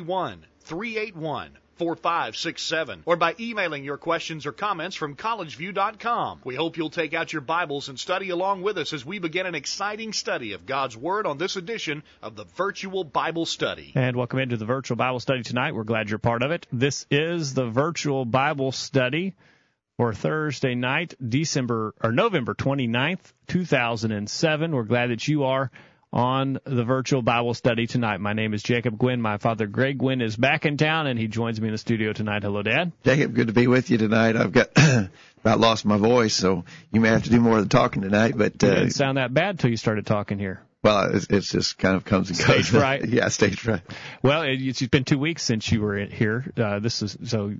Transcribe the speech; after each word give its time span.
381 0.00 1.58
4567 1.80 3.04
or 3.06 3.16
by 3.16 3.34
emailing 3.40 3.84
your 3.84 3.96
questions 3.96 4.44
or 4.44 4.52
comments 4.52 4.94
from 4.94 5.16
collegeview.com. 5.16 6.42
We 6.44 6.54
hope 6.54 6.76
you'll 6.76 6.90
take 6.90 7.14
out 7.14 7.32
your 7.32 7.40
Bibles 7.40 7.88
and 7.88 7.98
study 7.98 8.28
along 8.28 8.60
with 8.60 8.76
us 8.76 8.92
as 8.92 9.06
we 9.06 9.18
begin 9.18 9.46
an 9.46 9.54
exciting 9.54 10.12
study 10.12 10.52
of 10.52 10.66
God's 10.66 10.94
Word 10.94 11.26
on 11.26 11.38
this 11.38 11.56
edition 11.56 12.02
of 12.20 12.36
the 12.36 12.44
Virtual 12.44 13.02
Bible 13.02 13.46
Study. 13.46 13.92
And 13.94 14.14
welcome 14.14 14.40
into 14.40 14.58
the 14.58 14.66
Virtual 14.66 14.96
Bible 14.96 15.20
Study 15.20 15.42
tonight. 15.42 15.74
We're 15.74 15.84
glad 15.84 16.10
you're 16.10 16.18
part 16.18 16.42
of 16.42 16.50
it. 16.50 16.66
This 16.70 17.06
is 17.10 17.54
the 17.54 17.70
Virtual 17.70 18.26
Bible 18.26 18.72
Study 18.72 19.34
for 19.96 20.12
Thursday 20.12 20.74
night, 20.74 21.14
December 21.26 21.94
or 22.02 22.12
November 22.12 22.54
29th, 22.54 23.32
2007. 23.46 24.72
We're 24.72 24.82
glad 24.82 25.10
that 25.10 25.26
you 25.26 25.44
are 25.44 25.70
on 26.12 26.58
the 26.64 26.84
virtual 26.84 27.22
Bible 27.22 27.54
study 27.54 27.86
tonight. 27.86 28.20
My 28.20 28.32
name 28.32 28.54
is 28.54 28.62
Jacob 28.62 28.98
Gwynn. 28.98 29.20
My 29.20 29.38
father, 29.38 29.66
Greg 29.66 29.98
Gwynn, 29.98 30.20
is 30.20 30.36
back 30.36 30.66
in 30.66 30.76
town, 30.76 31.06
and 31.06 31.18
he 31.18 31.28
joins 31.28 31.60
me 31.60 31.68
in 31.68 31.72
the 31.72 31.78
studio 31.78 32.12
tonight. 32.12 32.42
Hello, 32.42 32.62
Dad. 32.62 32.92
Jacob, 33.04 33.34
good 33.34 33.46
to 33.46 33.52
be 33.52 33.66
with 33.66 33.90
you 33.90 33.98
tonight. 33.98 34.36
I've 34.36 34.52
got 34.52 34.70
about 35.44 35.60
lost 35.60 35.84
my 35.84 35.96
voice, 35.96 36.34
so 36.34 36.64
you 36.92 37.00
may 37.00 37.08
have 37.08 37.24
to 37.24 37.30
do 37.30 37.40
more 37.40 37.58
of 37.58 37.64
the 37.64 37.68
talking 37.68 38.02
tonight. 38.02 38.34
But 38.36 38.62
uh, 38.62 38.66
it 38.66 38.74
didn't 38.74 38.90
sound 38.90 39.18
that 39.18 39.32
bad 39.32 39.58
till 39.58 39.70
you 39.70 39.76
started 39.76 40.06
talking 40.06 40.38
here. 40.38 40.62
Well, 40.82 41.14
it's, 41.14 41.26
it's 41.28 41.50
just 41.50 41.76
kind 41.76 41.94
of 41.94 42.06
comes 42.06 42.30
and 42.30 42.38
goes. 42.38 42.46
Stage 42.46 42.70
fright. 42.80 43.06
yeah, 43.06 43.28
stage 43.28 43.60
fright. 43.60 43.82
Well, 44.22 44.42
it, 44.42 44.62
it's 44.62 44.80
been 44.86 45.04
two 45.04 45.18
weeks 45.18 45.42
since 45.42 45.70
you 45.70 45.82
were 45.82 45.98
here. 46.06 46.50
Uh, 46.56 46.78
this 46.78 47.02
is 47.02 47.18
so 47.24 47.52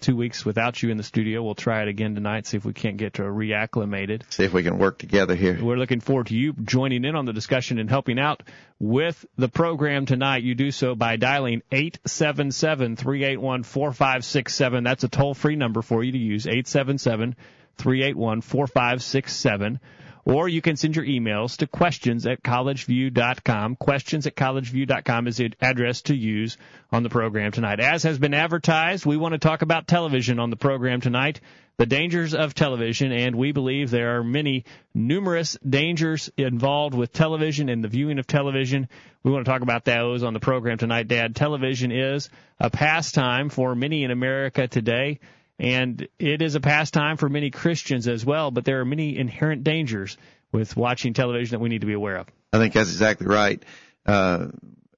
two 0.00 0.14
weeks 0.14 0.44
without 0.44 0.82
you 0.82 0.90
in 0.90 0.98
the 0.98 1.02
studio. 1.02 1.42
We'll 1.42 1.54
try 1.54 1.80
it 1.82 1.88
again 1.88 2.14
tonight. 2.14 2.46
See 2.46 2.58
if 2.58 2.66
we 2.66 2.74
can't 2.74 2.98
get 2.98 3.14
to 3.14 3.22
reacclimated. 3.22 4.30
See 4.30 4.44
if 4.44 4.52
we 4.52 4.62
can 4.62 4.76
work 4.76 4.98
together 4.98 5.34
here. 5.34 5.58
We're 5.58 5.78
looking 5.78 6.00
forward 6.00 6.26
to 6.26 6.34
you 6.36 6.52
joining 6.52 7.06
in 7.06 7.16
on 7.16 7.24
the 7.24 7.32
discussion 7.32 7.78
and 7.78 7.88
helping 7.88 8.18
out 8.18 8.42
with 8.78 9.24
the 9.38 9.48
program 9.48 10.04
tonight. 10.04 10.42
You 10.42 10.54
do 10.54 10.70
so 10.70 10.94
by 10.94 11.16
dialing 11.16 11.62
eight 11.72 11.98
seven 12.04 12.52
seven 12.52 12.94
three 12.94 13.24
eight 13.24 13.40
one 13.40 13.62
four 13.62 13.94
five 13.94 14.22
six 14.22 14.54
seven. 14.54 14.84
That's 14.84 15.02
a 15.02 15.08
toll 15.08 15.32
free 15.32 15.56
number 15.56 15.80
for 15.80 16.04
you 16.04 16.12
to 16.12 16.18
use. 16.18 16.46
Eight 16.46 16.68
seven 16.68 16.98
seven 16.98 17.36
three 17.78 18.02
eight 18.02 18.16
one 18.16 18.42
four 18.42 18.66
five 18.66 19.02
six 19.02 19.34
seven 19.34 19.80
or 20.26 20.48
you 20.48 20.60
can 20.60 20.76
send 20.76 20.96
your 20.96 21.04
emails 21.04 21.58
to 21.58 21.68
questions 21.68 22.26
at 22.26 22.42
collegeview.com. 22.42 23.76
Questions 23.76 24.26
at 24.26 24.34
collegeview.com 24.34 25.28
is 25.28 25.36
the 25.36 25.52
address 25.60 26.02
to 26.02 26.16
use 26.16 26.58
on 26.90 27.04
the 27.04 27.08
program 27.08 27.52
tonight. 27.52 27.78
As 27.78 28.02
has 28.02 28.18
been 28.18 28.34
advertised, 28.34 29.06
we 29.06 29.16
want 29.16 29.32
to 29.32 29.38
talk 29.38 29.62
about 29.62 29.86
television 29.86 30.40
on 30.40 30.50
the 30.50 30.56
program 30.56 31.00
tonight, 31.00 31.40
the 31.76 31.86
dangers 31.86 32.34
of 32.34 32.54
television, 32.54 33.12
and 33.12 33.36
we 33.36 33.52
believe 33.52 33.90
there 33.90 34.18
are 34.18 34.24
many 34.24 34.64
numerous 34.92 35.56
dangers 35.68 36.28
involved 36.36 36.96
with 36.96 37.12
television 37.12 37.68
and 37.68 37.84
the 37.84 37.88
viewing 37.88 38.18
of 38.18 38.26
television. 38.26 38.88
We 39.22 39.30
want 39.30 39.44
to 39.44 39.50
talk 39.50 39.62
about 39.62 39.84
those 39.84 40.24
on 40.24 40.34
the 40.34 40.40
program 40.40 40.76
tonight, 40.76 41.06
Dad. 41.06 41.36
Television 41.36 41.92
is 41.92 42.30
a 42.58 42.68
pastime 42.68 43.48
for 43.48 43.76
many 43.76 44.02
in 44.02 44.10
America 44.10 44.66
today 44.66 45.20
and 45.58 46.06
it 46.18 46.42
is 46.42 46.54
a 46.54 46.60
pastime 46.60 47.16
for 47.16 47.28
many 47.28 47.50
Christians 47.50 48.08
as 48.08 48.24
well, 48.24 48.50
but 48.50 48.64
there 48.64 48.80
are 48.80 48.84
many 48.84 49.16
inherent 49.16 49.64
dangers 49.64 50.16
with 50.52 50.76
watching 50.76 51.14
television 51.14 51.56
that 51.56 51.62
we 51.62 51.68
need 51.68 51.80
to 51.80 51.86
be 51.86 51.92
aware 51.92 52.16
of. 52.16 52.28
I 52.52 52.58
think 52.58 52.74
that's 52.74 52.90
exactly 52.90 53.26
right. 53.26 53.62
Uh, 54.04 54.48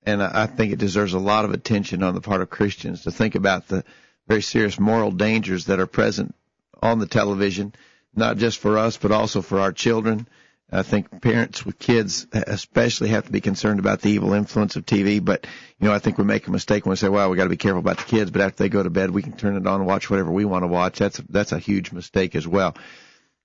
and 0.04 0.22
I 0.22 0.46
think 0.46 0.72
it 0.72 0.78
deserves 0.78 1.12
a 1.12 1.18
lot 1.18 1.44
of 1.44 1.52
attention 1.52 2.02
on 2.02 2.14
the 2.14 2.20
part 2.20 2.40
of 2.40 2.50
Christians 2.50 3.02
to 3.02 3.10
think 3.10 3.34
about 3.34 3.68
the 3.68 3.84
very 4.26 4.42
serious 4.42 4.78
moral 4.78 5.10
dangers 5.10 5.66
that 5.66 5.80
are 5.80 5.86
present 5.86 6.34
on 6.82 6.98
the 6.98 7.06
television, 7.06 7.74
not 8.14 8.36
just 8.36 8.58
for 8.58 8.78
us, 8.78 8.96
but 8.96 9.12
also 9.12 9.42
for 9.42 9.60
our 9.60 9.72
children 9.72 10.26
I 10.70 10.82
think 10.82 11.22
parents 11.22 11.64
with 11.64 11.78
kids 11.78 12.26
especially 12.32 13.08
have 13.08 13.24
to 13.24 13.32
be 13.32 13.40
concerned 13.40 13.80
about 13.80 14.02
the 14.02 14.10
evil 14.10 14.34
influence 14.34 14.76
of 14.76 14.84
TV. 14.84 15.24
But, 15.24 15.46
you 15.80 15.88
know, 15.88 15.94
I 15.94 15.98
think 15.98 16.18
we 16.18 16.24
make 16.24 16.46
a 16.46 16.50
mistake 16.50 16.84
when 16.84 16.90
we 16.90 16.96
say, 16.96 17.08
well, 17.08 17.30
we 17.30 17.38
got 17.38 17.44
to 17.44 17.50
be 17.50 17.56
careful 17.56 17.78
about 17.80 17.96
the 17.96 18.04
kids, 18.04 18.30
but 18.30 18.42
after 18.42 18.62
they 18.64 18.68
go 18.68 18.82
to 18.82 18.90
bed, 18.90 19.10
we 19.10 19.22
can 19.22 19.32
turn 19.32 19.56
it 19.56 19.66
on 19.66 19.80
and 19.80 19.86
watch 19.86 20.10
whatever 20.10 20.30
we 20.30 20.44
want 20.44 20.64
to 20.64 20.66
watch. 20.68 20.98
That's, 20.98 21.18
that's 21.30 21.52
a 21.52 21.58
huge 21.58 21.92
mistake 21.92 22.36
as 22.36 22.46
well. 22.46 22.76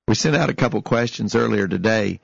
We 0.06 0.16
sent 0.16 0.36
out 0.36 0.50
a 0.50 0.54
couple 0.54 0.82
questions 0.82 1.34
earlier 1.34 1.66
today 1.66 2.20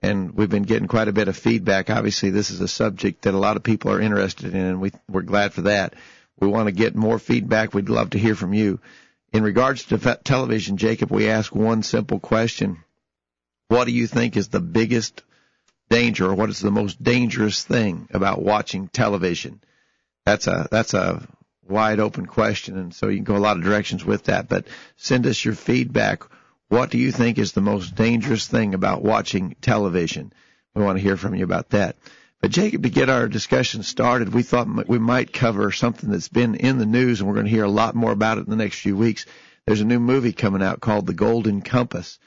and 0.00 0.34
we've 0.34 0.50
been 0.50 0.62
getting 0.62 0.86
quite 0.86 1.08
a 1.08 1.12
bit 1.12 1.26
of 1.26 1.36
feedback. 1.36 1.90
Obviously, 1.90 2.30
this 2.30 2.50
is 2.50 2.60
a 2.60 2.68
subject 2.68 3.22
that 3.22 3.34
a 3.34 3.38
lot 3.38 3.56
of 3.56 3.64
people 3.64 3.90
are 3.90 4.00
interested 4.00 4.54
in 4.54 4.60
and 4.60 4.80
we, 4.80 4.92
we're 5.08 5.22
glad 5.22 5.52
for 5.52 5.62
that. 5.62 5.94
We 6.38 6.46
want 6.46 6.66
to 6.68 6.72
get 6.72 6.94
more 6.94 7.18
feedback. 7.18 7.74
We'd 7.74 7.88
love 7.88 8.10
to 8.10 8.18
hear 8.18 8.36
from 8.36 8.54
you. 8.54 8.78
In 9.32 9.42
regards 9.42 9.86
to 9.86 9.98
television, 10.22 10.76
Jacob, 10.76 11.10
we 11.10 11.28
ask 11.28 11.52
one 11.52 11.82
simple 11.82 12.20
question 12.20 12.84
what 13.68 13.84
do 13.84 13.92
you 13.92 14.06
think 14.06 14.36
is 14.36 14.48
the 14.48 14.60
biggest 14.60 15.22
danger 15.88 16.26
or 16.26 16.34
what 16.34 16.50
is 16.50 16.60
the 16.60 16.70
most 16.70 17.02
dangerous 17.02 17.62
thing 17.62 18.08
about 18.12 18.42
watching 18.42 18.88
television? 18.88 19.60
That's 20.26 20.46
a 20.46 20.68
that's 20.70 20.94
a 20.94 21.26
wide 21.66 22.00
open 22.00 22.26
question 22.26 22.78
and 22.78 22.94
so 22.94 23.08
you 23.08 23.16
can 23.16 23.24
go 23.24 23.36
a 23.36 23.38
lot 23.38 23.56
of 23.56 23.64
directions 23.64 24.04
with 24.04 24.24
that, 24.24 24.48
but 24.48 24.66
send 24.96 25.26
us 25.26 25.44
your 25.44 25.54
feedback. 25.54 26.24
What 26.68 26.90
do 26.90 26.98
you 26.98 27.12
think 27.12 27.38
is 27.38 27.52
the 27.52 27.60
most 27.60 27.94
dangerous 27.94 28.46
thing 28.46 28.74
about 28.74 29.02
watching 29.02 29.56
television? 29.60 30.32
We 30.74 30.82
want 30.82 30.98
to 30.98 31.02
hear 31.02 31.16
from 31.16 31.34
you 31.34 31.44
about 31.44 31.70
that. 31.70 31.96
But 32.40 32.50
Jacob, 32.50 32.82
to 32.82 32.90
get 32.90 33.08
our 33.08 33.28
discussion 33.28 33.82
started, 33.82 34.34
we 34.34 34.42
thought 34.42 34.88
we 34.88 34.98
might 34.98 35.32
cover 35.32 35.70
something 35.72 36.10
that's 36.10 36.28
been 36.28 36.56
in 36.56 36.76
the 36.76 36.84
news 36.84 37.20
and 37.20 37.28
we're 37.28 37.34
going 37.34 37.46
to 37.46 37.50
hear 37.50 37.64
a 37.64 37.70
lot 37.70 37.94
more 37.94 38.12
about 38.12 38.38
it 38.38 38.44
in 38.44 38.50
the 38.50 38.56
next 38.56 38.80
few 38.80 38.96
weeks. 38.96 39.24
There's 39.66 39.80
a 39.80 39.86
new 39.86 40.00
movie 40.00 40.32
coming 40.32 40.62
out 40.62 40.80
called 40.80 41.06
The 41.06 41.14
Golden 41.14 41.62
Compass. 41.62 42.18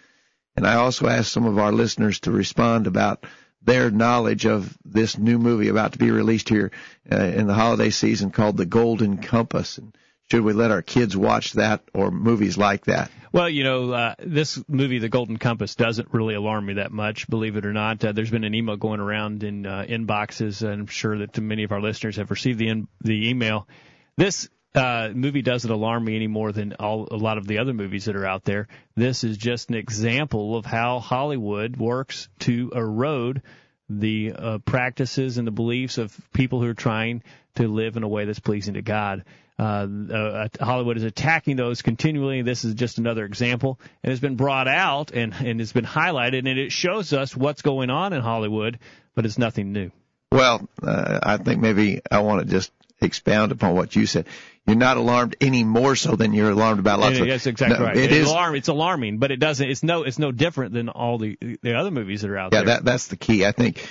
And 0.57 0.65
I 0.65 0.75
also 0.75 1.07
asked 1.07 1.31
some 1.31 1.45
of 1.45 1.59
our 1.59 1.71
listeners 1.71 2.19
to 2.21 2.31
respond 2.31 2.87
about 2.87 3.23
their 3.61 3.91
knowledge 3.91 4.45
of 4.45 4.75
this 4.83 5.17
new 5.17 5.37
movie 5.37 5.67
about 5.67 5.93
to 5.93 5.99
be 5.99 6.09
released 6.09 6.49
here 6.49 6.71
uh, 7.11 7.15
in 7.15 7.45
the 7.45 7.53
holiday 7.53 7.91
season 7.91 8.31
called 8.31 8.57
The 8.57 8.65
Golden 8.65 9.17
Compass. 9.17 9.77
And 9.77 9.95
should 10.31 10.41
we 10.41 10.53
let 10.53 10.71
our 10.71 10.81
kids 10.81 11.15
watch 11.15 11.53
that 11.53 11.83
or 11.93 12.09
movies 12.09 12.57
like 12.57 12.85
that? 12.85 13.11
Well, 13.31 13.49
you 13.49 13.63
know, 13.63 13.91
uh, 13.91 14.15
this 14.19 14.61
movie, 14.67 14.97
The 14.97 15.09
Golden 15.09 15.37
Compass, 15.37 15.75
doesn't 15.75 16.11
really 16.11 16.33
alarm 16.33 16.65
me 16.65 16.73
that 16.75 16.91
much, 16.91 17.29
believe 17.29 17.55
it 17.55 17.65
or 17.65 17.73
not. 17.73 18.03
Uh, 18.03 18.13
there's 18.13 18.31
been 18.31 18.43
an 18.43 18.55
email 18.55 18.77
going 18.77 18.99
around 18.99 19.43
in 19.43 19.65
uh, 19.65 19.85
inboxes, 19.87 20.63
and 20.63 20.81
I'm 20.81 20.87
sure 20.87 21.19
that 21.19 21.37
many 21.39 21.65
of 21.65 21.71
our 21.71 21.81
listeners 21.81 22.15
have 22.15 22.31
received 22.31 22.57
the 22.57 22.69
in, 22.69 22.87
the 23.03 23.29
email. 23.29 23.67
This 24.15 24.49
uh, 24.75 25.09
movie 25.13 25.41
doesn't 25.41 25.69
alarm 25.69 26.05
me 26.05 26.15
any 26.15 26.27
more 26.27 26.51
than 26.51 26.73
all, 26.73 27.07
a 27.09 27.15
lot 27.15 27.37
of 27.37 27.47
the 27.47 27.59
other 27.59 27.73
movies 27.73 28.05
that 28.05 28.15
are 28.15 28.25
out 28.25 28.43
there. 28.43 28.67
This 28.95 29.23
is 29.23 29.37
just 29.37 29.69
an 29.69 29.75
example 29.75 30.55
of 30.55 30.65
how 30.65 30.99
Hollywood 30.99 31.77
works 31.77 32.29
to 32.39 32.71
erode 32.75 33.41
the 33.89 34.33
uh, 34.33 34.57
practices 34.59 35.37
and 35.37 35.47
the 35.47 35.51
beliefs 35.51 35.97
of 35.97 36.15
people 36.33 36.61
who 36.61 36.67
are 36.67 36.73
trying 36.75 37.23
to 37.55 37.67
live 37.67 37.97
in 37.97 38.03
a 38.03 38.07
way 38.07 38.25
that's 38.25 38.39
pleasing 38.39 38.75
to 38.75 38.81
God. 38.81 39.23
Uh, 39.59 39.87
uh, 40.13 40.47
Hollywood 40.59 40.97
is 40.97 41.03
attacking 41.03 41.55
those 41.55 41.81
continually. 41.81 42.43
This 42.43 42.63
is 42.63 42.75
just 42.75 42.99
another 42.99 43.25
example, 43.25 43.79
and 44.03 44.11
it's 44.11 44.21
been 44.21 44.35
brought 44.35 44.67
out 44.67 45.11
and 45.11 45.33
and 45.33 45.59
it's 45.59 45.71
been 45.71 45.85
highlighted, 45.85 46.39
and 46.39 46.59
it 46.59 46.71
shows 46.71 47.11
us 47.11 47.35
what's 47.35 47.63
going 47.63 47.89
on 47.89 48.13
in 48.13 48.21
Hollywood, 48.21 48.77
but 49.15 49.25
it's 49.25 49.39
nothing 49.39 49.71
new. 49.71 49.89
Well, 50.31 50.67
uh, 50.83 51.19
I 51.23 51.37
think 51.37 51.59
maybe 51.59 52.01
I 52.11 52.19
want 52.19 52.41
to 52.41 52.53
just 52.53 52.71
expound 53.01 53.51
upon 53.51 53.75
what 53.75 53.95
you 53.95 54.05
said. 54.05 54.25
You're 54.65 54.75
not 54.75 54.97
alarmed 54.97 55.35
any 55.39 55.63
more 55.63 55.95
so 55.95 56.15
than 56.15 56.33
you're 56.33 56.51
alarmed 56.51 56.79
about 56.79 56.99
lots 56.99 57.15
yeah, 57.15 57.21
of. 57.21 57.27
Yes, 57.27 57.47
exactly 57.47 57.79
no, 57.79 57.85
right. 57.85 57.95
It 57.95 58.11
it's 58.11 58.13
is 58.13 58.29
alarm, 58.29 58.55
It's 58.55 58.67
alarming, 58.67 59.17
but 59.17 59.31
it 59.31 59.37
doesn't. 59.37 59.69
It's 59.69 59.81
no. 59.81 60.03
It's 60.03 60.19
no 60.19 60.31
different 60.31 60.73
than 60.73 60.89
all 60.89 61.17
the 61.17 61.37
the 61.61 61.75
other 61.75 61.91
movies 61.91 62.21
that 62.21 62.29
are 62.29 62.37
out 62.37 62.51
yeah, 62.51 62.59
there. 62.59 62.67
Yeah, 62.67 62.75
that 62.75 62.85
that's 62.85 63.07
the 63.07 63.15
key. 63.15 63.45
I 63.45 63.53
think 63.53 63.87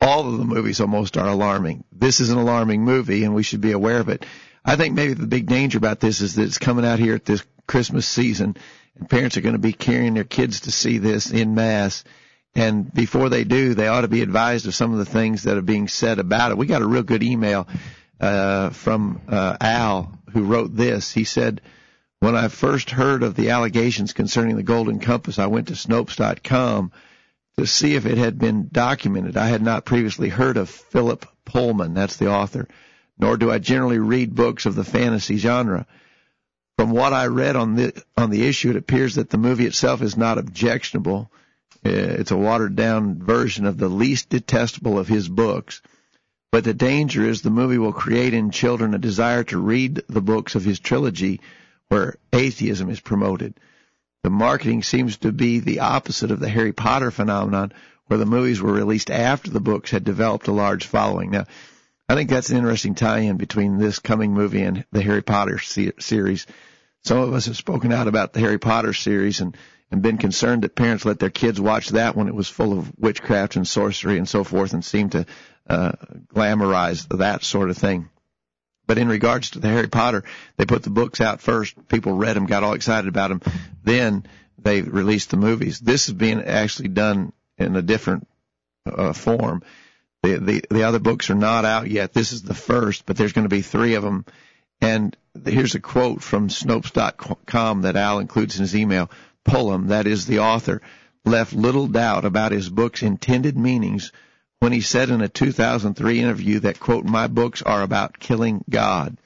all 0.00 0.28
of 0.28 0.38
the 0.38 0.44
movies 0.44 0.80
almost 0.80 1.16
are 1.16 1.28
alarming. 1.28 1.84
This 1.90 2.20
is 2.20 2.30
an 2.30 2.38
alarming 2.38 2.84
movie, 2.84 3.24
and 3.24 3.34
we 3.34 3.42
should 3.42 3.60
be 3.60 3.72
aware 3.72 3.98
of 3.98 4.08
it. 4.08 4.24
I 4.64 4.76
think 4.76 4.94
maybe 4.94 5.14
the 5.14 5.26
big 5.26 5.46
danger 5.46 5.78
about 5.78 6.00
this 6.00 6.20
is 6.20 6.36
that 6.36 6.44
it's 6.44 6.58
coming 6.58 6.84
out 6.84 6.98
here 6.98 7.14
at 7.14 7.24
this 7.24 7.44
Christmas 7.66 8.06
season, 8.06 8.56
and 8.96 9.10
parents 9.10 9.36
are 9.36 9.40
going 9.42 9.54
to 9.54 9.58
be 9.58 9.72
carrying 9.72 10.14
their 10.14 10.24
kids 10.24 10.60
to 10.60 10.72
see 10.72 10.98
this 10.98 11.30
in 11.30 11.54
mass. 11.54 12.04
And 12.54 12.92
before 12.92 13.30
they 13.30 13.42
do, 13.42 13.74
they 13.74 13.88
ought 13.88 14.02
to 14.02 14.08
be 14.08 14.22
advised 14.22 14.66
of 14.66 14.74
some 14.74 14.92
of 14.92 14.98
the 14.98 15.04
things 15.04 15.42
that 15.42 15.58
are 15.58 15.62
being 15.62 15.88
said 15.88 16.20
about 16.20 16.52
it. 16.52 16.58
We 16.58 16.66
got 16.66 16.82
a 16.82 16.86
real 16.86 17.02
good 17.02 17.24
email 17.24 17.66
uh, 18.20 18.70
from 18.70 19.20
uh, 19.28 19.56
Al 19.60 20.18
who 20.32 20.44
wrote 20.44 20.74
this. 20.74 21.12
He 21.12 21.24
said, 21.24 21.60
"When 22.20 22.36
I 22.36 22.48
first 22.48 22.90
heard 22.90 23.22
of 23.22 23.34
the 23.34 23.50
allegations 23.50 24.12
concerning 24.12 24.56
the 24.56 24.62
Golden 24.62 24.98
Compass, 24.98 25.38
I 25.38 25.46
went 25.46 25.68
to 25.68 25.74
Snopes.com 25.74 26.92
to 27.56 27.66
see 27.66 27.94
if 27.94 28.06
it 28.06 28.18
had 28.18 28.38
been 28.38 28.68
documented. 28.72 29.36
I 29.36 29.46
had 29.46 29.62
not 29.62 29.84
previously 29.84 30.28
heard 30.28 30.56
of 30.56 30.68
Philip 30.68 31.26
Pullman, 31.44 31.94
that's 31.94 32.16
the 32.16 32.30
author, 32.30 32.68
nor 33.18 33.36
do 33.36 33.50
I 33.50 33.58
generally 33.58 33.98
read 33.98 34.34
books 34.34 34.66
of 34.66 34.74
the 34.74 34.84
fantasy 34.84 35.36
genre. 35.36 35.86
From 36.76 36.90
what 36.90 37.12
I 37.12 37.26
read 37.28 37.54
on 37.54 37.76
the 37.76 38.02
on 38.16 38.30
the 38.30 38.46
issue, 38.46 38.70
it 38.70 38.76
appears 38.76 39.14
that 39.14 39.30
the 39.30 39.38
movie 39.38 39.66
itself 39.66 40.02
is 40.02 40.16
not 40.16 40.38
objectionable. 40.38 41.30
Uh, 41.86 41.90
it's 41.90 42.32
a 42.32 42.36
watered 42.36 42.74
down 42.74 43.22
version 43.22 43.66
of 43.66 43.78
the 43.78 43.88
least 43.88 44.30
detestable 44.30 44.98
of 44.98 45.06
his 45.06 45.28
books. 45.28 45.82
But 46.54 46.62
the 46.62 46.72
danger 46.72 47.24
is 47.24 47.42
the 47.42 47.50
movie 47.50 47.78
will 47.78 47.92
create 47.92 48.32
in 48.32 48.52
children 48.52 48.94
a 48.94 48.98
desire 48.98 49.42
to 49.42 49.58
read 49.58 50.04
the 50.08 50.20
books 50.20 50.54
of 50.54 50.62
his 50.64 50.78
trilogy 50.78 51.40
where 51.88 52.14
atheism 52.32 52.90
is 52.90 53.00
promoted. 53.00 53.54
The 54.22 54.30
marketing 54.30 54.84
seems 54.84 55.16
to 55.16 55.32
be 55.32 55.58
the 55.58 55.80
opposite 55.80 56.30
of 56.30 56.38
the 56.38 56.48
Harry 56.48 56.72
Potter 56.72 57.10
phenomenon, 57.10 57.72
where 58.06 58.20
the 58.20 58.24
movies 58.24 58.62
were 58.62 58.72
released 58.72 59.10
after 59.10 59.50
the 59.50 59.58
books 59.58 59.90
had 59.90 60.04
developed 60.04 60.46
a 60.46 60.52
large 60.52 60.86
following. 60.86 61.32
Now, 61.32 61.46
I 62.08 62.14
think 62.14 62.30
that's 62.30 62.50
an 62.50 62.58
interesting 62.58 62.94
tie-in 62.94 63.36
between 63.36 63.78
this 63.78 63.98
coming 63.98 64.32
movie 64.32 64.62
and 64.62 64.84
the 64.92 65.02
Harry 65.02 65.22
Potter 65.22 65.58
series. 65.58 66.46
Some 67.02 67.18
of 67.18 67.34
us 67.34 67.46
have 67.46 67.56
spoken 67.56 67.90
out 67.90 68.06
about 68.06 68.32
the 68.32 68.38
Harry 68.38 68.58
Potter 68.58 68.92
series 68.92 69.40
and, 69.40 69.56
and 69.90 70.02
been 70.02 70.18
concerned 70.18 70.62
that 70.62 70.74
parents 70.74 71.04
let 71.04 71.18
their 71.18 71.30
kids 71.30 71.60
watch 71.60 71.90
that 71.90 72.16
when 72.16 72.28
it 72.28 72.34
was 72.34 72.48
full 72.48 72.78
of 72.78 72.92
witchcraft 72.98 73.56
and 73.56 73.66
sorcery 73.66 74.18
and 74.18 74.28
so 74.28 74.44
forth 74.44 74.72
and 74.72 74.84
seemed 74.84 75.12
to 75.12 75.26
uh, 75.68 75.92
glamorize 76.34 77.06
that 77.18 77.44
sort 77.44 77.70
of 77.70 77.76
thing. 77.76 78.08
But 78.86 78.98
in 78.98 79.08
regards 79.08 79.50
to 79.50 79.60
the 79.60 79.68
Harry 79.68 79.88
Potter, 79.88 80.24
they 80.56 80.66
put 80.66 80.82
the 80.82 80.90
books 80.90 81.20
out 81.20 81.40
first. 81.40 81.88
People 81.88 82.12
read 82.12 82.36
them, 82.36 82.46
got 82.46 82.64
all 82.64 82.74
excited 82.74 83.08
about 83.08 83.28
them. 83.28 83.40
Then 83.82 84.26
they 84.58 84.82
released 84.82 85.30
the 85.30 85.36
movies. 85.36 85.80
This 85.80 86.08
is 86.08 86.14
being 86.14 86.42
actually 86.42 86.88
done 86.88 87.32
in 87.56 87.76
a 87.76 87.82
different 87.82 88.28
uh, 88.84 89.12
form. 89.12 89.62
The, 90.22 90.38
the 90.38 90.64
the 90.70 90.82
other 90.84 90.98
books 90.98 91.30
are 91.30 91.34
not 91.34 91.64
out 91.64 91.90
yet. 91.90 92.12
This 92.12 92.32
is 92.32 92.42
the 92.42 92.54
first, 92.54 93.04
but 93.06 93.16
there's 93.16 93.32
going 93.32 93.44
to 93.44 93.54
be 93.54 93.62
three 93.62 93.94
of 93.94 94.02
them. 94.02 94.24
And 94.80 95.16
here's 95.44 95.74
a 95.74 95.80
quote 95.80 96.22
from 96.22 96.48
Snopes.com 96.48 97.82
that 97.82 97.96
Al 97.96 98.18
includes 98.18 98.56
in 98.56 98.62
his 98.62 98.76
email. 98.76 99.10
Pullman, 99.44 99.88
that 99.88 100.06
is 100.06 100.26
the 100.26 100.40
author, 100.40 100.80
left 101.24 101.52
little 101.52 101.86
doubt 101.86 102.24
about 102.24 102.52
his 102.52 102.68
book's 102.68 103.02
intended 103.02 103.56
meanings 103.56 104.12
when 104.60 104.72
he 104.72 104.80
said 104.80 105.10
in 105.10 105.20
a 105.20 105.28
2003 105.28 106.20
interview 106.20 106.60
that, 106.60 106.80
quote, 106.80 107.04
my 107.04 107.26
books 107.26 107.62
are 107.62 107.82
about 107.82 108.18
killing 108.18 108.64
God. 108.68 109.18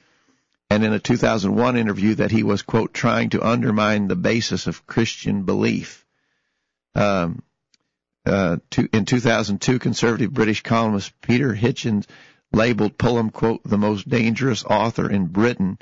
And 0.69 0.83
in 0.83 0.93
a 0.93 0.99
2001 0.99 1.77
interview 1.77 2.15
that 2.15 2.31
he 2.31 2.43
was, 2.43 2.61
quote, 2.61 2.93
trying 2.93 3.29
to 3.29 3.45
undermine 3.45 4.07
the 4.07 4.15
basis 4.15 4.67
of 4.67 4.85
Christian 4.85 5.43
belief. 5.43 6.05
Um, 6.93 7.41
uh, 8.25 8.57
to, 8.71 8.89
in 8.93 9.05
2002, 9.05 9.79
conservative 9.79 10.33
British 10.33 10.61
columnist 10.61 11.13
Peter 11.21 11.55
Hitchens 11.55 12.05
labeled 12.51 12.97
Pullman, 12.97 13.31
quote, 13.31 13.63
the 13.63 13.77
most 13.77 14.07
dangerous 14.07 14.63
author 14.63 15.09
in 15.09 15.27
Britain 15.27 15.79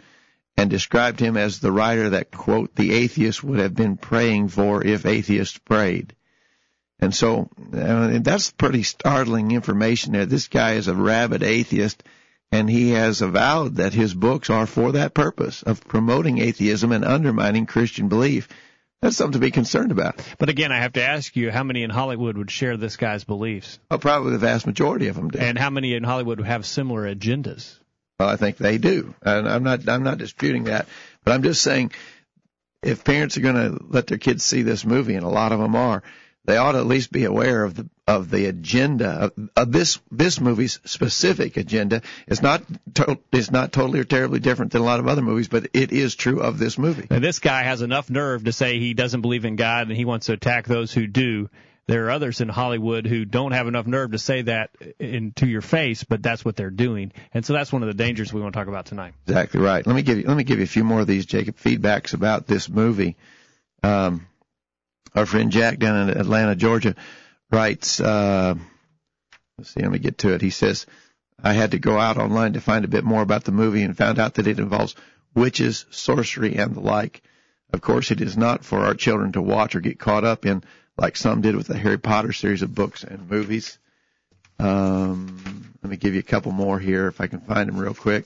and 0.58 0.70
described 0.70 1.20
him 1.20 1.38
as 1.38 1.60
the 1.60 1.72
writer 1.72 2.10
that, 2.10 2.32
quote, 2.32 2.76
the 2.76 2.92
atheist 2.92 3.44
would 3.44 3.60
have 3.60 3.76
been 3.76 3.96
praying 3.96 4.50
for 4.50 4.84
if 4.84 5.06
atheists 5.06 5.58
prayed. 5.60 6.16
And 7.00 7.14
so 7.14 7.50
uh, 7.74 8.20
that's 8.22 8.52
pretty 8.52 8.82
startling 8.82 9.52
information 9.52 10.14
there. 10.14 10.26
This 10.26 10.48
guy 10.48 10.74
is 10.74 10.88
a 10.88 10.96
rabid 10.96 11.44
atheist 11.44 12.04
and 12.52 12.70
he 12.70 12.92
has 12.92 13.22
avowed 13.22 13.76
that 13.76 13.94
his 13.94 14.14
books 14.14 14.50
are 14.50 14.66
for 14.66 14.94
that 14.94 15.14
purpose 15.14 15.64
of 15.64 15.86
promoting 15.88 16.40
atheism 16.40 16.92
and 16.92 17.04
undermining 17.04 17.66
Christian 17.66 18.08
belief. 18.08 18.48
That's 19.02 19.18
something 19.18 19.34
to 19.34 19.46
be 19.46 19.52
concerned 19.52 19.92
about. 19.92 20.24
But 20.40 20.50
again, 20.50 20.72
I 20.72 20.80
have 20.80 20.94
to 20.94 21.04
ask 21.04 21.36
you, 21.36 21.52
how 21.52 21.64
many 21.64 21.84
in 21.84 21.92
Hollywood 21.92 22.36
would 22.38 22.50
share 22.50 22.78
this 22.78 22.98
guy's 22.98 23.24
beliefs? 23.24 23.80
Oh, 23.92 24.00
probably 24.00 24.32
the 24.32 24.40
vast 24.40 24.66
majority 24.66 25.08
of 25.08 25.16
them 25.16 25.30
do. 25.30 25.38
And 25.38 25.58
how 25.58 25.70
many 25.70 25.94
in 25.94 26.04
Hollywood 26.04 26.40
have 26.42 26.66
similar 26.66 27.04
agendas? 27.04 27.77
Well, 28.20 28.30
I 28.30 28.36
think 28.36 28.58
they 28.58 28.80
do, 28.80 29.14
and 29.22 29.48
I'm 29.48 29.62
not 29.64 29.88
I'm 29.88 30.04
not 30.04 30.18
disputing 30.18 30.64
that, 30.66 30.88
but 31.24 31.34
I'm 31.34 31.44
just 31.44 31.62
saying, 31.62 31.92
if 32.82 33.04
parents 33.04 33.38
are 33.38 33.42
going 33.42 33.56
to 33.56 33.80
let 33.90 34.08
their 34.08 34.18
kids 34.18 34.44
see 34.44 34.64
this 34.64 34.84
movie, 34.84 35.14
and 35.14 35.24
a 35.24 35.30
lot 35.30 35.52
of 35.52 35.60
them 35.60 35.76
are, 35.76 36.02
they 36.46 36.58
ought 36.58 36.72
to 36.72 36.80
at 36.80 36.88
least 36.88 37.12
be 37.12 37.26
aware 37.26 37.64
of 37.64 37.76
the 37.76 37.88
of 38.08 38.32
the 38.32 38.46
agenda 38.46 39.10
of, 39.10 39.50
of 39.56 39.72
this 39.72 40.00
this 40.10 40.40
movie's 40.40 40.80
specific 40.86 41.58
agenda. 41.58 42.02
It's 42.26 42.42
not 42.42 42.64
to, 42.96 43.20
it's 43.32 43.52
not 43.52 43.72
totally 43.72 44.00
or 44.00 44.06
terribly 44.06 44.40
different 44.40 44.72
than 44.72 44.82
a 44.82 44.86
lot 44.86 45.00
of 45.00 45.08
other 45.08 45.22
movies, 45.22 45.50
but 45.50 45.68
it 45.74 45.92
is 45.92 46.16
true 46.16 46.40
of 46.40 46.58
this 46.58 46.78
movie. 46.78 47.06
And 47.12 47.24
this 47.24 47.40
guy 47.40 47.64
has 47.64 47.82
enough 47.82 48.10
nerve 48.10 48.46
to 48.46 48.52
say 48.52 48.80
he 48.80 48.96
doesn't 48.96 49.22
believe 49.22 49.46
in 49.46 49.58
God 49.58 49.90
and 49.90 49.96
he 49.96 50.06
wants 50.06 50.26
to 50.28 50.34
attack 50.34 50.66
those 50.66 50.94
who 50.94 51.06
do. 51.06 51.50
There 51.88 52.08
are 52.08 52.12
others 52.12 52.42
in 52.42 52.50
Hollywood 52.50 53.08
who 53.08 53.24
don't 53.24 53.54
have 53.54 53.68
enough 53.68 53.88
nerve 53.88 54.12
to 54.12 54.18
say 54.18 54.42
that 54.44 54.72
into 55.00 55.48
your 55.48 55.62
face, 55.62 56.04
but 56.04 56.22
that's 56.22 56.44
what 56.44 56.58
they're 56.58 56.70
doing. 56.70 57.14
And 57.34 57.46
so 57.46 57.54
that's 57.54 57.72
one 57.72 57.82
of 57.82 57.88
the 57.88 57.94
dangers 57.94 58.34
we 58.34 58.42
want 58.42 58.54
to 58.54 58.60
talk 58.60 58.68
about 58.68 58.88
tonight. 58.88 59.14
Exactly 59.26 59.62
right. 59.62 59.88
Let 59.88 59.96
me 59.96 60.02
give 60.02 60.18
you 60.18 60.26
let 60.26 60.36
me 60.36 60.44
give 60.44 60.58
you 60.58 60.66
a 60.66 60.68
few 60.68 60.84
more 60.84 61.00
of 61.00 61.08
these 61.08 61.26
Jacob 61.26 61.56
feedbacks 61.56 62.14
about 62.14 62.46
this 62.46 62.68
movie. 62.68 63.16
Um, 63.84 64.28
our 65.16 65.26
friend 65.26 65.50
Jack 65.50 65.80
down 65.80 66.10
in 66.10 66.18
Atlanta, 66.18 66.56
Georgia, 66.56 66.96
writes, 67.52 68.02
uh, 68.02 68.56
let's 69.58 69.74
see, 69.74 69.82
let 69.82 69.92
me 69.92 70.00
get 70.00 70.18
to 70.20 70.34
it. 70.34 70.42
He 70.42 70.50
says, 70.50 70.86
I 71.42 71.54
had 71.54 71.72
to 71.72 71.80
go 71.80 71.98
out 71.98 72.18
online 72.18 72.54
to 72.54 72.62
find 72.62 72.84
a 72.84 72.90
bit 72.90 73.06
more 73.06 73.22
about 73.22 73.46
the 73.46 73.52
movie 73.54 73.84
and 73.84 73.96
found 73.96 74.20
out 74.20 74.34
that 74.36 74.48
it 74.48 74.60
involves 74.60 74.96
witches, 75.34 75.86
sorcery, 75.92 76.56
and 76.58 76.76
the 76.76 76.82
like. 76.82 77.22
Of 77.72 77.80
course, 77.80 78.12
it 78.12 78.20
is 78.20 78.36
not 78.36 78.66
for 78.66 78.80
our 78.80 78.94
children 78.94 79.32
to 79.34 79.42
watch 79.42 79.76
or 79.76 79.80
get 79.80 80.00
caught 80.00 80.26
up 80.26 80.46
in 80.46 80.64
like 80.98 81.16
some 81.16 81.42
did 81.42 81.56
with 81.56 81.68
the 81.68 81.78
Harry 81.78 81.98
Potter 81.98 82.34
series 82.34 82.62
of 82.62 82.74
books 82.74 83.04
and 83.04 83.30
movies. 83.30 83.78
Um, 84.60 85.74
let 85.84 85.92
me 85.92 85.98
give 85.98 86.14
you 86.14 86.20
a 86.20 86.24
couple 86.24 86.52
more 86.52 86.80
here 86.80 87.08
if 87.08 87.22
I 87.22 87.28
can 87.28 87.40
find 87.42 87.70
them 87.70 87.78
real 87.78 87.94
quick. 87.94 88.26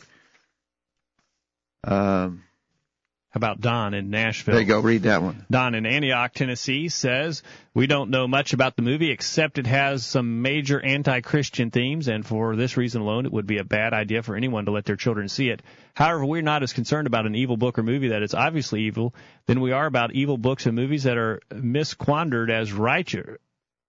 Um, 1.83 2.43
about 3.33 3.61
Don 3.61 3.93
in 3.93 4.09
Nashville? 4.09 4.53
There 4.53 4.61
you 4.61 4.67
go. 4.67 4.79
Read 4.79 5.03
that 5.03 5.21
one. 5.21 5.45
Don 5.49 5.75
in 5.75 5.85
Antioch, 5.85 6.33
Tennessee 6.33 6.89
says, 6.89 7.43
We 7.73 7.87
don't 7.87 8.09
know 8.09 8.27
much 8.27 8.53
about 8.53 8.75
the 8.75 8.81
movie 8.81 9.11
except 9.11 9.57
it 9.57 9.67
has 9.67 10.05
some 10.05 10.41
major 10.41 10.79
anti 10.79 11.21
Christian 11.21 11.71
themes, 11.71 12.07
and 12.07 12.25
for 12.25 12.55
this 12.55 12.77
reason 12.77 13.01
alone, 13.01 13.25
it 13.25 13.31
would 13.31 13.47
be 13.47 13.57
a 13.57 13.63
bad 13.63 13.93
idea 13.93 14.23
for 14.23 14.35
anyone 14.35 14.65
to 14.65 14.71
let 14.71 14.85
their 14.85 14.95
children 14.95 15.29
see 15.29 15.49
it. 15.49 15.61
However, 15.93 16.25
we're 16.25 16.41
not 16.41 16.63
as 16.63 16.73
concerned 16.73 17.07
about 17.07 17.25
an 17.25 17.35
evil 17.35 17.57
book 17.57 17.79
or 17.79 17.83
movie 17.83 18.09
that 18.09 18.23
is 18.23 18.33
obviously 18.33 18.81
evil 18.83 19.13
than 19.45 19.61
we 19.61 19.71
are 19.71 19.85
about 19.85 20.13
evil 20.13 20.37
books 20.37 20.65
and 20.65 20.75
movies 20.75 21.03
that 21.03 21.17
are 21.17 21.41
misquandered 21.53 22.51
as 22.51 22.73
righteous 22.73 23.37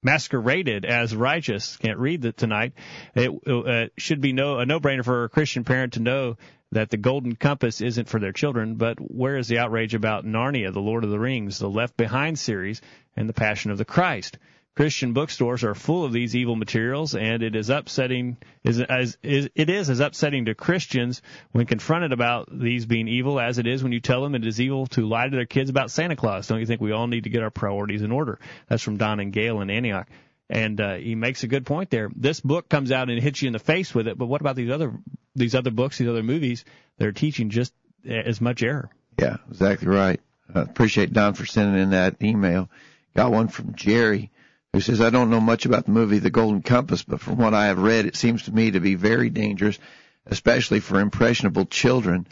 masqueraded 0.03 0.85
as 0.85 1.15
righteous. 1.15 1.77
Can't 1.77 1.99
read 1.99 2.23
that 2.23 2.37
tonight. 2.37 2.73
It 3.15 3.31
uh, 3.47 3.87
should 3.97 4.21
be 4.21 4.33
no 4.33 4.59
a 4.59 4.67
no-brainer 4.67 5.05
for 5.05 5.25
a 5.25 5.29
Christian 5.29 5.65
parent 5.65 5.94
to 5.94 6.00
know 6.00 6.37
that 6.72 6.90
the 6.90 6.96
golden 6.96 7.36
compass 7.36 7.80
isn't 7.80 8.08
for 8.08 8.19
their 8.19 8.32
children, 8.32 8.74
but 8.74 8.98
where 8.98 9.36
is 9.36 9.46
the 9.46 9.58
outrage 9.58 9.94
about 9.94 10.24
Narnia, 10.24 10.72
the 10.72 10.81
Lord 10.81 11.05
of 11.05 11.10
the 11.10 11.19
Rings, 11.19 11.58
the 11.58 11.70
Left 11.70 11.96
Behind 11.96 12.38
series, 12.38 12.81
and 13.17 13.29
the 13.29 13.34
Passion 13.34 13.70
of 13.70 13.79
the 13.79 13.84
Christ? 13.84 14.38
Christian 14.74 15.12
bookstores 15.12 15.64
are 15.64 15.74
full 15.74 16.02
of 16.02 16.14
these 16.14 16.34
evil 16.34 16.56
materials, 16.56 17.14
and 17.14 17.43
it 17.43 17.55
is 17.55 17.69
upsetting. 17.69 18.38
Is, 18.64 18.81
as, 18.81 19.19
is 19.22 19.50
it 19.55 19.69
is 19.69 19.91
as 19.91 20.00
upsetting 20.00 20.46
to 20.46 20.55
Christians 20.55 21.20
when 21.50 21.67
confronted 21.67 22.12
about 22.12 22.48
these 22.50 22.86
being 22.86 23.06
evil 23.06 23.38
as 23.38 23.58
it 23.58 23.67
is 23.67 23.82
when 23.82 23.93
you 23.93 24.00
tell 24.00 24.22
them 24.22 24.34
it 24.34 24.46
is 24.46 24.58
evil 24.58 24.86
to 24.88 25.06
lie 25.06 25.29
to 25.29 25.36
their 25.36 25.44
kids 25.44 25.69
about 25.69 25.91
Santa 25.91 26.17
Claus. 26.17 26.46
Don't 26.46 26.60
you 26.60 26.64
think 26.64 26.81
we 26.81 26.93
all 26.93 27.06
need 27.06 27.24
to 27.24 27.31
get 27.31 27.43
our 27.43 27.50
priorities 27.50 28.00
in 28.00 28.12
order? 28.12 28.38
That's 28.67 28.82
from 28.82 28.96
Don 28.96 29.20
and 29.20 29.31
Gail 29.31 29.60
in 29.60 29.69
Antioch. 29.69 30.08
And 30.53 30.79
uh, 30.82 30.97
he 30.97 31.15
makes 31.15 31.44
a 31.44 31.47
good 31.47 31.65
point 31.65 31.89
there. 31.89 32.11
This 32.15 32.41
book 32.41 32.69
comes 32.69 32.93
out 32.93 33.09
and 33.09 33.19
hits 33.19 33.41
you 33.41 33.47
in 33.47 33.55
the 33.55 33.59
face 33.59 33.94
with 33.94 34.06
it, 34.06 34.19
but 34.19 34.27
what 34.27 34.43
about 34.43 34.55
these 34.55 34.71
other 34.71 34.93
these 35.35 35.55
other 35.55 35.71
books, 35.71 35.97
these 35.97 36.09
other 36.09 36.23
movies 36.23 36.67
They're 36.99 37.13
teaching 37.13 37.49
just 37.49 37.73
as 38.06 38.39
much 38.39 38.63
error? 38.63 38.91
Yeah, 39.19 39.39
exactly 39.51 39.89
right. 39.89 40.21
I 40.55 40.61
appreciate 40.61 41.15
Don 41.15 41.32
for 41.32 41.47
sending 41.47 41.82
in 41.82 41.91
that 41.91 42.23
email. 42.23 42.69
Got 43.17 43.32
one 43.32 43.49
from 43.49 43.75
Jerry 43.75 44.31
who 44.75 44.81
says, 44.81 45.01
I 45.01 45.09
don't 45.09 45.31
know 45.31 45.41
much 45.41 45.65
about 45.65 45.87
the 45.87 45.91
movie 45.91 46.19
The 46.19 46.29
Golden 46.29 46.61
Compass, 46.61 47.03
but 47.03 47.21
from 47.21 47.39
what 47.39 47.55
I 47.55 47.67
have 47.67 47.79
read, 47.79 48.05
it 48.05 48.17
seems 48.17 48.43
to 48.43 48.53
me 48.53 48.73
to 48.73 48.81
be 48.81 48.94
very 48.94 49.31
dangerous, 49.31 49.79
especially 50.27 50.81
for 50.81 51.01
impressionable 51.01 51.65
children. 51.65 52.27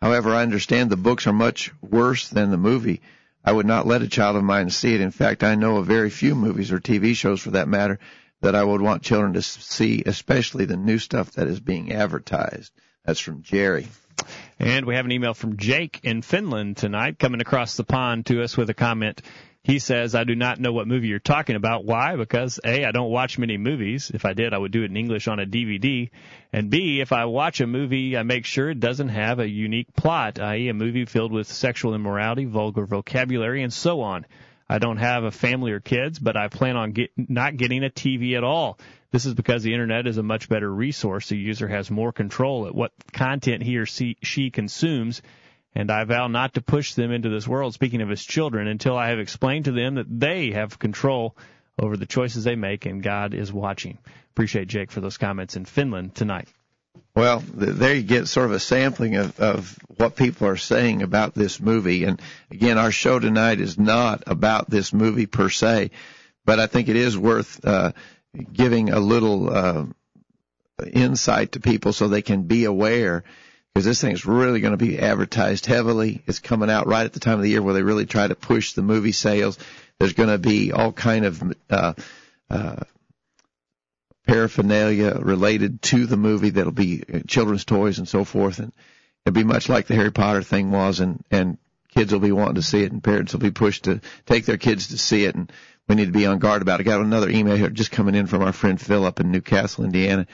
However, 0.00 0.32
I 0.32 0.42
understand 0.42 0.90
the 0.90 0.96
books 0.96 1.26
are 1.26 1.32
much 1.32 1.72
worse 1.82 2.28
than 2.28 2.50
the 2.50 2.56
movie. 2.56 3.00
I 3.44 3.52
would 3.52 3.66
not 3.66 3.86
let 3.86 4.02
a 4.02 4.08
child 4.08 4.36
of 4.36 4.44
mine 4.44 4.70
see 4.70 4.94
it. 4.94 5.00
In 5.00 5.10
fact, 5.10 5.44
I 5.44 5.54
know 5.54 5.76
of 5.76 5.86
very 5.86 6.10
few 6.10 6.34
movies 6.34 6.72
or 6.72 6.80
TV 6.80 7.14
shows 7.14 7.40
for 7.40 7.52
that 7.52 7.68
matter 7.68 7.98
that 8.40 8.54
I 8.54 8.64
would 8.64 8.80
want 8.80 9.02
children 9.02 9.34
to 9.34 9.42
see, 9.42 10.02
especially 10.04 10.64
the 10.64 10.76
new 10.76 10.98
stuff 10.98 11.32
that 11.32 11.48
is 11.48 11.60
being 11.60 11.92
advertised. 11.92 12.72
That's 13.04 13.20
from 13.20 13.42
Jerry. 13.42 13.88
And 14.58 14.86
we 14.86 14.94
have 14.94 15.04
an 15.04 15.12
email 15.12 15.34
from 15.34 15.56
Jake 15.56 16.00
in 16.02 16.22
Finland 16.22 16.76
tonight 16.76 17.18
coming 17.18 17.40
across 17.40 17.76
the 17.76 17.84
pond 17.84 18.26
to 18.26 18.42
us 18.42 18.56
with 18.56 18.70
a 18.70 18.74
comment. 18.74 19.20
He 19.64 19.78
says, 19.78 20.14
I 20.14 20.24
do 20.24 20.36
not 20.36 20.60
know 20.60 20.74
what 20.74 20.86
movie 20.86 21.08
you're 21.08 21.18
talking 21.18 21.56
about. 21.56 21.86
Why? 21.86 22.16
Because 22.16 22.60
A, 22.62 22.84
I 22.84 22.92
don't 22.92 23.10
watch 23.10 23.38
many 23.38 23.56
movies. 23.56 24.10
If 24.12 24.26
I 24.26 24.34
did, 24.34 24.52
I 24.52 24.58
would 24.58 24.72
do 24.72 24.82
it 24.82 24.90
in 24.90 24.96
English 24.98 25.26
on 25.26 25.40
a 25.40 25.46
DVD. 25.46 26.10
And 26.52 26.68
B, 26.68 27.00
if 27.00 27.12
I 27.12 27.24
watch 27.24 27.62
a 27.62 27.66
movie, 27.66 28.14
I 28.14 28.24
make 28.24 28.44
sure 28.44 28.68
it 28.68 28.78
doesn't 28.78 29.08
have 29.08 29.38
a 29.38 29.48
unique 29.48 29.94
plot, 29.96 30.38
i.e. 30.38 30.68
a 30.68 30.74
movie 30.74 31.06
filled 31.06 31.32
with 31.32 31.50
sexual 31.50 31.94
immorality, 31.94 32.44
vulgar 32.44 32.84
vocabulary, 32.84 33.62
and 33.62 33.72
so 33.72 34.02
on. 34.02 34.26
I 34.68 34.78
don't 34.78 34.98
have 34.98 35.24
a 35.24 35.30
family 35.30 35.72
or 35.72 35.80
kids, 35.80 36.18
but 36.18 36.36
I 36.36 36.48
plan 36.48 36.76
on 36.76 36.92
get, 36.92 37.12
not 37.16 37.56
getting 37.56 37.84
a 37.84 37.90
TV 37.90 38.36
at 38.36 38.44
all. 38.44 38.78
This 39.12 39.24
is 39.24 39.32
because 39.32 39.62
the 39.62 39.72
internet 39.72 40.06
is 40.06 40.18
a 40.18 40.22
much 40.22 40.48
better 40.50 40.70
resource. 40.70 41.30
The 41.30 41.38
user 41.38 41.68
has 41.68 41.90
more 41.90 42.12
control 42.12 42.66
at 42.66 42.74
what 42.74 42.92
content 43.12 43.62
he 43.62 43.78
or 43.78 43.86
she 43.86 44.50
consumes, 44.50 45.22
and 45.74 45.90
I 45.90 46.04
vow 46.04 46.28
not 46.28 46.54
to 46.54 46.60
push 46.60 46.94
them 46.94 47.10
into 47.10 47.28
this 47.28 47.48
world, 47.48 47.74
speaking 47.74 48.00
of 48.00 48.08
his 48.08 48.24
children, 48.24 48.68
until 48.68 48.96
I 48.96 49.08
have 49.08 49.18
explained 49.18 49.66
to 49.66 49.72
them 49.72 49.96
that 49.96 50.06
they 50.08 50.52
have 50.52 50.78
control 50.78 51.36
over 51.78 51.96
the 51.96 52.06
choices 52.06 52.44
they 52.44 52.54
make 52.54 52.86
and 52.86 53.02
God 53.02 53.34
is 53.34 53.52
watching. 53.52 53.98
Appreciate 54.30 54.68
Jake 54.68 54.90
for 54.90 55.00
those 55.00 55.18
comments 55.18 55.56
in 55.56 55.64
Finland 55.64 56.14
tonight. 56.14 56.48
Well, 57.16 57.42
there 57.54 57.94
you 57.94 58.02
get 58.02 58.28
sort 58.28 58.46
of 58.46 58.52
a 58.52 58.60
sampling 58.60 59.16
of, 59.16 59.38
of 59.40 59.78
what 59.96 60.16
people 60.16 60.48
are 60.48 60.56
saying 60.56 61.02
about 61.02 61.34
this 61.34 61.60
movie. 61.60 62.04
And 62.04 62.20
again, 62.50 62.78
our 62.78 62.90
show 62.90 63.18
tonight 63.18 63.60
is 63.60 63.78
not 63.78 64.24
about 64.26 64.70
this 64.70 64.92
movie 64.92 65.26
per 65.26 65.48
se, 65.48 65.90
but 66.44 66.60
I 66.60 66.66
think 66.66 66.88
it 66.88 66.96
is 66.96 67.16
worth 67.16 67.64
uh, 67.64 67.92
giving 68.52 68.90
a 68.90 69.00
little 69.00 69.52
uh, 69.52 69.86
insight 70.92 71.52
to 71.52 71.60
people 71.60 71.92
so 71.92 72.08
they 72.08 72.22
can 72.22 72.44
be 72.44 72.64
aware 72.64 73.24
because 73.74 73.84
this 73.84 74.00
thing 74.00 74.12
is 74.12 74.24
really 74.24 74.60
going 74.60 74.76
to 74.76 74.84
be 74.84 75.00
advertised 75.00 75.66
heavily. 75.66 76.22
It's 76.28 76.38
coming 76.38 76.70
out 76.70 76.86
right 76.86 77.04
at 77.04 77.12
the 77.12 77.18
time 77.18 77.34
of 77.34 77.42
the 77.42 77.50
year 77.50 77.60
where 77.60 77.74
they 77.74 77.82
really 77.82 78.06
try 78.06 78.28
to 78.28 78.36
push 78.36 78.72
the 78.72 78.82
movie 78.82 79.10
sales. 79.10 79.58
There's 79.98 80.12
going 80.12 80.28
to 80.28 80.38
be 80.38 80.70
all 80.70 80.92
kind 80.92 81.24
of 81.24 81.42
uh, 81.68 81.94
uh, 82.48 82.76
paraphernalia 84.28 85.18
related 85.20 85.82
to 85.82 86.06
the 86.06 86.16
movie 86.16 86.50
that'll 86.50 86.70
be 86.70 87.02
uh, 87.02 87.18
children's 87.26 87.64
toys 87.64 87.98
and 87.98 88.08
so 88.08 88.22
forth, 88.22 88.60
and 88.60 88.72
it'll 89.26 89.34
be 89.34 89.42
much 89.42 89.68
like 89.68 89.88
the 89.88 89.96
Harry 89.96 90.12
Potter 90.12 90.42
thing 90.42 90.70
was, 90.70 91.00
and 91.00 91.24
and 91.32 91.58
kids 91.92 92.12
will 92.12 92.20
be 92.20 92.32
wanting 92.32 92.56
to 92.56 92.62
see 92.62 92.84
it, 92.84 92.92
and 92.92 93.02
parents 93.02 93.32
will 93.32 93.40
be 93.40 93.50
pushed 93.50 93.84
to 93.84 94.00
take 94.24 94.46
their 94.46 94.56
kids 94.56 94.88
to 94.88 94.98
see 94.98 95.24
it, 95.24 95.34
and 95.34 95.50
we 95.88 95.96
need 95.96 96.06
to 96.06 96.12
be 96.12 96.26
on 96.26 96.38
guard 96.38 96.62
about 96.62 96.78
it. 96.78 96.86
I 96.86 96.90
got 96.90 97.00
another 97.00 97.28
email 97.28 97.56
here 97.56 97.70
just 97.70 97.90
coming 97.90 98.14
in 98.14 98.26
from 98.26 98.42
our 98.42 98.52
friend 98.52 98.80
Phil 98.80 99.04
up 99.04 99.18
in 99.18 99.32
New 99.32 99.40
Castle, 99.40 99.84
Indiana. 99.84 100.28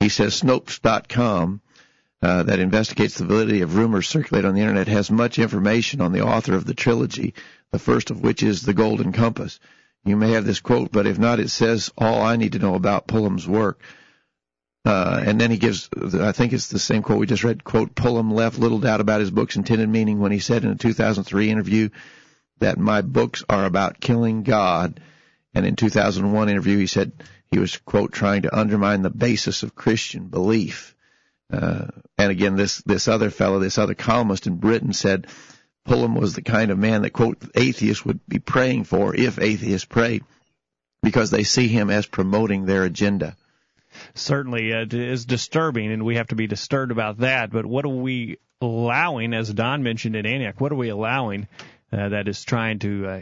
He 0.00 0.08
says 0.08 0.40
Snopes.com. 0.40 1.60
Uh, 2.22 2.42
that 2.42 2.58
investigates 2.58 3.16
the 3.16 3.24
validity 3.24 3.62
of 3.62 3.76
rumors 3.76 4.06
circulated 4.06 4.46
on 4.46 4.54
the 4.54 4.60
internet 4.60 4.88
has 4.88 5.10
much 5.10 5.38
information 5.38 6.02
on 6.02 6.12
the 6.12 6.20
author 6.20 6.54
of 6.54 6.66
the 6.66 6.74
trilogy, 6.74 7.32
the 7.70 7.78
first 7.78 8.10
of 8.10 8.20
which 8.20 8.42
is 8.42 8.60
The 8.60 8.74
Golden 8.74 9.12
Compass. 9.12 9.58
You 10.04 10.16
may 10.16 10.32
have 10.32 10.44
this 10.44 10.60
quote, 10.60 10.92
but 10.92 11.06
if 11.06 11.18
not, 11.18 11.40
it 11.40 11.48
says 11.48 11.90
all 11.96 12.20
I 12.20 12.36
need 12.36 12.52
to 12.52 12.58
know 12.58 12.74
about 12.74 13.06
Pullman's 13.06 13.48
work. 13.48 13.80
Uh, 14.84 15.22
and 15.24 15.40
then 15.40 15.50
he 15.50 15.58
gives, 15.58 15.88
I 16.14 16.32
think 16.32 16.52
it's 16.52 16.68
the 16.68 16.78
same 16.78 17.02
quote 17.02 17.18
we 17.18 17.26
just 17.26 17.44
read, 17.44 17.64
quote, 17.64 17.94
Pullman 17.94 18.34
left 18.34 18.58
little 18.58 18.78
doubt 18.78 19.00
about 19.00 19.20
his 19.20 19.30
book's 19.30 19.56
intended 19.56 19.88
meaning 19.88 20.18
when 20.18 20.32
he 20.32 20.38
said 20.38 20.64
in 20.64 20.70
a 20.70 20.76
2003 20.76 21.50
interview 21.50 21.90
that 22.58 22.78
my 22.78 23.02
books 23.02 23.44
are 23.48 23.64
about 23.64 24.00
killing 24.00 24.42
God. 24.42 25.00
And 25.54 25.66
in 25.66 25.76
2001 25.76 26.48
interview, 26.48 26.78
he 26.78 26.86
said 26.86 27.12
he 27.50 27.58
was, 27.58 27.76
quote, 27.78 28.12
trying 28.12 28.42
to 28.42 28.58
undermine 28.58 29.02
the 29.02 29.10
basis 29.10 29.62
of 29.62 29.74
Christian 29.74 30.28
belief. 30.28 30.94
Uh, 31.52 31.86
and 32.16 32.30
again, 32.30 32.56
this, 32.56 32.78
this 32.82 33.08
other 33.08 33.30
fellow, 33.30 33.58
this 33.58 33.78
other 33.78 33.94
columnist 33.94 34.46
in 34.46 34.56
Britain 34.56 34.92
said 34.92 35.26
Pullman 35.84 36.14
was 36.14 36.34
the 36.34 36.42
kind 36.42 36.70
of 36.70 36.78
man 36.78 37.02
that, 37.02 37.12
quote, 37.12 37.38
atheists 37.54 38.04
would 38.04 38.20
be 38.28 38.38
praying 38.38 38.84
for 38.84 39.14
if 39.14 39.38
atheists 39.38 39.86
prayed 39.86 40.22
because 41.02 41.30
they 41.30 41.42
see 41.42 41.68
him 41.68 41.90
as 41.90 42.06
promoting 42.06 42.64
their 42.64 42.84
agenda. 42.84 43.36
Certainly, 44.14 44.70
it 44.70 44.94
is 44.94 45.24
disturbing, 45.24 45.90
and 45.90 46.04
we 46.04 46.16
have 46.16 46.28
to 46.28 46.36
be 46.36 46.46
disturbed 46.46 46.92
about 46.92 47.18
that. 47.18 47.50
But 47.50 47.66
what 47.66 47.84
are 47.84 47.88
we 47.88 48.38
allowing, 48.60 49.34
as 49.34 49.52
Don 49.52 49.82
mentioned 49.82 50.14
in 50.14 50.26
Antioch, 50.26 50.60
what 50.60 50.72
are 50.72 50.76
we 50.76 50.90
allowing 50.90 51.48
uh, 51.92 52.10
that 52.10 52.28
is 52.28 52.44
trying 52.44 52.78
to 52.80 53.06
uh, 53.06 53.20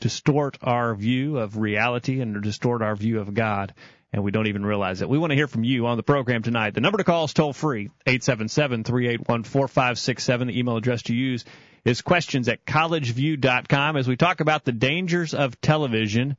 distort 0.00 0.58
our 0.60 0.94
view 0.94 1.38
of 1.38 1.56
reality 1.56 2.20
and 2.20 2.42
distort 2.42 2.82
our 2.82 2.96
view 2.96 3.20
of 3.20 3.32
God? 3.32 3.72
And 4.12 4.22
we 4.22 4.30
don't 4.30 4.46
even 4.46 4.64
realize 4.64 5.02
it. 5.02 5.08
We 5.08 5.18
want 5.18 5.30
to 5.30 5.36
hear 5.36 5.48
from 5.48 5.64
you 5.64 5.86
on 5.86 5.96
the 5.96 6.02
program 6.02 6.42
tonight. 6.42 6.74
The 6.74 6.80
number 6.80 6.98
to 6.98 7.04
call 7.04 7.24
is 7.24 7.32
toll 7.32 7.52
free, 7.52 7.90
877-381-4567. 8.06 10.46
The 10.46 10.58
email 10.58 10.76
address 10.76 11.02
to 11.04 11.14
use 11.14 11.44
is 11.84 12.02
questions 12.02 12.48
at 12.48 12.66
collegeview.com. 12.66 13.96
As 13.96 14.06
we 14.06 14.16
talk 14.16 14.40
about 14.40 14.64
the 14.64 14.72
dangers 14.72 15.34
of 15.34 15.60
television, 15.60 16.36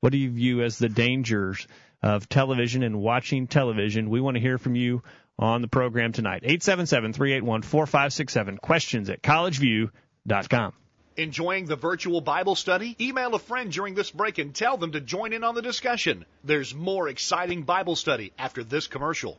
what 0.00 0.12
do 0.12 0.18
you 0.18 0.30
view 0.30 0.62
as 0.62 0.78
the 0.78 0.88
dangers 0.88 1.66
of 2.02 2.28
television 2.28 2.82
and 2.82 3.00
watching 3.00 3.46
television? 3.46 4.10
We 4.10 4.20
want 4.20 4.36
to 4.36 4.40
hear 4.40 4.58
from 4.58 4.74
you 4.74 5.02
on 5.38 5.62
the 5.62 5.68
program 5.68 6.12
tonight. 6.12 6.42
877-381-4567. 6.42 8.60
Questions 8.60 9.08
at 9.08 9.22
collegeview.com. 9.22 10.72
Enjoying 11.16 11.66
the 11.66 11.76
virtual 11.76 12.22
Bible 12.22 12.54
study? 12.54 12.96
Email 12.98 13.34
a 13.34 13.38
friend 13.38 13.70
during 13.70 13.94
this 13.94 14.10
break 14.10 14.38
and 14.38 14.54
tell 14.54 14.78
them 14.78 14.92
to 14.92 15.00
join 15.00 15.34
in 15.34 15.44
on 15.44 15.54
the 15.54 15.60
discussion. 15.60 16.24
There's 16.42 16.74
more 16.74 17.08
exciting 17.08 17.64
Bible 17.64 17.96
study 17.96 18.32
after 18.38 18.64
this 18.64 18.86
commercial. 18.86 19.38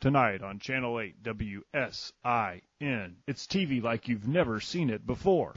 Tonight 0.00 0.42
on 0.42 0.58
Channel 0.58 1.00
8 1.00 1.22
WSIN, 1.22 3.12
it's 3.26 3.46
TV 3.46 3.82
like 3.82 4.08
you've 4.08 4.28
never 4.28 4.60
seen 4.60 4.90
it 4.90 5.06
before. 5.06 5.54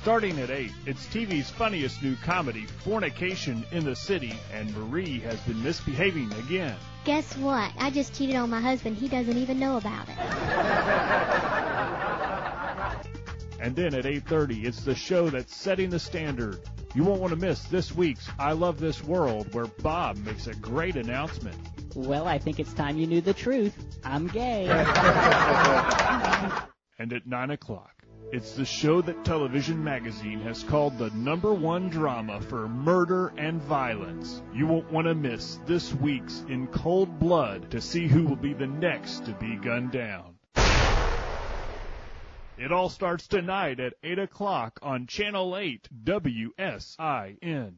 Starting 0.00 0.38
at 0.40 0.50
8, 0.50 0.70
it's 0.86 1.06
TV's 1.06 1.48
funniest 1.48 2.02
new 2.02 2.16
comedy, 2.24 2.66
Fornication 2.84 3.64
in 3.70 3.84
the 3.84 3.94
City, 3.94 4.34
and 4.52 4.76
Marie 4.76 5.20
has 5.20 5.38
been 5.40 5.62
misbehaving 5.62 6.32
again. 6.34 6.76
Guess 7.04 7.36
what? 7.36 7.70
I 7.78 7.90
just 7.90 8.16
cheated 8.16 8.34
on 8.34 8.50
my 8.50 8.60
husband. 8.60 8.96
He 8.96 9.06
doesn't 9.06 9.36
even 9.36 9.60
know 9.60 9.76
about 9.76 10.08
it. 10.08 10.16
And 13.62 13.74
then 13.76 13.94
at 13.94 14.06
8:30, 14.06 14.64
it's 14.64 14.82
the 14.82 14.96
show 14.96 15.30
that's 15.30 15.54
setting 15.54 15.88
the 15.88 16.00
standard. 16.00 16.58
You 16.96 17.04
won't 17.04 17.20
want 17.20 17.30
to 17.30 17.38
miss 17.38 17.62
this 17.62 17.94
week's 17.94 18.28
I 18.36 18.54
Love 18.54 18.80
This 18.80 19.04
World 19.04 19.54
where 19.54 19.66
Bob 19.66 20.16
makes 20.16 20.48
a 20.48 20.54
great 20.54 20.96
announcement. 20.96 21.56
Well, 21.94 22.26
I 22.26 22.38
think 22.38 22.58
it's 22.58 22.72
time 22.72 22.98
you 22.98 23.06
knew 23.06 23.20
the 23.20 23.32
truth. 23.32 23.72
I'm 24.02 24.26
gay. 24.26 24.66
and 26.98 27.12
at 27.12 27.24
9 27.24 27.50
o'clock, 27.52 28.02
it's 28.32 28.54
the 28.54 28.64
show 28.64 29.00
that 29.00 29.24
Television 29.24 29.84
Magazine 29.84 30.40
has 30.40 30.64
called 30.64 30.98
the 30.98 31.10
number 31.10 31.54
one 31.54 31.88
drama 31.88 32.40
for 32.40 32.66
murder 32.66 33.32
and 33.36 33.62
violence. 33.62 34.42
You 34.52 34.66
won't 34.66 34.90
want 34.90 35.06
to 35.06 35.14
miss 35.14 35.60
this 35.66 35.94
week's 35.94 36.44
In 36.48 36.66
Cold 36.66 37.20
Blood 37.20 37.70
to 37.70 37.80
see 37.80 38.08
who 38.08 38.24
will 38.24 38.34
be 38.34 38.54
the 38.54 38.66
next 38.66 39.24
to 39.26 39.32
be 39.34 39.54
gunned 39.54 39.92
down. 39.92 40.31
It 42.58 42.70
all 42.70 42.90
starts 42.90 43.26
tonight 43.26 43.80
at 43.80 43.94
8 44.02 44.18
o'clock 44.18 44.78
on 44.82 45.06
Channel 45.06 45.56
8 45.56 45.88
WSIN. 46.04 47.72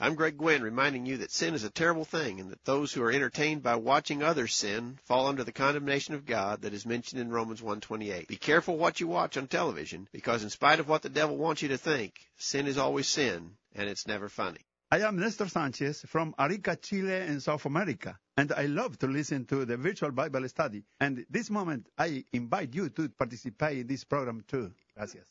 I'm 0.00 0.14
Greg 0.14 0.38
Gwynn 0.38 0.62
reminding 0.62 1.06
you 1.06 1.16
that 1.18 1.32
sin 1.32 1.54
is 1.54 1.64
a 1.64 1.70
terrible 1.70 2.04
thing 2.04 2.38
and 2.38 2.50
that 2.50 2.64
those 2.64 2.92
who 2.92 3.02
are 3.02 3.10
entertained 3.10 3.64
by 3.64 3.74
watching 3.74 4.22
others 4.22 4.54
sin 4.54 4.98
fall 5.04 5.26
under 5.26 5.42
the 5.42 5.50
condemnation 5.50 6.14
of 6.14 6.24
God 6.24 6.62
that 6.62 6.72
is 6.72 6.86
mentioned 6.86 7.20
in 7.20 7.30
Romans 7.30 7.60
1:28. 7.60 8.28
Be 8.28 8.36
careful 8.36 8.76
what 8.76 9.00
you 9.00 9.08
watch 9.08 9.36
on 9.36 9.48
television 9.48 10.08
because 10.12 10.44
in 10.44 10.50
spite 10.50 10.78
of 10.78 10.88
what 10.88 11.02
the 11.02 11.08
devil 11.08 11.36
wants 11.36 11.60
you 11.60 11.68
to 11.68 11.78
think, 11.78 12.14
sin 12.36 12.68
is 12.68 12.78
always 12.78 13.08
sin 13.08 13.56
and 13.74 13.88
it's 13.88 14.06
never 14.06 14.28
funny. 14.28 14.64
I 14.94 15.00
am 15.00 15.18
Nestor 15.18 15.48
Sanchez 15.48 16.02
from 16.06 16.36
Arica, 16.38 16.76
Chile 16.76 17.16
in 17.26 17.40
South 17.40 17.66
America, 17.66 18.16
and 18.36 18.52
I 18.52 18.66
love 18.66 18.96
to 19.00 19.08
listen 19.08 19.44
to 19.46 19.64
the 19.64 19.76
virtual 19.76 20.12
Bible 20.12 20.48
study. 20.48 20.84
And 21.00 21.26
this 21.28 21.50
moment, 21.50 21.88
I 21.98 22.24
invite 22.32 22.76
you 22.76 22.88
to 22.90 23.08
participate 23.08 23.78
in 23.78 23.88
this 23.88 24.04
program 24.04 24.44
too. 24.46 24.70
Gracias. 24.96 25.26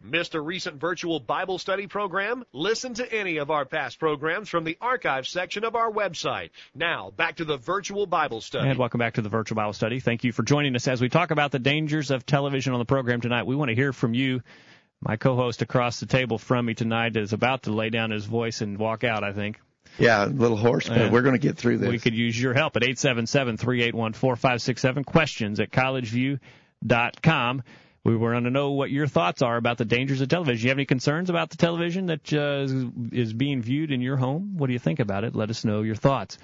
Missed 0.00 0.36
a 0.36 0.40
recent 0.40 0.80
virtual 0.80 1.18
Bible 1.18 1.58
study 1.58 1.88
program? 1.88 2.44
Listen 2.52 2.94
to 2.94 3.12
any 3.12 3.38
of 3.38 3.50
our 3.50 3.64
past 3.64 3.98
programs 3.98 4.48
from 4.48 4.62
the 4.62 4.78
archive 4.80 5.26
section 5.26 5.64
of 5.64 5.74
our 5.74 5.90
website. 5.90 6.50
Now, 6.72 7.10
back 7.10 7.38
to 7.38 7.44
the 7.44 7.56
virtual 7.56 8.06
Bible 8.06 8.40
study. 8.40 8.68
And 8.68 8.78
welcome 8.78 8.98
back 8.98 9.14
to 9.14 9.22
the 9.22 9.28
virtual 9.28 9.56
Bible 9.56 9.72
study. 9.72 9.98
Thank 9.98 10.22
you 10.22 10.30
for 10.30 10.44
joining 10.44 10.76
us 10.76 10.86
as 10.86 11.00
we 11.00 11.08
talk 11.08 11.32
about 11.32 11.50
the 11.50 11.58
dangers 11.58 12.12
of 12.12 12.24
television 12.24 12.72
on 12.72 12.78
the 12.78 12.84
program 12.84 13.20
tonight. 13.20 13.46
We 13.48 13.56
want 13.56 13.70
to 13.70 13.74
hear 13.74 13.92
from 13.92 14.14
you. 14.14 14.42
My 15.00 15.16
co-host 15.16 15.62
across 15.62 16.00
the 16.00 16.06
table 16.06 16.38
from 16.38 16.66
me 16.66 16.74
tonight 16.74 17.16
is 17.16 17.32
about 17.32 17.62
to 17.64 17.72
lay 17.72 17.90
down 17.90 18.10
his 18.10 18.24
voice 18.24 18.60
and 18.60 18.78
walk 18.78 19.04
out. 19.04 19.22
I 19.24 19.32
think. 19.32 19.60
Yeah, 19.98 20.24
a 20.24 20.26
little 20.26 20.56
hoarse, 20.56 20.88
but 20.88 21.00
uh, 21.02 21.08
we're 21.10 21.22
going 21.22 21.34
to 21.34 21.40
get 21.40 21.56
through 21.56 21.78
this. 21.78 21.88
We 21.88 21.98
could 21.98 22.14
use 22.14 22.40
your 22.40 22.54
help 22.54 22.76
at 22.76 22.84
eight 22.84 22.98
seven 22.98 23.26
seven 23.26 23.56
three 23.56 23.82
eight 23.82 23.94
one 23.94 24.12
four 24.12 24.36
five 24.36 24.60
six 24.62 24.82
seven. 24.82 25.04
Questions 25.04 25.60
at 25.60 25.70
collegeview.com. 25.70 27.62
We 28.04 28.16
want 28.16 28.44
to 28.44 28.50
know 28.50 28.70
what 28.70 28.90
your 28.90 29.06
thoughts 29.06 29.42
are 29.42 29.56
about 29.56 29.76
the 29.76 29.84
dangers 29.84 30.20
of 30.20 30.28
television. 30.28 30.62
Do 30.62 30.62
you 30.62 30.70
have 30.70 30.78
any 30.78 30.86
concerns 30.86 31.30
about 31.30 31.50
the 31.50 31.56
television 31.56 32.06
that 32.06 32.32
uh, 32.32 32.66
is 33.12 33.32
being 33.32 33.60
viewed 33.60 33.90
in 33.90 34.00
your 34.00 34.16
home? 34.16 34.56
What 34.56 34.68
do 34.68 34.72
you 34.72 34.78
think 34.78 35.00
about 35.00 35.24
it? 35.24 35.34
Let 35.34 35.50
us 35.50 35.64
know 35.64 35.82
your 35.82 35.96
thoughts. 35.96 36.38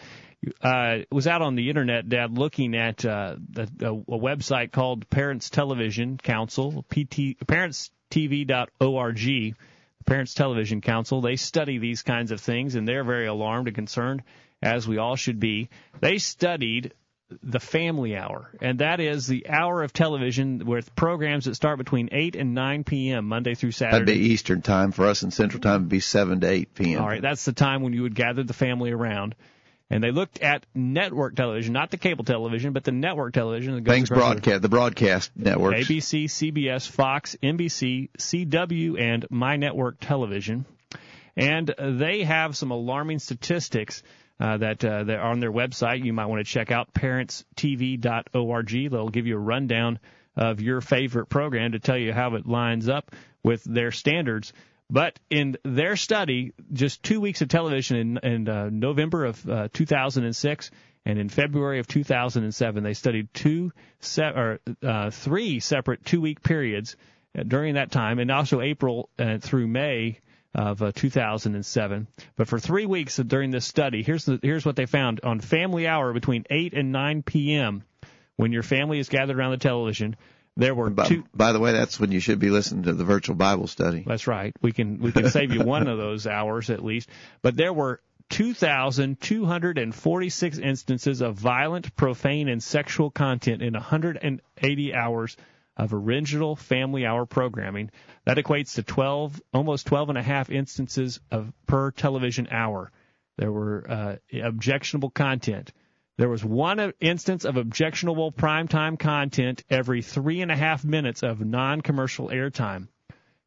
Uh, 0.60 0.98
was 1.10 1.26
out 1.26 1.40
on 1.40 1.54
the 1.54 1.70
internet, 1.70 2.08
Dad, 2.08 2.36
looking 2.36 2.76
at 2.76 3.04
uh, 3.04 3.36
a, 3.56 3.62
a 3.86 4.18
website 4.18 4.72
called 4.72 5.08
Parents 5.08 5.48
Television 5.48 6.18
Council, 6.18 6.84
PT, 6.90 7.46
Parents 7.46 7.90
TV.org, 8.10 9.16
the 9.16 9.54
Parents 10.06 10.34
Television 10.34 10.80
Council. 10.80 11.20
They 11.20 11.36
study 11.36 11.78
these 11.78 12.02
kinds 12.02 12.30
of 12.30 12.40
things, 12.40 12.74
and 12.74 12.86
they're 12.86 13.04
very 13.04 13.26
alarmed 13.26 13.68
and 13.68 13.74
concerned, 13.74 14.22
as 14.62 14.86
we 14.86 14.98
all 14.98 15.16
should 15.16 15.40
be. 15.40 15.68
They 16.00 16.18
studied 16.18 16.92
the 17.42 17.60
family 17.60 18.16
hour, 18.16 18.50
and 18.60 18.80
that 18.80 19.00
is 19.00 19.26
the 19.26 19.48
hour 19.48 19.82
of 19.82 19.92
television 19.92 20.64
with 20.66 20.94
programs 20.94 21.46
that 21.46 21.54
start 21.54 21.78
between 21.78 22.10
8 22.12 22.36
and 22.36 22.54
9 22.54 22.84
p.m. 22.84 23.26
Monday 23.26 23.54
through 23.54 23.72
Saturday. 23.72 24.04
That'd 24.04 24.20
be 24.20 24.32
Eastern 24.32 24.62
time 24.62 24.92
for 24.92 25.06
us, 25.06 25.22
and 25.22 25.32
Central 25.32 25.60
time 25.60 25.82
would 25.82 25.88
be 25.88 26.00
7 26.00 26.40
to 26.40 26.48
8 26.48 26.74
p.m. 26.74 27.00
All 27.00 27.08
right, 27.08 27.22
that's 27.22 27.44
the 27.44 27.52
time 27.52 27.82
when 27.82 27.92
you 27.92 28.02
would 28.02 28.14
gather 28.14 28.42
the 28.42 28.52
family 28.52 28.90
around. 28.90 29.34
And 29.90 30.02
they 30.02 30.10
looked 30.10 30.40
at 30.40 30.64
network 30.74 31.36
television, 31.36 31.72
not 31.72 31.90
the 31.90 31.96
cable 31.96 32.24
television, 32.24 32.72
but 32.72 32.84
the 32.84 32.92
network 32.92 33.32
television. 33.34 33.74
that 33.74 33.84
Things 33.84 34.08
the- 34.08 34.14
broadcast, 34.14 34.62
the 34.62 34.68
broadcast 34.68 35.30
networks. 35.36 35.80
ABC, 35.80 36.24
CBS, 36.24 36.88
Fox, 36.88 37.36
NBC, 37.42 38.10
CW, 38.18 38.98
and 39.00 39.26
My 39.30 39.56
Network 39.56 40.00
Television. 40.00 40.64
And 41.36 41.74
they 41.78 42.22
have 42.22 42.56
some 42.56 42.70
alarming 42.70 43.18
statistics 43.18 44.02
uh, 44.40 44.56
that 44.58 44.84
uh, 44.84 45.04
that 45.04 45.16
are 45.18 45.30
on 45.30 45.40
their 45.40 45.52
website. 45.52 46.04
You 46.04 46.12
might 46.12 46.26
want 46.26 46.44
to 46.44 46.50
check 46.50 46.70
out 46.70 46.92
parentstv.org. 46.94 48.90
They'll 48.90 49.08
give 49.08 49.26
you 49.26 49.36
a 49.36 49.40
rundown 49.40 49.98
of 50.36 50.60
your 50.60 50.80
favorite 50.80 51.26
program 51.26 51.72
to 51.72 51.78
tell 51.78 51.96
you 51.98 52.12
how 52.12 52.34
it 52.34 52.46
lines 52.46 52.88
up 52.88 53.12
with 53.42 53.62
their 53.64 53.92
standards. 53.92 54.52
But 54.90 55.18
in 55.30 55.56
their 55.64 55.96
study, 55.96 56.52
just 56.72 57.02
two 57.02 57.20
weeks 57.20 57.40
of 57.40 57.48
television 57.48 57.96
in, 57.96 58.18
in 58.18 58.48
uh, 58.48 58.68
November 58.70 59.24
of 59.24 59.48
uh, 59.48 59.68
2006 59.72 60.70
and 61.06 61.18
in 61.18 61.28
February 61.28 61.78
of 61.78 61.86
2007, 61.86 62.82
they 62.82 62.94
studied 62.94 63.32
two 63.34 63.72
se- 64.00 64.22
or 64.22 64.60
uh, 64.82 65.10
three 65.10 65.60
separate 65.60 66.04
two-week 66.04 66.42
periods 66.42 66.96
uh, 67.38 67.42
during 67.42 67.74
that 67.74 67.90
time, 67.90 68.18
and 68.18 68.30
also 68.30 68.60
April 68.60 69.08
uh, 69.18 69.38
through 69.38 69.66
May 69.66 70.20
of 70.54 70.82
uh, 70.82 70.92
2007. 70.94 72.06
But 72.36 72.48
for 72.48 72.58
three 72.58 72.86
weeks 72.86 73.16
during 73.16 73.50
this 73.50 73.66
study, 73.66 74.02
here's 74.02 74.24
the, 74.24 74.38
here's 74.42 74.64
what 74.64 74.76
they 74.76 74.86
found 74.86 75.20
on 75.24 75.40
Family 75.40 75.86
Hour 75.86 76.12
between 76.12 76.44
8 76.48 76.74
and 76.74 76.92
9 76.92 77.22
p.m. 77.22 77.82
when 78.36 78.52
your 78.52 78.62
family 78.62 78.98
is 78.98 79.08
gathered 79.08 79.36
around 79.36 79.50
the 79.50 79.56
television. 79.56 80.16
There 80.56 80.74
were 80.74 80.90
by, 80.90 81.08
two. 81.08 81.24
by 81.34 81.52
the 81.52 81.58
way, 81.58 81.72
that's 81.72 81.98
when 81.98 82.12
you 82.12 82.20
should 82.20 82.38
be 82.38 82.50
listening 82.50 82.84
to 82.84 82.92
the 82.92 83.02
virtual 83.04 83.34
Bible 83.34 83.66
study. 83.66 84.04
That's 84.06 84.28
right. 84.28 84.54
We 84.62 84.70
can 84.72 85.00
we 85.00 85.10
can 85.10 85.28
save 85.30 85.52
you 85.52 85.62
one 85.64 85.88
of 85.88 85.98
those 85.98 86.28
hours 86.28 86.70
at 86.70 86.84
least. 86.84 87.08
But 87.42 87.56
there 87.56 87.72
were 87.72 88.00
2,246 88.30 90.58
instances 90.58 91.20
of 91.20 91.34
violent, 91.34 91.94
profane, 91.96 92.48
and 92.48 92.62
sexual 92.62 93.10
content 93.10 93.62
in 93.62 93.74
180 93.74 94.94
hours 94.94 95.36
of 95.76 95.92
original 95.92 96.54
Family 96.56 97.04
Hour 97.04 97.26
programming. 97.26 97.90
That 98.24 98.36
equates 98.36 98.76
to 98.76 98.82
12, 98.82 99.42
almost 99.52 99.86
12 99.86 100.10
and 100.10 100.18
a 100.18 100.22
half 100.22 100.50
instances 100.50 101.20
of 101.30 101.52
per 101.66 101.90
television 101.90 102.48
hour. 102.50 102.90
There 103.36 103.52
were 103.52 103.84
uh, 103.88 104.16
objectionable 104.42 105.10
content. 105.10 105.72
There 106.16 106.28
was 106.28 106.44
one 106.44 106.92
instance 107.00 107.44
of 107.44 107.56
objectionable 107.56 108.30
primetime 108.30 108.98
content 108.98 109.64
every 109.68 110.00
three 110.00 110.42
and 110.42 110.50
a 110.50 110.56
half 110.56 110.84
minutes 110.84 111.24
of 111.24 111.44
non-commercial 111.44 112.28
airtime. 112.28 112.86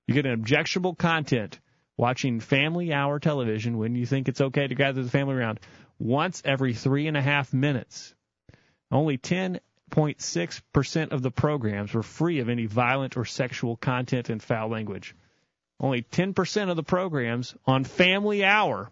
You 0.05 0.13
get 0.13 0.25
an 0.25 0.33
objectionable 0.33 0.95
content 0.95 1.59
watching 1.95 2.41
family 2.41 2.91
hour 2.91 3.19
television 3.19 3.77
when 3.77 3.95
you 3.95 4.05
think 4.05 4.27
it's 4.27 4.41
okay 4.41 4.67
to 4.67 4.75
gather 4.75 5.01
the 5.01 5.09
family 5.09 5.36
around 5.36 5.62
once 5.97 6.41
every 6.43 6.74
three 6.74 7.07
and 7.07 7.15
a 7.15 7.21
half 7.21 7.53
minutes. 7.53 8.13
Only 8.91 9.17
10.6% 9.17 11.12
of 11.12 11.21
the 11.21 11.31
programs 11.31 11.93
were 11.93 12.03
free 12.03 12.39
of 12.39 12.50
any 12.50 12.65
violent 12.65 13.15
or 13.15 13.24
sexual 13.24 13.77
content 13.77 14.29
and 14.29 14.43
foul 14.43 14.67
language. 14.69 15.15
Only 15.79 16.01
10% 16.01 16.69
of 16.69 16.75
the 16.75 16.83
programs 16.83 17.55
on 17.65 17.86
family 17.86 18.43
hour 18.43 18.91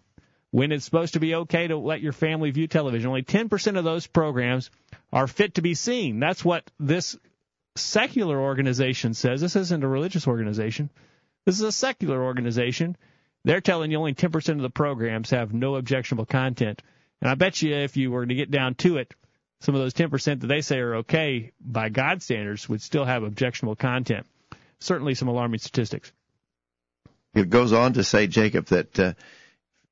when 0.50 0.72
it's 0.72 0.84
supposed 0.84 1.14
to 1.14 1.20
be 1.20 1.34
okay 1.34 1.66
to 1.66 1.76
let 1.76 2.00
your 2.00 2.12
family 2.12 2.50
view 2.50 2.66
television. 2.66 3.08
Only 3.08 3.22
10% 3.22 3.78
of 3.78 3.84
those 3.84 4.06
programs 4.06 4.70
are 5.12 5.26
fit 5.26 5.54
to 5.54 5.62
be 5.62 5.74
seen. 5.74 6.20
That's 6.20 6.44
what 6.44 6.70
this 6.78 7.16
secular 7.76 8.40
organization 8.40 9.14
says. 9.14 9.40
This 9.40 9.56
isn't 9.56 9.84
a 9.84 9.88
religious 9.88 10.26
organization. 10.26 10.90
This 11.44 11.56
is 11.56 11.62
a 11.62 11.72
secular 11.72 12.22
organization. 12.24 12.96
They're 13.44 13.60
telling 13.60 13.90
you 13.90 13.98
only 13.98 14.14
10% 14.14 14.48
of 14.50 14.58
the 14.58 14.70
programs 14.70 15.30
have 15.30 15.54
no 15.54 15.76
objectionable 15.76 16.26
content. 16.26 16.82
And 17.20 17.30
I 17.30 17.34
bet 17.34 17.62
you 17.62 17.74
if 17.74 17.96
you 17.96 18.10
were 18.10 18.26
to 18.26 18.34
get 18.34 18.50
down 18.50 18.74
to 18.76 18.98
it, 18.98 19.14
some 19.60 19.74
of 19.74 19.80
those 19.80 19.94
10% 19.94 20.40
that 20.40 20.46
they 20.46 20.60
say 20.60 20.78
are 20.78 20.96
okay 20.96 21.52
by 21.60 21.88
God 21.88 22.22
standards 22.22 22.68
would 22.68 22.82
still 22.82 23.04
have 23.04 23.22
objectionable 23.22 23.76
content. 23.76 24.26
Certainly 24.80 25.14
some 25.14 25.28
alarming 25.28 25.60
statistics. 25.60 26.12
It 27.34 27.50
goes 27.50 27.72
on 27.72 27.94
to 27.94 28.04
say, 28.04 28.26
Jacob, 28.26 28.66
that 28.66 28.98
uh, 28.98 29.12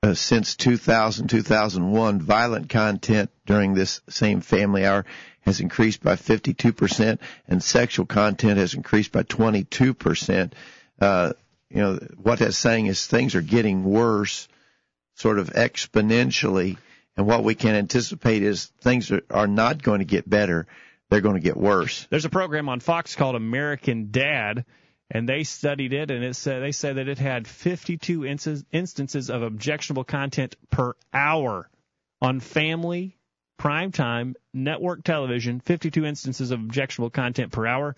uh, 0.05 0.12
since 0.12 0.55
2000, 0.57 1.29
2001, 1.29 2.21
violent 2.21 2.69
content 2.69 3.31
during 3.47 3.73
this 3.73 4.03
same 4.11 4.43
family 4.43 4.85
hour 4.85 5.07
has 5.40 5.61
increased 5.61 6.03
by 6.03 6.14
52%, 6.14 7.19
and 7.49 7.62
sexual 7.62 8.05
content 8.05 8.59
has 8.59 8.75
increased 8.75 9.12
by 9.12 9.23
22%. 9.23 10.53
Uh, 11.01 11.33
you 11.71 11.79
know, 11.79 11.99
what 12.23 12.40
that's 12.40 12.59
saying 12.59 12.85
is 12.85 13.07
things 13.07 13.35
are 13.35 13.40
getting 13.40 13.83
worse 13.83 14.47
sort 15.14 15.38
of 15.38 15.49
exponentially, 15.51 16.77
and 17.17 17.27
what 17.27 17.43
we 17.43 17.55
can 17.55 17.75
anticipate 17.75 18.43
is 18.43 18.67
things 18.83 19.11
are, 19.11 19.23
are 19.31 19.47
not 19.47 19.83
going 19.83 20.01
to 20.01 20.05
get 20.05 20.29
better. 20.29 20.67
They're 21.09 21.23
going 21.23 21.37
to 21.37 21.40
get 21.40 21.57
worse. 21.57 22.07
There's 22.11 22.27
a 22.27 22.31
program 22.31 22.69
on 22.69 22.81
Fox 22.81 23.17
called 23.17 23.37
American 23.37 24.11
Dad, 24.11 24.67
and 25.11 25.29
they 25.29 25.45
studied 25.45 25.93
it, 25.93 26.11
and 26.11 26.25
it 26.25 26.35
said 26.35 26.62
they 26.62 26.73
said 26.73 26.97
that 26.97 27.09
it 27.09 27.19
had 27.19 27.47
52 27.47 28.25
instances 28.73 29.31
of 29.31 29.43
objectionable 29.43 30.05
content 30.05 30.57
per 30.71 30.95
hour 31.12 31.69
on 32.23 32.40
family, 32.40 33.19
primetime, 33.61 34.35
network 34.53 35.05
television. 35.05 35.61
52 35.61 36.05
instances 36.05 36.51
of 36.51 36.61
objectionable 36.61 37.11
content 37.11 37.53
per 37.53 37.67
hour. 37.67 37.97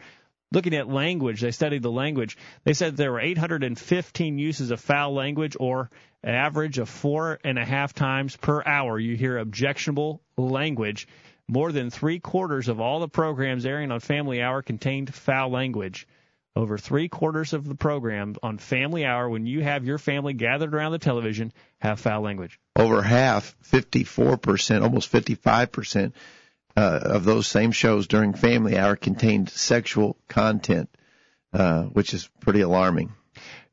Looking 0.53 0.75
at 0.75 0.89
language, 0.89 1.41
they 1.41 1.51
studied 1.51 1.83
the 1.83 1.91
language. 1.91 2.37
They 2.65 2.73
said 2.73 2.97
there 2.97 3.13
were 3.13 3.21
815 3.21 4.39
uses 4.39 4.71
of 4.71 4.81
foul 4.81 5.13
language, 5.13 5.57
or 5.59 5.91
an 6.23 6.35
average 6.35 6.79
of 6.79 6.89
four 6.89 7.39
and 7.45 7.59
a 7.59 7.65
half 7.65 7.95
times 7.95 8.37
per 8.37 8.63
hour. 8.65 8.99
You 8.99 9.17
hear 9.17 9.39
objectionable 9.39 10.23
language. 10.37 11.09
More 11.49 11.71
than 11.71 11.91
three 11.91 12.19
quarters 12.19 12.69
of 12.69 12.81
all 12.81 13.01
the 13.01 13.09
programs 13.09 13.65
airing 13.65 13.93
on 13.93 14.01
Family 14.01 14.43
Hour 14.43 14.63
contained 14.63 15.15
foul 15.15 15.51
language. 15.51 16.07
Over 16.57 16.79
three 16.79 17.11
quarters 17.11 17.53
of 17.53 17.69
the 17.69 17.75
programs 17.75 18.39
on 18.43 18.57
Family 18.57 19.05
Hour, 19.05 19.29
when 19.29 19.45
you 19.45 19.63
have 19.63 19.85
your 19.85 19.99
family 19.99 20.33
gathered 20.33 20.75
around 20.75 20.93
the 20.93 20.99
television, 20.99 21.53
have 21.81 22.01
foul 22.01 22.23
language. 22.23 22.59
Over 22.75 23.03
half, 23.03 23.55
54%, 23.71 24.83
almost 24.83 25.13
55%, 25.13 26.15
uh, 26.75 27.01
of 27.03 27.25
those 27.25 27.47
same 27.47 27.73
shows 27.73 28.07
during 28.07 28.33
Family 28.33 28.79
Hour 28.79 28.97
contained 28.97 29.51
sexual 29.51 30.17
content, 30.29 30.89
uh, 31.53 31.83
which 31.85 32.15
is 32.15 32.27
pretty 32.41 32.63
alarming. 32.63 33.13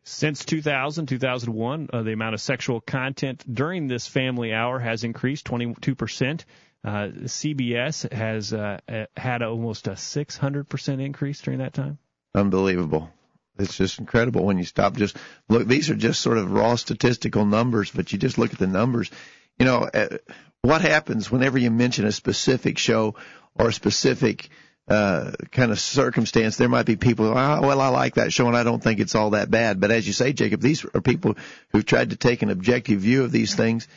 Since 0.04 0.44
2000, 0.44 1.06
2001, 1.06 1.90
uh, 1.94 2.04
the 2.04 2.12
amount 2.12 2.34
of 2.34 2.42
sexual 2.42 2.82
content 2.82 3.46
during 3.50 3.88
this 3.88 4.08
Family 4.08 4.54
Hour 4.54 4.80
has 4.80 5.06
increased 5.06 5.46
22%. 5.46 6.44
Uh, 6.84 6.90
CBS 7.24 8.12
has 8.12 8.52
uh, 8.52 8.80
had 9.16 9.42
almost 9.42 9.88
a 9.88 9.92
600% 9.92 11.02
increase 11.02 11.40
during 11.40 11.60
that 11.60 11.74
time. 11.74 11.98
Unbelievable. 12.36 13.10
It's 13.60 13.78
just 13.78 14.00
incredible 14.00 14.46
when 14.46 14.58
you 14.58 14.66
stop 14.66 14.96
just 14.96 15.16
look. 15.48 15.68
These 15.68 15.90
are 15.92 15.96
just 15.96 16.22
sort 16.22 16.40
of 16.40 16.52
raw 16.52 16.76
statistical 16.76 17.46
numbers, 17.46 17.92
but 17.92 18.12
you 18.12 18.18
just 18.18 18.38
look 18.38 18.52
at 18.52 18.60
the 18.60 18.68
numbers. 18.68 19.12
You 19.60 19.66
know, 19.66 19.84
uh, 19.84 20.18
what 20.64 20.82
happens 20.82 21.30
whenever 21.30 21.58
you 21.58 21.70
mention 21.70 22.06
a 22.06 22.12
specific 22.12 22.78
show 22.80 23.16
or 23.54 23.68
a 23.68 23.74
specific 23.74 24.50
uh, 24.88 25.32
kind 25.52 25.72
of 25.72 25.80
circumstance? 25.80 26.58
There 26.58 26.70
might 26.70 26.88
be 26.88 26.96
people, 26.96 27.28
oh, 27.28 27.62
well, 27.62 27.82
I 27.82 27.90
like 27.90 28.16
that 28.16 28.34
show 28.34 28.48
and 28.48 28.58
I 28.58 28.64
don't 28.64 28.82
think 28.82 29.00
it's 29.00 29.14
all 29.14 29.32
that 29.32 29.52
bad. 29.52 29.80
But 29.80 29.92
as 29.92 30.08
you 30.08 30.14
say, 30.14 30.34
Jacob, 30.34 30.62
these 30.62 30.84
are 30.86 31.02
people 31.02 31.36
who've 31.70 31.86
tried 31.86 32.10
to 32.10 32.16
take 32.16 32.42
an 32.42 32.50
objective 32.50 33.02
view 33.02 33.24
of 33.24 33.32
these 33.32 33.54
things 33.54 33.88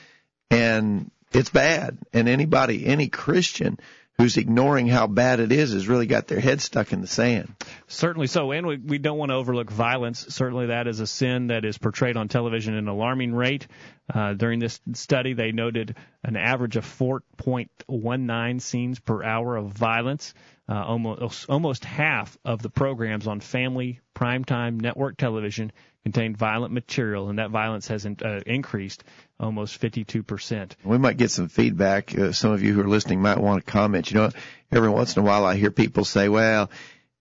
and 0.51 1.11
it's 1.33 1.51
bad. 1.51 1.99
And 2.13 2.29
anybody, 2.29 2.85
any 2.85 3.09
Christian 3.09 3.79
who's 4.19 4.37
ignoring 4.37 4.87
how 4.87 5.07
bad 5.07 5.41
it 5.41 5.53
is 5.53 5.73
has 5.73 5.89
really 5.89 6.07
got 6.07 6.27
their 6.27 6.41
head 6.41 6.61
stuck 6.61 6.93
in 6.93 7.01
the 7.01 7.07
sand. 7.07 7.55
Certainly 7.87 8.29
so, 8.29 8.51
and 8.53 8.67
we, 8.67 8.77
we 8.79 8.99
don't 8.99 9.19
want 9.19 9.31
to 9.31 9.37
overlook 9.37 9.71
violence. 9.71 10.27
Certainly, 10.29 10.67
that 10.67 10.87
is 10.87 11.01
a 11.01 11.07
sin 11.07 11.49
that 11.49 11.65
is 11.65 11.79
portrayed 11.79 12.17
on 12.17 12.29
television 12.29 12.75
at 12.75 12.79
an 12.79 12.89
alarming 12.89 13.35
rate. 13.35 13.67
Uh, 14.13 14.35
during 14.35 14.59
this 14.59 14.81
study, 14.95 15.35
they 15.35 15.53
noted 15.53 15.97
an 16.23 16.37
average 16.37 16.77
of 16.77 16.85
4.19 16.85 18.61
scenes 18.61 18.99
per 19.01 19.23
hour 19.23 19.57
of 19.57 19.67
violence. 19.73 20.33
Uh, 20.69 20.83
almost 20.83 21.49
almost 21.49 21.85
half 21.85 22.37
of 22.45 22.61
the 22.61 22.71
programs 22.71 23.29
on 23.29 23.39
family 23.39 24.01
primetime 24.17 24.81
network 24.81 25.17
television 25.17 25.71
contained 26.07 26.37
violent 26.37 26.73
material, 26.73 27.31
and 27.31 27.41
that 27.41 27.51
violence 27.51 27.89
has 27.89 28.07
in, 28.07 28.17
uh, 28.25 28.39
increased 28.47 29.03
almost 29.41 29.81
52%. 29.81 30.77
We 30.85 30.99
might 30.99 31.17
get 31.17 31.33
some 31.33 31.49
feedback. 31.49 32.17
Uh, 32.17 32.31
some 32.31 32.53
of 32.53 32.63
you 32.63 32.75
who 32.75 32.83
are 32.83 32.89
listening 32.89 33.21
might 33.21 33.39
want 33.39 33.67
to 33.67 33.73
comment. 33.73 34.13
You 34.13 34.19
know, 34.19 34.31
every 34.71 34.89
once 34.89 35.17
in 35.17 35.25
a 35.25 35.27
while 35.27 35.45
I 35.45 35.57
hear 35.57 35.73
people 35.73 36.05
say, 36.05 36.29
well, 36.29 36.71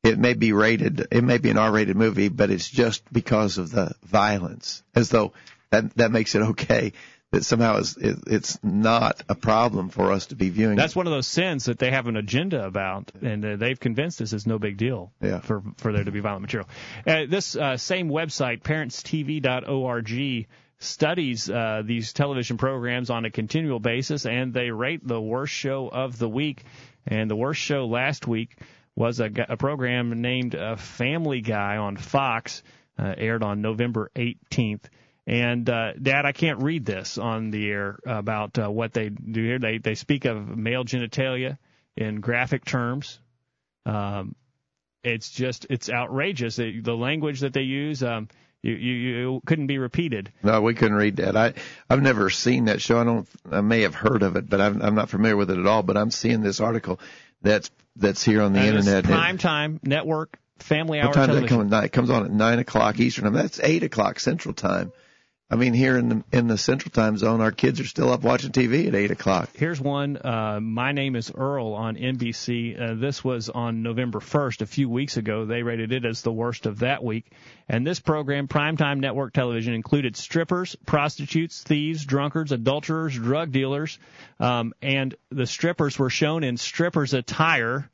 it 0.04 0.19
may 0.19 0.36
be 0.36 0.54
rated, 0.54 1.08
it 1.10 1.24
may 1.24 1.39
be 1.39 1.50
an 1.50 1.58
R-rated 1.58 1.98
movie, 1.98 2.28
but 2.28 2.52
it's 2.52 2.69
just 2.69 3.12
because 3.12 3.58
of 3.58 3.71
the 3.71 3.95
violence, 4.04 4.84
as 4.93 5.10
though 5.10 5.34
that 5.71 5.95
that 5.95 6.12
makes 6.12 6.36
it 6.36 6.43
okay. 6.43 6.93
That 7.36 7.43
somehow 7.43 7.78
is 7.80 7.98
it, 7.98 8.17
it's 8.28 8.58
not 8.63 9.21
a 9.28 9.36
problem 9.36 9.89
for 9.89 10.13
us 10.13 10.28
to 10.28 10.36
be 10.36 10.50
viewing. 10.50 10.78
That's 10.78 10.95
one 10.95 11.06
of 11.06 11.12
those 11.12 11.28
sins 11.28 11.65
that 11.65 11.80
they 11.80 11.91
have 11.91 12.08
an 12.08 12.15
agenda 12.15 12.65
about, 12.65 13.12
and 13.21 13.43
uh, 13.43 13.56
they've 13.58 13.80
convinced 13.80 14.21
us 14.21 14.32
it's 14.32 14.48
no 14.48 14.58
big 14.58 14.78
deal 14.78 15.12
yeah. 15.21 15.39
for 15.39 15.62
for 15.76 15.91
there 15.91 16.06
to 16.06 16.12
be 16.12 16.21
violent 16.21 16.43
material. 16.43 16.69
Uh, 17.06 17.26
this 17.28 17.58
uh, 17.58 17.76
same 17.76 18.10
website, 18.10 18.62
parentstv.org, 18.62 20.48
studies 20.80 21.50
uh, 21.50 21.82
these 21.84 22.13
television 22.13 22.56
programs 22.58 23.10
on 23.10 23.26
a 23.26 23.32
continual 23.32 23.82
basis, 23.82 24.26
and 24.26 24.54
they 24.54 24.71
rate 24.71 25.06
the 25.06 25.19
worst 25.19 25.54
show 25.54 25.89
of 25.89 26.17
the 26.17 26.30
week. 26.30 26.63
And 27.06 27.30
the 27.30 27.36
worst 27.36 27.60
show 27.60 27.86
last 27.86 28.28
week 28.28 28.58
was 28.95 29.19
a, 29.19 29.30
a 29.50 29.58
program 29.58 30.21
named 30.21 30.56
uh, 30.56 30.78
Family 30.78 31.41
Guy 31.41 31.76
on 31.76 31.98
Fox, 31.98 32.63
uh, 32.98 33.13
aired 33.17 33.43
on 33.43 33.62
November 33.62 34.10
18th. 34.15 34.86
And 35.27 35.67
uh, 35.69 35.93
Dad, 35.93 36.25
I 36.25 36.33
can't 36.33 36.61
read 36.61 36.85
this 36.85 37.17
on 37.17 37.49
the 37.49 37.69
air 37.69 37.97
about 38.05 38.59
uh, 38.59 38.69
what 38.69 38.93
they 38.93 39.09
do 39.09 39.43
here. 39.43 39.59
They 39.59 39.79
they 39.79 39.95
speak 39.95 40.25
of 40.25 40.55
male 40.55 40.85
genitalia 40.85 41.57
in 41.97 42.21
graphic 42.21 42.63
terms. 42.63 43.19
Um, 43.88 44.35
it's 45.03 45.31
just 45.31 45.65
it's 45.69 45.89
outrageous. 45.89 46.57
The, 46.57 46.79
the 46.79 46.95
language 46.95 47.39
that 47.41 47.53
they 47.53 47.61
use. 47.61 48.03
Um, 48.03 48.27
you, 48.61 48.73
you, 48.73 48.93
you 48.93 49.41
couldn't 49.45 49.67
be 49.67 49.77
repeated. 49.77 50.33
No, 50.41 50.59
we 50.61 50.73
couldn't 50.73 50.97
read 50.97 51.17
that. 51.17 51.38
I 51.38 51.53
I've 51.88 52.01
never 52.01 52.31
seen 52.31 52.65
that 52.65 52.81
show. 52.81 52.99
I 52.99 53.03
don't. 53.03 53.27
I 53.51 53.61
may 53.61 53.81
have 53.81 53.93
heard 53.93 54.23
of 54.23 54.35
it, 54.38 54.49
but 54.49 54.59
I'm 54.59 54.81
I'm 54.81 54.95
not 54.95 55.09
familiar 55.09 55.38
with 55.38 55.51
it 55.51 55.59
at 55.59 55.67
all. 55.67 55.83
But 55.83 55.97
I'm 55.97 56.09
seeing 56.09 56.41
this 56.41 56.59
article 56.59 56.99
that's 57.43 57.69
that's 57.95 58.23
here 58.23 58.41
on 58.41 58.53
the 58.53 58.59
and 58.59 58.69
internet. 58.69 59.05
It's 59.05 59.07
prime 59.07 59.38
time 59.38 59.79
network 59.83 60.39
family 60.57 60.99
hour 60.99 61.07
what 61.07 61.13
time 61.13 61.27
television. 61.27 61.43
does 61.43 61.51
it 61.51 61.55
come 61.55 61.61
at 61.61 61.69
night? 61.69 61.85
It 61.85 61.91
comes 61.91 62.09
on 62.09 62.25
at 62.25 62.31
nine 62.31 62.59
o'clock 62.59 62.99
Eastern 62.99 63.25
time. 63.25 63.33
That's 63.33 63.59
eight 63.59 63.83
o'clock 63.83 64.19
Central 64.19 64.53
time. 64.53 64.91
I 65.47 65.58
mean, 65.58 65.73
here 65.73 65.95
in 65.95 66.10
the 66.10 66.23
in 66.31 66.47
the 66.47 66.58
Central 66.58 66.89
Time 66.89 67.17
Zone, 67.17 67.39
our 67.39 67.51
kids 67.51 67.79
are 67.79 67.86
still 67.86 68.12
up 68.12 68.23
watching 68.23 68.51
TV 68.51 68.88
at 68.88 68.95
eight 68.95 69.12
o'clock. 69.12 69.51
Here's 69.53 69.79
one. 69.79 70.17
Uh, 70.17 70.60
My 70.60 70.91
name 70.91 71.15
is 71.15 71.31
Earl 71.31 71.73
on 71.73 71.95
NBC. 71.95 72.81
Uh, 72.81 72.95
this 72.95 73.23
was 73.23 73.49
on 73.49 73.84
November 73.84 74.19
1st, 74.19 74.62
a 74.62 74.65
few 74.65 74.89
weeks 74.89 75.17
ago. 75.17 75.45
They 75.45 75.62
rated 75.62 75.91
it 75.91 76.03
as 76.03 76.23
the 76.23 76.31
worst 76.31 76.65
of 76.65 76.79
that 76.79 77.03
week. 77.03 77.31
And 77.69 77.86
this 77.86 77.99
program, 77.99 78.47
primetime 78.47 78.99
network 78.99 79.34
television, 79.34 79.75
included 79.75 80.17
strippers, 80.17 80.75
prostitutes, 80.88 81.62
thieves, 81.62 82.05
drunkards, 82.05 82.51
adulterers, 82.51 83.13
drug 83.13 83.51
dealers, 83.51 83.99
um, 84.39 84.73
and 84.81 85.13
the 85.29 85.45
strippers 85.45 85.99
were 85.99 86.10
shown 86.10 86.43
in 86.43 86.58
strippers 86.58 87.13
attire. 87.13 87.88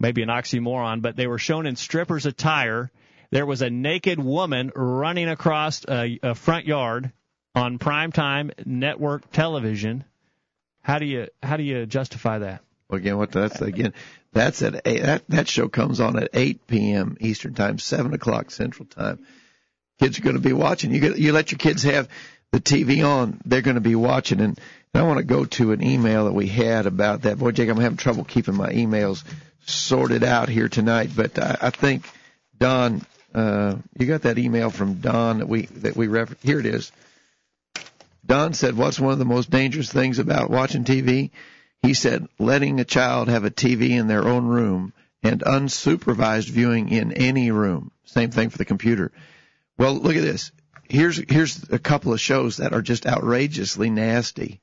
Maybe 0.00 0.22
an 0.22 0.30
oxymoron, 0.30 1.02
but 1.02 1.16
they 1.16 1.26
were 1.26 1.38
shown 1.38 1.66
in 1.66 1.76
strippers 1.76 2.24
attire 2.24 2.90
there 3.30 3.46
was 3.46 3.62
a 3.62 3.70
naked 3.70 4.18
woman 4.18 4.72
running 4.74 5.28
across 5.28 5.84
a, 5.88 6.18
a 6.22 6.34
front 6.34 6.66
yard 6.66 7.12
on 7.54 7.78
primetime 7.78 8.52
network 8.66 9.30
television. 9.32 10.04
How 10.82 10.98
do 10.98 11.06
you 11.06 11.28
how 11.42 11.56
do 11.56 11.62
you 11.62 11.86
justify 11.86 12.38
that? 12.38 12.62
Well, 12.88 12.98
again, 12.98 13.16
what 13.16 13.32
that's 13.32 13.60
again, 13.60 13.94
that's 14.32 14.62
at 14.62 14.86
eight, 14.86 15.02
that 15.02 15.22
that 15.28 15.48
show 15.48 15.68
comes 15.68 16.00
on 16.00 16.18
at 16.18 16.30
8 16.34 16.66
p.m. 16.66 17.16
Eastern 17.20 17.54
time, 17.54 17.78
7 17.78 18.12
o'clock 18.12 18.50
Central 18.50 18.86
time. 18.86 19.26
Kids 20.00 20.18
are 20.18 20.22
going 20.22 20.36
to 20.36 20.42
be 20.42 20.52
watching. 20.52 20.92
You 20.92 21.00
get, 21.00 21.18
you 21.18 21.32
let 21.32 21.52
your 21.52 21.58
kids 21.58 21.84
have 21.84 22.08
the 22.54 22.60
TV 22.60 23.06
on, 23.06 23.40
they're 23.44 23.62
going 23.62 23.74
to 23.74 23.80
be 23.80 23.96
watching. 23.96 24.40
And, 24.40 24.58
and 24.92 25.02
I 25.02 25.06
want 25.06 25.18
to 25.18 25.24
go 25.24 25.44
to 25.44 25.72
an 25.72 25.82
email 25.82 26.26
that 26.26 26.32
we 26.32 26.46
had 26.46 26.86
about 26.86 27.22
that. 27.22 27.38
Boy, 27.38 27.50
Jake, 27.50 27.68
I'm 27.68 27.76
having 27.76 27.96
trouble 27.96 28.24
keeping 28.24 28.54
my 28.54 28.72
emails 28.72 29.24
sorted 29.66 30.22
out 30.22 30.48
here 30.48 30.68
tonight, 30.68 31.10
but 31.14 31.38
I, 31.38 31.56
I 31.60 31.70
think 31.70 32.08
Don 32.58 33.04
uh, 33.34 33.76
you 33.98 34.06
got 34.06 34.22
that 34.22 34.38
email 34.38 34.70
from 34.70 34.94
Don 34.94 35.38
that 35.38 35.48
we 35.48 35.66
that 35.66 35.96
we 35.96 36.06
refer- 36.06 36.36
here 36.42 36.60
it 36.60 36.66
is. 36.66 36.92
Don 38.24 38.54
said, 38.54 38.76
"What's 38.76 39.00
one 39.00 39.12
of 39.12 39.18
the 39.18 39.24
most 39.24 39.50
dangerous 39.50 39.92
things 39.92 40.18
about 40.18 40.50
watching 40.50 40.84
TV?" 40.84 41.30
He 41.82 41.94
said, 41.94 42.28
"Letting 42.38 42.80
a 42.80 42.84
child 42.84 43.28
have 43.28 43.44
a 43.44 43.50
TV 43.50 43.90
in 43.90 44.06
their 44.06 44.26
own 44.26 44.46
room 44.46 44.92
and 45.22 45.40
unsupervised 45.40 46.48
viewing 46.48 46.90
in 46.90 47.12
any 47.12 47.50
room. 47.50 47.90
Same 48.04 48.30
thing 48.30 48.50
for 48.50 48.58
the 48.58 48.64
computer." 48.64 49.10
Well, 49.76 49.94
look 49.94 50.14
at 50.14 50.22
this. 50.22 50.52
Here's 50.88 51.16
here's 51.28 51.68
a 51.70 51.78
couple 51.78 52.12
of 52.12 52.20
shows 52.20 52.58
that 52.58 52.72
are 52.72 52.82
just 52.82 53.04
outrageously 53.04 53.90
nasty, 53.90 54.60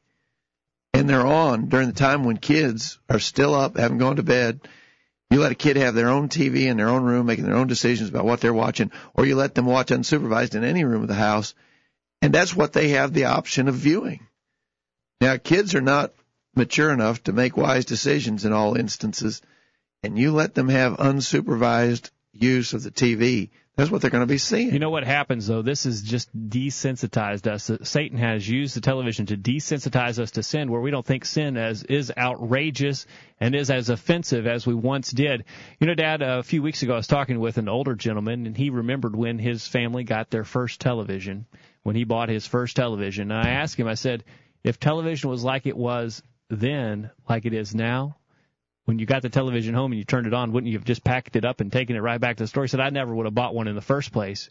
and 0.94 1.10
they're 1.10 1.28
on 1.28 1.68
during 1.68 1.88
the 1.88 1.94
time 1.94 2.24
when 2.24 2.38
kids 2.38 3.00
are 3.10 3.20
still 3.20 3.54
up, 3.54 3.78
haven't 3.78 3.98
gone 3.98 4.16
to 4.16 4.24
bed 4.24 4.62
you 5.32 5.40
let 5.40 5.54
a 5.54 5.56
kid 5.56 5.78
have 5.78 5.96
their 5.96 6.10
own 6.10 6.28
TV 6.28 6.66
in 6.66 6.76
their 6.76 6.90
own 6.90 7.04
room, 7.04 7.26
making 7.26 7.46
their 7.46 7.56
own 7.56 7.68
decisions 7.68 8.10
about 8.10 8.26
what 8.26 8.42
they're 8.42 8.54
watching, 8.54 8.92
or 9.14 9.26
you 9.26 9.36
let 9.36 9.56
them 9.56 9.66
watch 9.66 9.88
unsupervised 9.88 10.56
in 10.56 10.66
any 10.66 10.84
room 10.84 11.02
of 11.02 11.08
the 11.08 11.14
house, 11.16 11.56
and 12.22 12.34
that's 12.34 12.54
what 12.54 12.74
they 12.74 12.90
have 12.90 13.14
the 13.14 13.26
option 13.26 13.70
of 13.70 13.76
viewing. 13.76 14.28
Now, 15.22 15.38
kids 15.38 15.74
are 15.74 15.82
not 15.82 16.14
mature 16.54 16.92
enough 16.92 17.24
to 17.24 17.34
make 17.34 17.56
wise 17.56 17.86
decisions 17.86 18.44
in 18.44 18.52
all 18.52 18.76
instances, 18.76 19.42
and 20.04 20.20
you 20.20 20.34
let 20.34 20.54
them 20.54 20.68
have 20.68 20.98
unsupervised 20.98 22.12
use 22.34 22.74
of 22.74 22.84
the 22.84 22.92
TV, 22.92 23.52
that's 23.82 23.90
what 23.90 24.00
they're 24.00 24.12
going 24.12 24.22
to 24.22 24.28
be 24.28 24.38
seeing. 24.38 24.72
You 24.72 24.78
know 24.78 24.92
what 24.92 25.04
happens 25.04 25.48
though? 25.48 25.64
This 25.64 25.86
has 25.86 26.04
just 26.04 26.30
desensitized 26.38 27.48
us. 27.48 27.72
Satan 27.82 28.20
has 28.20 28.48
used 28.48 28.76
the 28.76 28.82
television 28.82 29.26
to 29.26 29.38
desensitize 29.38 30.20
us 30.20 30.30
to 30.32 30.44
sin, 30.44 30.70
where 30.70 30.82
we 30.82 30.92
don't 30.92 31.04
think 31.06 31.26
sin 31.26 31.58
as 31.58 31.82
is 31.82 32.14
outrageous 32.16 33.08
and 33.40 33.56
is 33.56 33.72
as 33.72 33.90
offensive 33.90 34.46
as 34.46 34.68
we 34.68 34.76
once 34.76 35.10
did. 35.10 35.46
You 35.80 35.88
know, 35.88 35.96
Dad, 35.96 36.22
a 36.22 36.44
few 36.44 36.62
weeks 36.62 36.84
ago 36.84 36.94
I 36.94 36.98
was 36.98 37.08
talking 37.08 37.40
with 37.40 37.58
an 37.58 37.68
older 37.68 37.96
gentleman, 37.96 38.46
and 38.46 38.56
he 38.56 38.70
remembered 38.70 39.16
when 39.16 39.40
his 39.40 39.66
family 39.66 40.04
got 40.04 40.30
their 40.30 40.44
first 40.44 40.80
television, 40.80 41.48
when 41.82 41.96
he 41.96 42.04
bought 42.04 42.30
his 42.30 42.46
first 42.46 42.76
television. 42.76 43.32
And 43.32 43.48
I 43.48 43.50
asked 43.50 43.80
him, 43.80 43.88
I 43.88 43.96
said, 43.96 44.24
if 44.64 44.80
television 44.80 45.32
was 45.32 45.44
like 45.44 45.66
it 45.66 45.76
was 45.76 46.22
then, 46.52 47.10
like 47.28 47.48
it 47.48 47.54
is 47.56 47.74
now, 47.74 48.18
when 48.86 49.00
you 49.00 49.06
got 49.06 49.22
the 49.22 49.30
television 49.30 49.74
home 49.74 49.92
and 49.92 50.00
you 50.00 50.06
turned 50.06 50.28
it 50.28 50.34
on, 50.34 50.52
wouldn't 50.52 50.72
you 50.72 50.78
have 50.78 50.86
just 50.86 51.04
packed 51.04 51.36
it 51.36 51.46
up 51.46 51.62
and 51.62 51.72
taken 51.72 51.96
it 51.96 52.00
right 52.00 52.20
back 52.20 52.38
to 52.38 52.44
the 52.44 52.48
store? 52.48 52.64
He 52.64 52.68
said, 52.68 52.80
I 52.80 52.90
never 52.90 53.14
would 53.14 53.26
have 53.26 53.36
bought 53.36 53.56
one 53.56 53.68
in 53.68 53.76
the 53.76 53.82
first 53.82 54.12
place. 54.12 54.50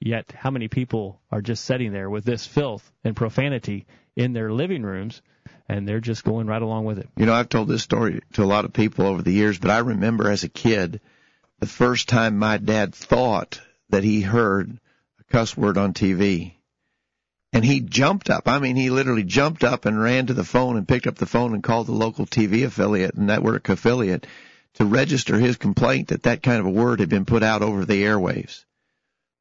Yet, 0.00 0.32
how 0.34 0.50
many 0.50 0.68
people 0.68 1.20
are 1.30 1.42
just 1.42 1.64
sitting 1.64 1.92
there 1.92 2.08
with 2.08 2.24
this 2.24 2.46
filth 2.46 2.90
and 3.04 3.14
profanity 3.14 3.86
in 4.16 4.32
their 4.32 4.50
living 4.50 4.82
rooms, 4.82 5.20
and 5.68 5.86
they're 5.86 6.00
just 6.00 6.24
going 6.24 6.46
right 6.46 6.62
along 6.62 6.86
with 6.86 6.98
it? 6.98 7.08
You 7.16 7.26
know, 7.26 7.34
I've 7.34 7.50
told 7.50 7.68
this 7.68 7.82
story 7.82 8.20
to 8.32 8.42
a 8.42 8.46
lot 8.46 8.64
of 8.64 8.72
people 8.72 9.06
over 9.06 9.20
the 9.20 9.32
years, 9.32 9.58
but 9.58 9.70
I 9.70 9.78
remember 9.78 10.30
as 10.30 10.42
a 10.42 10.48
kid, 10.48 11.00
the 11.58 11.66
first 11.66 12.08
time 12.08 12.38
my 12.38 12.56
dad 12.56 12.94
thought 12.94 13.60
that 13.90 14.02
he 14.02 14.22
heard 14.22 14.78
a 15.20 15.24
cuss 15.24 15.54
word 15.54 15.76
on 15.76 15.92
TV 15.92 16.54
and 17.52 17.64
he 17.64 17.80
jumped 17.80 18.30
up. 18.30 18.46
I 18.46 18.58
mean, 18.58 18.76
he 18.76 18.90
literally 18.90 19.24
jumped 19.24 19.64
up 19.64 19.84
and 19.84 20.00
ran 20.00 20.26
to 20.26 20.34
the 20.34 20.44
phone 20.44 20.76
and 20.76 20.86
picked 20.86 21.06
up 21.06 21.16
the 21.16 21.26
phone 21.26 21.54
and 21.54 21.62
called 21.62 21.86
the 21.86 21.92
local 21.92 22.26
TV 22.26 22.64
affiliate 22.64 23.14
and 23.14 23.26
network 23.26 23.68
affiliate 23.68 24.26
to 24.74 24.84
register 24.84 25.36
his 25.36 25.56
complaint 25.56 26.08
that 26.08 26.24
that 26.24 26.42
kind 26.42 26.60
of 26.60 26.66
a 26.66 26.70
word 26.70 27.00
had 27.00 27.08
been 27.08 27.24
put 27.24 27.42
out 27.42 27.62
over 27.62 27.84
the 27.84 28.02
airwaves. 28.04 28.64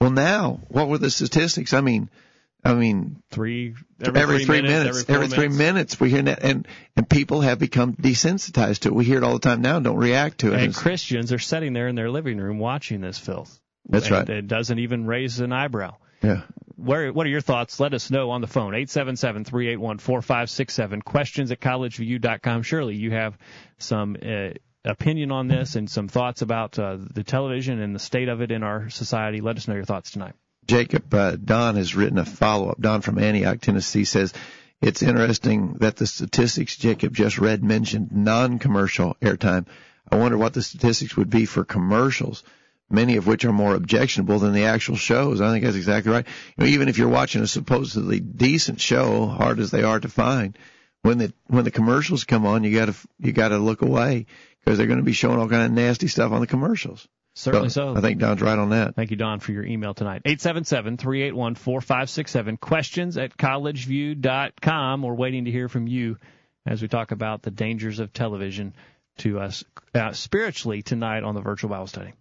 Well, 0.02 0.12
now, 0.12 0.62
what 0.69 0.88
were 0.88 0.98
the 0.98 1.12
statistics? 1.12 1.74
I 1.74 1.82
mean, 1.82 2.10
I 2.63 2.74
mean, 2.74 3.22
three 3.32 3.76
every, 4.02 4.22
every 4.22 4.38
three, 4.38 4.45
three 4.45 4.62
minutes, 4.63 5.00
every, 5.02 5.15
every 5.15 5.28
three 5.28 5.48
minutes. 5.48 5.58
minutes 5.58 6.00
we 6.00 6.10
hear 6.10 6.22
that, 6.24 6.43
and 6.43 6.67
and 6.95 7.10
people 7.10 7.41
have 7.41 7.60
become 7.60 7.93
desensitized 7.95 8.80
to 8.80 8.89
it. 8.89 8.95
We 8.95 9.06
hear 9.06 9.17
it 9.17 9.24
all 9.24 9.34
the 9.34 9.39
time 9.39 9.62
now 9.62 9.78
and 9.78 9.86
don't 9.86 9.98
react 9.98 10.39
to 10.39 10.54
it. 10.54 10.62
And 10.62 10.76
Christians 10.76 11.32
are 11.32 11.39
sitting 11.39 11.74
there 11.74 11.88
in 11.88 11.95
their 11.95 12.10
living 12.10 12.38
room 12.38 12.60
watching 12.60 13.02
this 13.02 13.17
filth. 13.17 13.60
That's 13.88 14.08
And 14.08 14.15
right. 14.15 14.30
It 14.30 14.48
doesn't 14.48 14.80
even 14.80 15.06
raise 15.06 15.39
an 15.39 15.54
eyebrow. 15.54 15.95
Yeah. 16.21 16.41
Where, 16.75 17.12
what 17.12 17.25
are 17.25 17.29
your 17.29 17.41
thoughts? 17.41 17.79
Let 17.79 17.93
us 17.93 18.10
know 18.10 18.32
on 18.32 18.41
the 18.41 18.47
phone, 18.47 18.73
877-381-4567. 18.73 21.03
Questions 21.03 21.51
at 21.51 21.60
collegeview.com. 21.60 22.63
Surely 22.63 22.95
you 22.95 23.12
have 23.12 23.38
some 23.79 24.15
uh, 24.21 24.49
opinion 24.86 25.32
on 25.32 25.47
this 25.47 25.75
and 25.75 25.89
some 25.89 26.08
thoughts 26.08 26.41
about 26.41 26.79
uh, 26.79 26.97
the 26.99 27.23
television 27.23 27.82
and 27.82 27.93
the 27.93 27.99
state 27.99 28.29
of 28.29 28.41
it 28.41 28.51
in 28.51 28.63
our 28.63 28.89
society. 28.89 29.41
Let 29.41 29.58
us 29.58 29.67
know 29.67 29.75
your 29.75 29.84
thoughts 29.84 30.12
tonight. 30.12 30.36
Jacob, 30.67 31.13
uh, 31.13 31.36
Don 31.36 31.75
has 31.75 31.95
written 31.95 32.17
a 32.17 32.25
follow 32.25 32.69
up. 32.69 32.79
Don 32.79 33.01
from 33.01 33.19
Antioch, 33.19 33.60
Tennessee 33.60 34.05
says, 34.05 34.34
it's 34.82 35.01
interesting 35.01 35.73
that 35.79 35.97
the 35.97 36.08
statistics 36.08 36.77
Jacob 36.77 37.13
just 37.13 37.38
read 37.38 37.63
mentioned 37.63 38.13
non-commercial 38.13 39.17
airtime. 39.21 39.67
I 40.10 40.15
wonder 40.15 40.38
what 40.38 40.53
the 40.53 40.62
statistics 40.62 41.17
would 41.17 41.29
be 41.29 41.45
for 41.45 41.65
commercials, 41.65 42.43
many 42.89 43.17
of 43.17 43.28
which 43.28 43.45
are 43.45 43.54
more 43.54 43.75
objectionable 43.75 44.39
than 44.39 44.54
the 44.54 44.65
actual 44.65 44.95
shows. 44.95 45.41
I 45.41 45.52
think 45.52 45.63
that's 45.63 45.75
exactly 45.75 46.12
right. 46.12 46.25
You 46.58 46.63
know, 46.63 46.69
even 46.69 46.88
if 46.88 46.97
you're 46.97 47.10
watching 47.10 47.41
a 47.41 47.47
supposedly 47.47 48.19
decent 48.19 48.82
show, 48.82 49.28
hard 49.28 49.60
as 49.60 49.71
they 49.71 49.84
are 49.84 49.99
to 49.99 50.10
find, 50.10 50.58
when 51.02 51.17
the 51.17 51.34
when 51.47 51.63
the 51.63 51.71
commercials 51.71 52.23
come 52.23 52.45
on, 52.45 52.63
you 52.63 52.78
gotta 52.78 52.95
you 53.19 53.32
gotta 53.32 53.58
look 53.58 53.82
away 53.82 54.28
because 54.60 54.78
they're 54.78 54.88
going 54.88 54.99
to 54.99 55.06
be 55.06 55.13
showing 55.13 55.39
all 55.39 55.49
kind 55.49 55.63
of 55.63 55.71
nasty 55.71 56.08
stuff 56.08 56.32
on 56.32 56.41
the 56.41 56.47
commercials. 56.47 57.08
Certainly 57.36 57.69
so. 57.69 57.95
I 57.95 58.02
think 58.02 58.19
Don's 58.19 58.41
right 58.41 58.60
on 58.60 58.71
that. 58.71 58.95
Thank 58.95 59.12
you, 59.12 59.17
Don, 59.17 59.39
for 59.39 59.54
your 59.54 59.63
email 59.63 59.93
tonight. 59.93 60.23
877-381-4567. 60.25 62.60
Questions 62.60 63.17
at 63.17 63.38
collegeview.com. 63.38 65.02
We're 65.02 65.13
waiting 65.13 65.45
to 65.45 65.52
hear 65.52 65.69
from 65.69 65.88
you 65.88 66.17
as 66.65 66.82
we 66.82 66.89
talk 66.89 67.12
about 67.12 67.41
the 67.41 67.52
dangers 67.52 67.99
of 67.99 68.12
television 68.12 68.73
to 69.19 69.39
us 69.39 69.63
uh, 69.95 70.12
spiritually 70.12 70.82
tonight 70.82 71.23
on 71.23 71.36
the 71.36 71.41
virtual 71.41 71.69
Bible 71.69 71.88
study. 71.88 72.12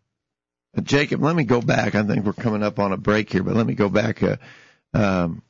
Uh, 0.76 0.81
Jacob, 0.83 1.22
let 1.22 1.35
me 1.35 1.44
go 1.44 1.61
back. 1.61 1.94
I 1.94 2.02
think 2.02 2.24
we're 2.24 2.33
coming 2.33 2.62
up 2.62 2.78
on 2.78 2.92
a 2.92 2.96
break 2.96 3.33
here, 3.33 3.42
but 3.42 3.57
let 3.57 3.66
me 3.66 3.74
go 3.74 3.88
back 3.88 4.22
uh, 4.22 4.37
um, 4.94 5.42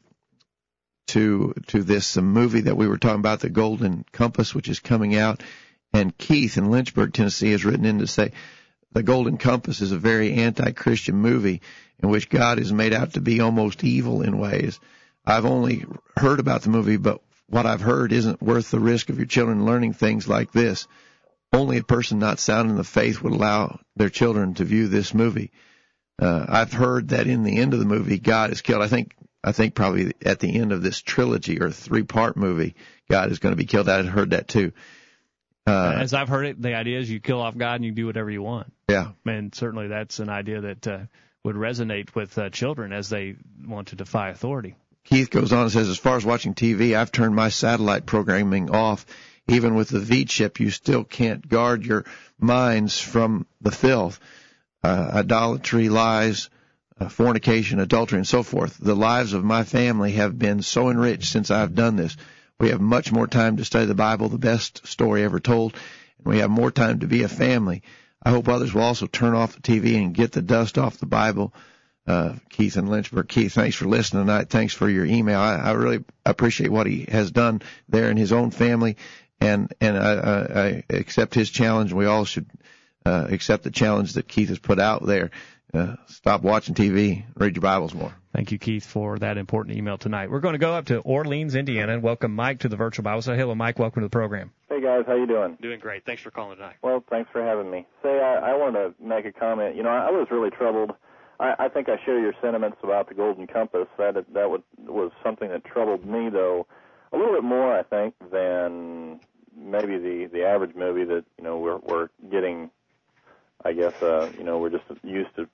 to 1.08 1.54
to 1.68 1.82
this 1.82 2.16
movie 2.16 2.62
that 2.62 2.76
we 2.76 2.86
were 2.86 2.98
talking 2.98 3.20
about, 3.20 3.40
The 3.40 3.50
Golden 3.50 4.04
Compass, 4.12 4.54
which 4.54 4.68
is 4.68 4.80
coming 4.80 5.16
out. 5.16 5.42
And 5.92 6.16
Keith 6.16 6.58
in 6.58 6.70
Lynchburg, 6.70 7.14
Tennessee, 7.14 7.52
has 7.52 7.64
written 7.64 7.86
in 7.86 7.98
to 8.00 8.06
say 8.06 8.32
The 8.92 9.02
Golden 9.02 9.38
Compass 9.38 9.80
is 9.80 9.92
a 9.92 9.98
very 9.98 10.34
anti-Christian 10.34 11.16
movie 11.16 11.62
in 12.02 12.10
which 12.10 12.28
God 12.28 12.58
is 12.58 12.72
made 12.72 12.92
out 12.92 13.14
to 13.14 13.20
be 13.20 13.40
almost 13.40 13.84
evil 13.84 14.22
in 14.22 14.38
ways. 14.38 14.78
I've 15.24 15.46
only 15.46 15.84
heard 16.16 16.40
about 16.40 16.62
the 16.62 16.70
movie, 16.70 16.96
but 16.96 17.20
what 17.48 17.66
I've 17.66 17.80
heard 17.80 18.12
isn't 18.12 18.42
worth 18.42 18.70
the 18.70 18.80
risk 18.80 19.08
of 19.08 19.16
your 19.16 19.26
children 19.26 19.64
learning 19.64 19.94
things 19.94 20.28
like 20.28 20.52
this. 20.52 20.86
Only 21.52 21.78
a 21.78 21.82
person 21.84 22.18
not 22.18 22.38
sound 22.38 22.70
in 22.70 22.76
the 22.76 22.84
faith 22.84 23.22
would 23.22 23.32
allow 23.32 23.80
their 23.96 24.10
children 24.10 24.54
to 24.54 24.64
view 24.64 24.88
this 24.88 25.14
movie. 25.14 25.50
Uh, 26.20 26.44
I've 26.48 26.72
heard 26.72 27.08
that 27.08 27.26
in 27.26 27.42
the 27.42 27.58
end 27.58 27.72
of 27.72 27.80
the 27.80 27.86
movie, 27.86 28.18
God 28.18 28.50
is 28.50 28.60
killed. 28.60 28.82
I 28.82 28.88
think 28.88 29.14
I 29.42 29.52
think 29.52 29.74
probably 29.74 30.12
at 30.24 30.40
the 30.40 30.58
end 30.58 30.72
of 30.72 30.82
this 30.82 31.00
trilogy 31.00 31.60
or 31.60 31.70
three 31.70 32.02
part 32.02 32.36
movie, 32.36 32.74
God 33.10 33.30
is 33.30 33.38
going 33.38 33.52
to 33.52 33.56
be 33.56 33.66
killed. 33.66 33.88
I 33.88 33.96
had 33.96 34.06
heard 34.06 34.30
that 34.30 34.48
too. 34.48 34.72
Uh, 35.66 35.96
As 35.98 36.14
I've 36.14 36.28
heard 36.28 36.46
it, 36.46 36.60
the 36.60 36.74
idea 36.74 36.98
is 36.98 37.10
you 37.10 37.20
kill 37.20 37.40
off 37.40 37.56
God 37.56 37.76
and 37.76 37.84
you 37.84 37.92
do 37.92 38.06
whatever 38.06 38.30
you 38.30 38.42
want. 38.42 38.72
Yeah. 38.88 39.12
And 39.26 39.54
certainly 39.54 39.88
that's 39.88 40.18
an 40.18 40.30
idea 40.30 40.62
that 40.62 40.86
uh, 40.86 40.98
would 41.44 41.56
resonate 41.56 42.14
with 42.14 42.36
uh, 42.38 42.50
children 42.50 42.92
as 42.92 43.10
they 43.10 43.36
want 43.66 43.88
to 43.88 43.96
defy 43.96 44.30
authority. 44.30 44.74
Keith 45.04 45.30
goes 45.30 45.52
on 45.52 45.62
and 45.62 45.72
says, 45.72 45.88
as 45.88 45.98
far 45.98 46.16
as 46.16 46.24
watching 46.24 46.54
TV, 46.54 46.94
I've 46.96 47.12
turned 47.12 47.34
my 47.34 47.48
satellite 47.48 48.06
programming 48.06 48.70
off. 48.70 49.06
Even 49.48 49.74
with 49.74 49.88
the 49.88 50.00
V 50.00 50.26
chip, 50.26 50.60
you 50.60 50.70
still 50.70 51.04
can't 51.04 51.48
guard 51.48 51.84
your 51.84 52.04
minds 52.38 53.00
from 53.00 53.46
the 53.60 53.70
filth, 53.70 54.20
uh, 54.84 55.10
idolatry, 55.14 55.88
lies, 55.88 56.50
uh, 57.00 57.08
fornication, 57.08 57.80
adultery, 57.80 58.18
and 58.18 58.26
so 58.26 58.42
forth. 58.42 58.76
The 58.78 58.94
lives 58.94 59.32
of 59.32 59.44
my 59.44 59.64
family 59.64 60.12
have 60.12 60.38
been 60.38 60.62
so 60.62 60.90
enriched 60.90 61.30
since 61.30 61.50
I've 61.50 61.74
done 61.74 61.96
this. 61.96 62.16
We 62.60 62.70
have 62.70 62.80
much 62.80 63.12
more 63.12 63.26
time 63.26 63.56
to 63.56 63.64
study 63.64 63.86
the 63.86 63.94
Bible, 63.94 64.28
the 64.28 64.38
best 64.38 64.86
story 64.86 65.22
ever 65.22 65.40
told, 65.40 65.74
and 66.18 66.26
we 66.26 66.38
have 66.38 66.50
more 66.50 66.70
time 66.70 67.00
to 67.00 67.06
be 67.06 67.22
a 67.22 67.28
family. 67.28 67.82
I 68.22 68.30
hope 68.30 68.48
others 68.48 68.74
will 68.74 68.82
also 68.82 69.06
turn 69.06 69.34
off 69.34 69.54
the 69.54 69.62
TV 69.62 69.96
and 69.96 70.12
get 70.12 70.32
the 70.32 70.42
dust 70.42 70.76
off 70.76 70.98
the 70.98 71.06
Bible. 71.06 71.54
Uh, 72.06 72.34
Keith 72.48 72.76
and 72.76 72.88
Lynchburg. 72.88 73.28
Keith, 73.28 73.52
thanks 73.52 73.76
for 73.76 73.84
listening 73.86 74.26
tonight. 74.26 74.48
Thanks 74.48 74.72
for 74.74 74.88
your 74.88 75.04
email. 75.04 75.38
I, 75.38 75.56
I 75.56 75.70
really 75.72 76.04
appreciate 76.24 76.70
what 76.70 76.86
he 76.86 77.06
has 77.10 77.30
done 77.30 77.62
there 77.88 78.10
in 78.10 78.16
his 78.16 78.32
own 78.32 78.50
family, 78.50 78.96
and 79.40 79.72
and 79.80 79.96
I, 79.96 80.12
I, 80.12 80.60
I 80.60 80.84
accept 80.90 81.34
his 81.34 81.50
challenge. 81.50 81.92
We 81.92 82.06
all 82.06 82.24
should 82.24 82.46
uh, 83.04 83.26
accept 83.30 83.64
the 83.64 83.70
challenge 83.70 84.14
that 84.14 84.28
Keith 84.28 84.48
has 84.48 84.58
put 84.58 84.78
out 84.78 85.04
there 85.04 85.30
uh, 85.74 85.96
stop 86.06 86.42
watching 86.42 86.74
TV, 86.74 87.24
read 87.36 87.54
your 87.54 87.62
Bibles 87.62 87.94
more. 87.94 88.14
Thank 88.34 88.52
you, 88.52 88.58
Keith, 88.58 88.86
for 88.86 89.18
that 89.18 89.36
important 89.36 89.76
email 89.76 89.98
tonight. 89.98 90.30
We're 90.30 90.40
going 90.40 90.54
to 90.54 90.58
go 90.58 90.72
up 90.72 90.86
to 90.86 90.98
Orleans, 91.00 91.54
Indiana, 91.54 91.94
and 91.94 92.02
welcome 92.02 92.34
Mike 92.34 92.60
to 92.60 92.68
the 92.68 92.76
virtual 92.76 93.02
Bible. 93.02 93.22
So, 93.22 93.34
hello, 93.34 93.54
Mike. 93.54 93.78
Welcome 93.78 94.02
to 94.02 94.06
the 94.06 94.10
program. 94.10 94.52
Hey 94.68 94.80
guys, 94.80 95.04
how 95.06 95.14
you 95.14 95.26
doing? 95.26 95.58
Doing 95.60 95.80
great. 95.80 96.04
Thanks 96.04 96.22
for 96.22 96.30
calling 96.30 96.56
tonight. 96.56 96.76
Well, 96.82 97.04
thanks 97.10 97.30
for 97.32 97.42
having 97.42 97.70
me. 97.70 97.86
Say, 98.02 98.20
I, 98.20 98.52
I 98.52 98.54
want 98.54 98.74
to 98.74 98.94
make 99.04 99.24
a 99.26 99.32
comment. 99.32 99.76
You 99.76 99.82
know, 99.82 99.90
I 99.90 100.10
was 100.10 100.28
really 100.30 100.50
troubled. 100.50 100.92
I, 101.40 101.54
I 101.58 101.68
think 101.68 101.88
I 101.88 101.96
share 102.04 102.18
your 102.20 102.34
sentiments 102.40 102.78
about 102.82 103.08
the 103.08 103.14
Golden 103.14 103.46
Compass. 103.46 103.88
That 103.98 104.14
that 104.32 104.50
would, 104.50 104.62
was 104.78 105.10
something 105.22 105.48
that 105.48 105.64
troubled 105.64 106.06
me, 106.06 106.30
though, 106.30 106.66
a 107.12 107.16
little 107.16 107.32
bit 107.32 107.44
more, 107.44 107.76
I 107.76 107.82
think, 107.82 108.14
than 108.30 109.20
maybe 109.56 109.98
the 109.98 110.28
the 110.32 110.44
average 110.44 110.74
movie 110.74 111.04
that 111.04 111.24
you 111.36 111.44
know 111.44 111.58
we're 111.58 111.78
we're 111.78 112.08
getting 112.30 112.70
I 113.64 113.72
guess 113.72 113.94
uh, 114.02 114.30
you 114.38 114.44
know 114.44 114.58
we're 114.58 114.70
just 114.70 114.84
used 115.02 115.34
to 115.36 115.48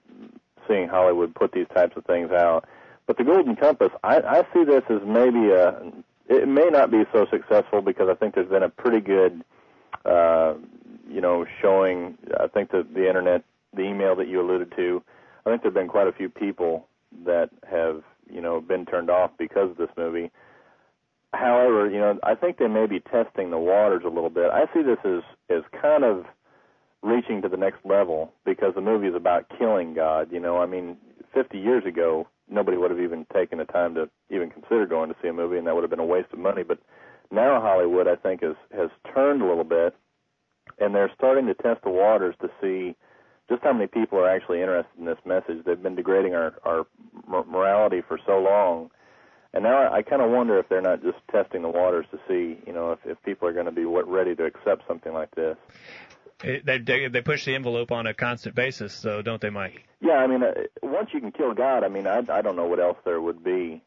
seeing 0.69 0.89
Hollywood 0.89 1.35
put 1.35 1.53
these 1.53 1.67
types 1.75 1.97
of 1.97 2.05
things 2.05 2.31
out. 2.31 2.67
But 3.07 3.19
the 3.19 3.25
Golden 3.25 3.57
Compass, 3.57 3.91
I, 4.03 4.17
I 4.21 4.43
see 4.55 4.65
this 4.65 4.83
as 4.89 5.01
maybe 5.07 5.51
a. 5.51 5.93
It 6.27 6.49
may 6.49 6.69
not 6.71 6.91
be 6.91 7.05
so 7.13 7.27
successful 7.31 7.83
because 7.83 8.09
I 8.09 8.15
think 8.15 8.35
there's 8.35 8.49
been 8.49 8.63
a 8.63 8.71
pretty 8.71 9.01
good, 9.01 9.45
uh, 10.07 10.55
you 11.09 11.21
know, 11.21 11.45
showing. 11.61 12.17
I 12.39 12.47
think 12.47 12.71
that 12.71 12.95
the 12.95 13.07
internet, 13.07 13.45
the 13.75 13.83
email 13.83 14.17
that 14.17 14.29
you 14.29 14.41
alluded 14.41 14.73
to, 14.77 15.03
I 15.45 15.51
think 15.51 15.63
there've 15.63 15.75
been 15.75 15.89
quite 15.89 16.09
a 16.09 16.13
few 16.13 16.31
people 16.31 16.87
that 17.27 17.51
have, 17.71 18.03
you 18.31 18.41
know, 18.41 18.61
been 18.61 18.87
turned 18.87 19.11
off 19.11 19.33
because 19.39 19.71
of 19.71 19.77
this 19.77 19.91
movie. 19.99 20.31
However, 21.35 21.91
you 21.91 21.99
know, 21.99 22.19
I 22.23 22.35
think 22.35 22.59
they 22.59 22.69
may 22.69 22.87
be 22.87 23.01
testing 23.01 23.51
the 23.51 23.59
waters 23.59 24.03
a 24.05 24.09
little 24.09 24.31
bit. 24.31 24.51
I 24.51 24.67
see 24.73 24.83
this 24.83 24.99
as 25.05 25.23
as 25.51 25.63
kind 25.81 26.05
of 26.05 26.25
reaching 27.03 27.43
to 27.43 27.49
the 27.49 27.57
next 27.57 27.85
level 27.85 28.33
because 28.45 28.75
the 28.75 28.81
movie 28.81 29.09
is 29.09 29.15
about 29.15 29.51
killing 29.59 29.95
God. 29.95 30.33
You 30.33 30.41
know, 30.41 30.59
I 30.59 30.67
mean, 30.67 30.97
50 31.35 31.59
years 31.59 31.85
ago, 31.85 32.27
nobody 32.49 32.77
would 32.77 32.91
have 32.91 33.01
even 33.01 33.27
taken 33.33 33.59
the 33.59 33.65
time 33.65 33.95
to 33.95 34.09
even 34.31 34.51
consider 34.51 34.87
going 34.87 35.11
to 35.11 35.17
see 35.21 35.29
a 35.29 35.33
movie, 35.33 35.59
and 35.59 35.67
that 35.67 35.75
would 35.75 35.83
have 35.85 35.91
been 35.91 35.99
a 35.99 36.05
waste 36.05 36.33
of 36.33 36.39
money. 36.39 36.63
But 36.63 36.79
now 37.31 37.61
Hollywood, 37.61 38.09
I 38.09 38.17
think, 38.17 38.43
has 38.43 38.57
has 38.75 38.91
turned 39.15 39.43
a 39.43 39.47
little 39.47 39.65
bit, 39.65 39.95
and 40.79 40.95
they're 40.95 41.13
starting 41.15 41.47
to 41.47 41.55
test 41.55 41.83
the 41.83 41.91
waters 41.91 42.35
to 42.41 42.51
see 42.61 42.97
just 43.49 43.63
how 43.63 43.73
many 43.73 43.87
people 43.87 44.19
are 44.19 44.29
actually 44.29 44.61
interested 44.61 44.99
in 44.99 45.05
this 45.05 45.19
message. 45.25 45.65
They've 45.65 45.83
been 45.83 45.97
degrading 45.97 46.35
our 46.35 46.55
our 46.65 46.87
morality 47.27 48.03
for 48.07 48.19
so 48.27 48.39
long. 48.39 48.91
And 49.55 49.63
now 49.63 49.85
I, 49.85 49.99
I 49.99 50.03
kind 50.03 50.21
of 50.21 50.31
wonder 50.31 50.59
if 50.59 50.69
they're 50.69 50.83
not 50.83 51.03
just 51.03 51.19
testing 51.31 51.63
the 51.63 51.69
waters 51.69 52.07
to 52.11 52.19
see, 52.29 52.61
you 52.67 52.73
know, 52.73 52.93
if, 52.93 52.99
if 53.05 53.23
people 53.23 53.49
are 53.49 53.53
going 53.53 53.67
to 53.67 53.73
be 53.73 53.85
ready 53.85 54.35
to 54.35 54.45
accept 54.45 54.83
something 54.87 55.13
like 55.13 55.33
this. 55.37 55.57
It, 56.43 56.67
they 56.67 57.09
they 57.09 57.21
push 57.21 57.45
the 57.45 57.55
envelope 57.55 57.93
on 57.93 58.09
a 58.09 58.13
constant 58.13 58.57
basis, 58.57 58.93
so 58.93 59.23
don't 59.23 59.41
they, 59.41 59.51
Mike? 59.51 59.87
Yeah, 60.01 60.15
I 60.15 60.27
mean, 60.27 60.43
uh, 60.43 60.53
once 60.83 61.11
you 61.15 61.21
can 61.21 61.31
kill 61.31 61.55
God, 61.55 61.85
I 61.85 61.89
mean, 61.89 62.09
I 62.09 62.23
I 62.29 62.43
don't 62.43 62.57
know 62.57 62.67
what 62.67 62.81
else 62.81 62.99
there 63.05 63.21
would 63.21 63.45
be 63.45 63.83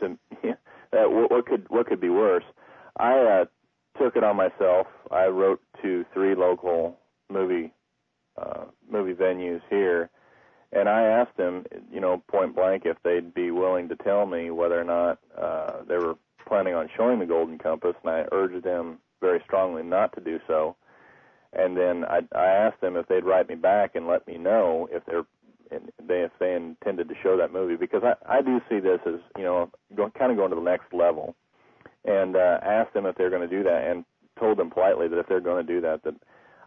to 0.00 0.16
uh, 0.48 0.56
what, 0.92 1.30
what 1.30 1.46
could 1.46 1.66
what 1.68 1.86
could 1.86 2.00
be 2.00 2.08
worse. 2.08 2.44
I 2.98 3.18
uh, 3.18 3.44
took 4.02 4.16
it 4.16 4.24
on 4.24 4.36
myself. 4.36 4.86
I 5.10 5.26
wrote 5.26 5.60
to 5.82 6.06
three 6.14 6.34
local 6.34 6.96
movie 7.28 7.72
uh, 8.40 8.64
movie 8.90 9.14
venues 9.14 9.60
here, 9.68 10.08
and 10.72 10.88
I 10.88 11.02
asked 11.02 11.36
them, 11.36 11.64
you 11.92 12.00
know, 12.00 12.22
point 12.28 12.54
blank, 12.54 12.82
if 12.84 12.96
they'd 13.02 13.34
be 13.34 13.50
willing 13.50 13.88
to 13.88 13.96
tell 13.96 14.26
me 14.26 14.50
whether 14.50 14.80
or 14.80 14.84
not 14.84 15.18
uh, 15.36 15.82
they 15.88 15.96
were 15.96 16.16
planning 16.46 16.74
on 16.74 16.88
showing 16.96 17.18
the 17.18 17.26
Golden 17.26 17.58
Compass, 17.58 17.96
and 18.02 18.12
I 18.12 18.24
urged 18.32 18.64
them 18.64 18.98
very 19.20 19.40
strongly 19.44 19.82
not 19.82 20.14
to 20.14 20.20
do 20.20 20.38
so. 20.46 20.76
And 21.52 21.76
then 21.76 22.04
I, 22.04 22.20
I 22.36 22.46
asked 22.46 22.80
them 22.80 22.96
if 22.96 23.08
they'd 23.08 23.24
write 23.24 23.48
me 23.48 23.56
back 23.56 23.96
and 23.96 24.06
let 24.06 24.26
me 24.26 24.38
know 24.38 24.88
if 24.90 25.04
they're 25.06 25.24
they 26.04 26.22
if 26.22 26.32
they 26.40 26.54
intended 26.54 27.08
to 27.08 27.14
show 27.22 27.36
that 27.36 27.52
movie 27.52 27.76
because 27.76 28.02
I 28.02 28.38
I 28.38 28.42
do 28.42 28.60
see 28.68 28.80
this 28.80 28.98
as 29.06 29.20
you 29.36 29.44
know 29.44 29.70
going 29.94 30.10
kind 30.12 30.32
of 30.32 30.36
going 30.36 30.50
to 30.50 30.56
the 30.56 30.62
next 30.62 30.92
level, 30.92 31.36
and 32.04 32.36
uh, 32.36 32.58
asked 32.62 32.94
them 32.94 33.06
if 33.06 33.16
they're 33.16 33.30
going 33.30 33.48
to 33.48 33.56
do 33.56 33.62
that 33.64 33.86
and 33.88 34.04
told 34.38 34.58
them 34.58 34.70
politely 34.70 35.06
that 35.06 35.18
if 35.18 35.26
they're 35.28 35.40
going 35.40 35.64
to 35.64 35.72
do 35.72 35.80
that 35.80 36.02
that 36.02 36.14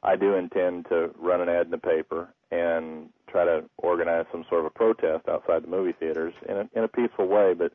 I 0.04 0.16
do 0.16 0.36
intend 0.36 0.86
to 0.90 1.12
run 1.18 1.42
an 1.42 1.50
ad 1.50 1.66
in 1.66 1.72
the 1.72 1.78
paper 1.78 2.30
and 2.54 3.10
try 3.28 3.46
to 3.46 3.64
organize 3.78 4.26
some 4.32 4.46
sort 4.48 4.62
of 4.62 4.68
a 4.68 4.70
protest 4.70 5.28
outside 5.28 5.64
the 5.64 5.68
movie 5.68 5.94
theaters 6.00 6.34
in 6.48 6.56
a, 6.56 6.70
in 6.76 6.84
a 6.84 6.88
peaceful 6.88 7.28
way, 7.28 7.54
but 7.54 7.74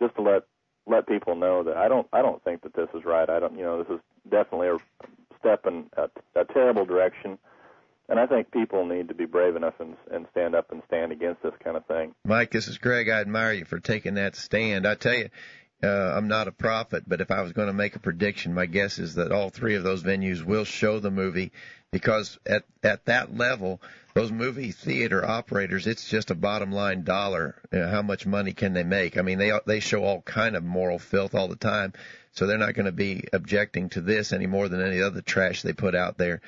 just 0.00 0.14
to 0.16 0.22
let 0.22 0.42
let 0.86 1.06
people 1.06 1.34
know 1.34 1.62
that 1.62 1.76
I 1.76 1.88
don't 1.88 2.06
I 2.12 2.22
don't 2.22 2.42
think 2.42 2.62
that 2.62 2.74
this 2.74 2.88
is 2.94 3.04
right. 3.04 3.28
I 3.28 3.38
don't 3.38 3.56
you 3.56 3.64
know 3.64 3.82
this 3.82 3.94
is 3.94 4.00
definitely 4.30 4.68
a 4.68 4.78
step 5.38 5.66
in 5.66 5.86
a, 5.96 6.08
a 6.40 6.44
terrible 6.44 6.86
direction. 6.86 7.38
And 8.06 8.20
I 8.20 8.26
think 8.26 8.50
people 8.50 8.84
need 8.84 9.08
to 9.08 9.14
be 9.14 9.24
brave 9.24 9.56
enough 9.56 9.74
and, 9.80 9.96
and 10.12 10.26
stand 10.30 10.54
up 10.54 10.70
and 10.70 10.82
stand 10.86 11.10
against 11.10 11.42
this 11.42 11.54
kind 11.62 11.74
of 11.74 11.86
thing. 11.86 12.14
Mike, 12.26 12.50
this 12.50 12.68
is 12.68 12.76
Greg. 12.76 13.08
I 13.08 13.20
admire 13.20 13.54
you 13.54 13.64
for 13.64 13.80
taking 13.80 14.14
that 14.14 14.36
stand. 14.36 14.86
I 14.86 14.94
tell 14.94 15.14
you, 15.14 15.30
uh, 15.82 16.14
I'm 16.14 16.28
not 16.28 16.46
a 16.46 16.52
prophet, 16.52 17.04
but 17.06 17.22
if 17.22 17.30
I 17.30 17.40
was 17.40 17.52
going 17.52 17.68
to 17.68 17.72
make 17.72 17.96
a 17.96 17.98
prediction, 17.98 18.52
my 18.52 18.66
guess 18.66 18.98
is 18.98 19.14
that 19.14 19.32
all 19.32 19.48
three 19.48 19.74
of 19.74 19.84
those 19.84 20.02
venues 20.02 20.44
will 20.44 20.64
show 20.64 21.00
the 21.00 21.10
movie 21.10 21.52
because 21.94 22.40
at 22.44 22.64
at 22.82 23.04
that 23.04 23.36
level, 23.36 23.80
those 24.14 24.32
movie 24.32 24.72
theater 24.72 25.24
operators, 25.24 25.86
it's 25.86 26.08
just 26.08 26.32
a 26.32 26.34
bottom 26.34 26.72
line 26.72 27.04
dollar. 27.04 27.54
You 27.72 27.78
know, 27.78 27.88
how 27.88 28.02
much 28.02 28.26
money 28.26 28.52
can 28.52 28.72
they 28.72 28.82
make? 28.82 29.16
I 29.16 29.22
mean, 29.22 29.38
they 29.38 29.52
they 29.64 29.78
show 29.78 30.02
all 30.02 30.20
kind 30.20 30.56
of 30.56 30.64
moral 30.64 30.98
filth 30.98 31.36
all 31.36 31.46
the 31.46 31.54
time. 31.54 31.92
So 32.32 32.48
they're 32.48 32.58
not 32.58 32.74
going 32.74 32.86
to 32.86 32.92
be 32.92 33.22
objecting 33.32 33.90
to 33.90 34.00
this 34.00 34.32
any 34.32 34.48
more 34.48 34.68
than 34.68 34.84
any 34.84 35.00
other 35.00 35.22
trash 35.22 35.62
they 35.62 35.72
put 35.72 35.94
out 35.94 36.18
there. 36.18 36.40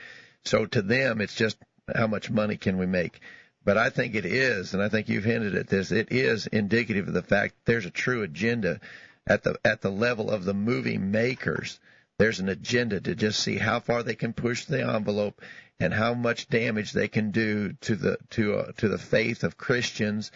So 0.44 0.66
to 0.66 0.82
them, 0.82 1.20
it's 1.20 1.36
just 1.36 1.58
how 1.94 2.08
much 2.08 2.28
money 2.28 2.56
can 2.56 2.76
we 2.76 2.86
make? 2.86 3.20
But 3.64 3.78
I 3.78 3.90
think 3.90 4.16
it 4.16 4.26
is, 4.26 4.74
and 4.74 4.82
I 4.82 4.88
think 4.88 5.08
you've 5.08 5.22
hinted 5.22 5.54
at 5.54 5.68
this, 5.68 5.92
it 5.92 6.08
is 6.10 6.48
indicative 6.48 7.06
of 7.06 7.14
the 7.14 7.22
fact 7.22 7.54
there's 7.66 7.86
a 7.86 7.90
true 7.90 8.22
agenda 8.22 8.80
at 9.28 9.44
the, 9.44 9.56
at 9.64 9.80
the 9.80 9.90
level 9.90 10.28
of 10.28 10.44
the 10.44 10.54
movie 10.54 10.98
makers. 10.98 11.78
There's 12.18 12.40
an 12.40 12.48
agenda 12.48 13.00
to 13.00 13.14
just 13.14 13.40
see 13.40 13.56
how 13.56 13.80
far 13.80 14.02
they 14.02 14.14
can 14.14 14.32
push 14.32 14.64
the 14.64 14.82
envelope 14.82 15.42
and 15.78 15.92
how 15.92 16.14
much 16.14 16.48
damage 16.48 16.92
they 16.92 17.08
can 17.08 17.30
do 17.30 17.74
to 17.82 17.96
the, 17.96 18.18
to, 18.30 18.56
uh, 18.56 18.72
to 18.78 18.88
the 18.88 18.98
faith 18.98 19.44
of 19.44 19.58
Christians 19.58 20.30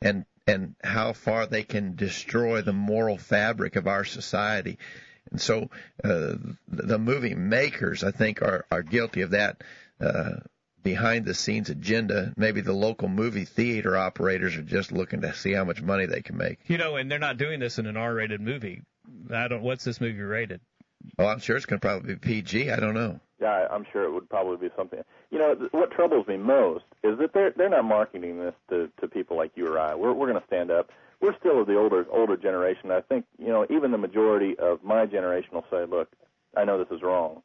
and 0.00 0.24
and 0.46 0.76
how 0.82 1.12
far 1.12 1.46
they 1.46 1.64
can 1.64 1.96
destroy 1.96 2.62
the 2.62 2.72
moral 2.72 3.18
fabric 3.18 3.76
of 3.76 3.88
our 3.88 4.04
society. 4.04 4.78
And 5.30 5.40
so 5.40 5.70
uh, 6.04 6.34
the 6.68 6.98
movie 6.98 7.34
makers, 7.34 8.04
I 8.04 8.12
think, 8.12 8.42
are, 8.42 8.64
are 8.70 8.82
guilty 8.82 9.22
of 9.22 9.30
that 9.30 9.64
uh, 10.00 10.34
behind 10.84 11.24
the 11.24 11.34
scenes 11.34 11.68
agenda. 11.68 12.32
Maybe 12.36 12.60
the 12.60 12.72
local 12.72 13.08
movie 13.08 13.44
theater 13.44 13.96
operators 13.96 14.56
are 14.56 14.62
just 14.62 14.92
looking 14.92 15.22
to 15.22 15.34
see 15.34 15.52
how 15.52 15.64
much 15.64 15.82
money 15.82 16.06
they 16.06 16.22
can 16.22 16.36
make. 16.36 16.60
You 16.68 16.78
know, 16.78 16.94
and 16.94 17.10
they're 17.10 17.18
not 17.18 17.38
doing 17.38 17.58
this 17.58 17.80
in 17.80 17.86
an 17.86 17.96
R-rated 17.96 18.40
movie. 18.40 18.82
I 19.32 19.48
don't. 19.48 19.62
What's 19.62 19.82
this 19.82 20.00
movie 20.00 20.20
rated? 20.20 20.60
Oh, 21.18 21.26
I'm 21.26 21.40
sure 21.40 21.56
it's 21.56 21.66
going 21.66 21.80
to 21.80 21.86
probably 21.86 22.14
be 22.14 22.18
PG. 22.18 22.70
I 22.70 22.76
don't 22.76 22.94
know. 22.94 23.20
Yeah, 23.40 23.68
I'm 23.70 23.86
sure 23.92 24.04
it 24.04 24.12
would 24.12 24.28
probably 24.30 24.68
be 24.68 24.74
something. 24.76 25.02
You 25.30 25.38
know, 25.38 25.68
what 25.72 25.90
troubles 25.90 26.26
me 26.26 26.36
most 26.36 26.84
is 27.02 27.18
that 27.18 27.32
they're 27.34 27.52
they're 27.54 27.68
not 27.68 27.84
marketing 27.84 28.38
this 28.38 28.54
to 28.70 28.90
to 29.00 29.08
people 29.08 29.36
like 29.36 29.52
you 29.56 29.66
or 29.66 29.78
I. 29.78 29.94
We're 29.94 30.12
we're 30.12 30.28
going 30.28 30.40
to 30.40 30.46
stand 30.46 30.70
up. 30.70 30.90
we're 31.20 31.36
still 31.38 31.64
the 31.64 31.76
older 31.76 32.06
older 32.10 32.36
generation. 32.36 32.90
I 32.90 33.02
think 33.02 33.26
you 33.38 33.48
know 33.48 33.66
even 33.68 33.90
the 33.90 33.98
majority 33.98 34.58
of 34.58 34.82
my 34.82 35.06
generation 35.06 35.50
will 35.52 35.66
say, 35.70 35.84
look, 35.84 36.08
I 36.56 36.64
know 36.64 36.78
this 36.82 36.94
is 36.96 37.02
wrong. 37.02 37.42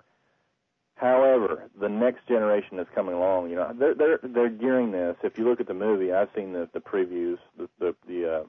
However, 0.96 1.70
the 1.80 1.90
next 1.90 2.28
generation 2.28 2.78
is 2.78 2.88
coming 2.94 3.16
along. 3.16 3.50
You 3.50 3.56
know, 3.56 3.74
they're 3.78 3.96
they're 3.96 4.20
they're 4.22 4.50
gearing 4.50 4.92
this. 4.92 5.16
If 5.24 5.38
you 5.38 5.46
look 5.46 5.60
at 5.60 5.68
the 5.68 5.74
movie, 5.74 6.14
I've 6.14 6.30
seen 6.36 6.54
the 6.54 6.70
the 6.74 6.80
previews, 6.80 7.40
the 7.58 7.68
the, 7.80 7.96
the 8.08 8.34
uh, 8.34 8.44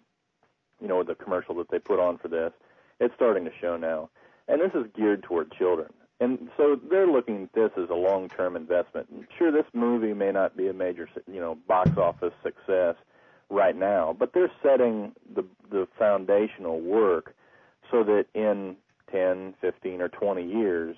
you 0.80 0.88
know 0.88 1.02
the 1.02 1.14
commercial 1.14 1.54
that 1.56 1.70
they 1.70 1.78
put 1.78 1.98
on 1.98 2.18
for 2.18 2.28
this. 2.28 2.52
It's 3.00 3.14
starting 3.14 3.44
to 3.46 3.50
show 3.60 3.76
now, 3.76 4.10
and 4.48 4.60
this 4.60 4.72
is 4.74 4.86
geared 4.96 5.22
toward 5.22 5.52
children. 5.52 5.88
And 6.20 6.50
so 6.56 6.78
they're 6.88 7.10
looking 7.10 7.44
at 7.44 7.52
this 7.52 7.70
as 7.76 7.90
a 7.90 7.94
long-term 7.94 8.54
investment. 8.54 9.08
And 9.10 9.26
Sure, 9.36 9.50
this 9.50 9.66
movie 9.72 10.14
may 10.14 10.30
not 10.30 10.56
be 10.56 10.68
a 10.68 10.72
major, 10.72 11.08
you 11.26 11.40
know, 11.40 11.56
box 11.66 11.96
office 11.96 12.32
success 12.44 12.94
right 13.50 13.76
now, 13.76 14.14
but 14.16 14.32
they're 14.32 14.52
setting 14.62 15.12
the 15.34 15.44
the 15.70 15.88
foundational 15.98 16.80
work 16.80 17.34
so 17.90 18.04
that 18.04 18.26
in 18.34 18.76
10, 19.10 19.54
15, 19.60 20.00
or 20.00 20.08
20 20.08 20.46
years, 20.46 20.96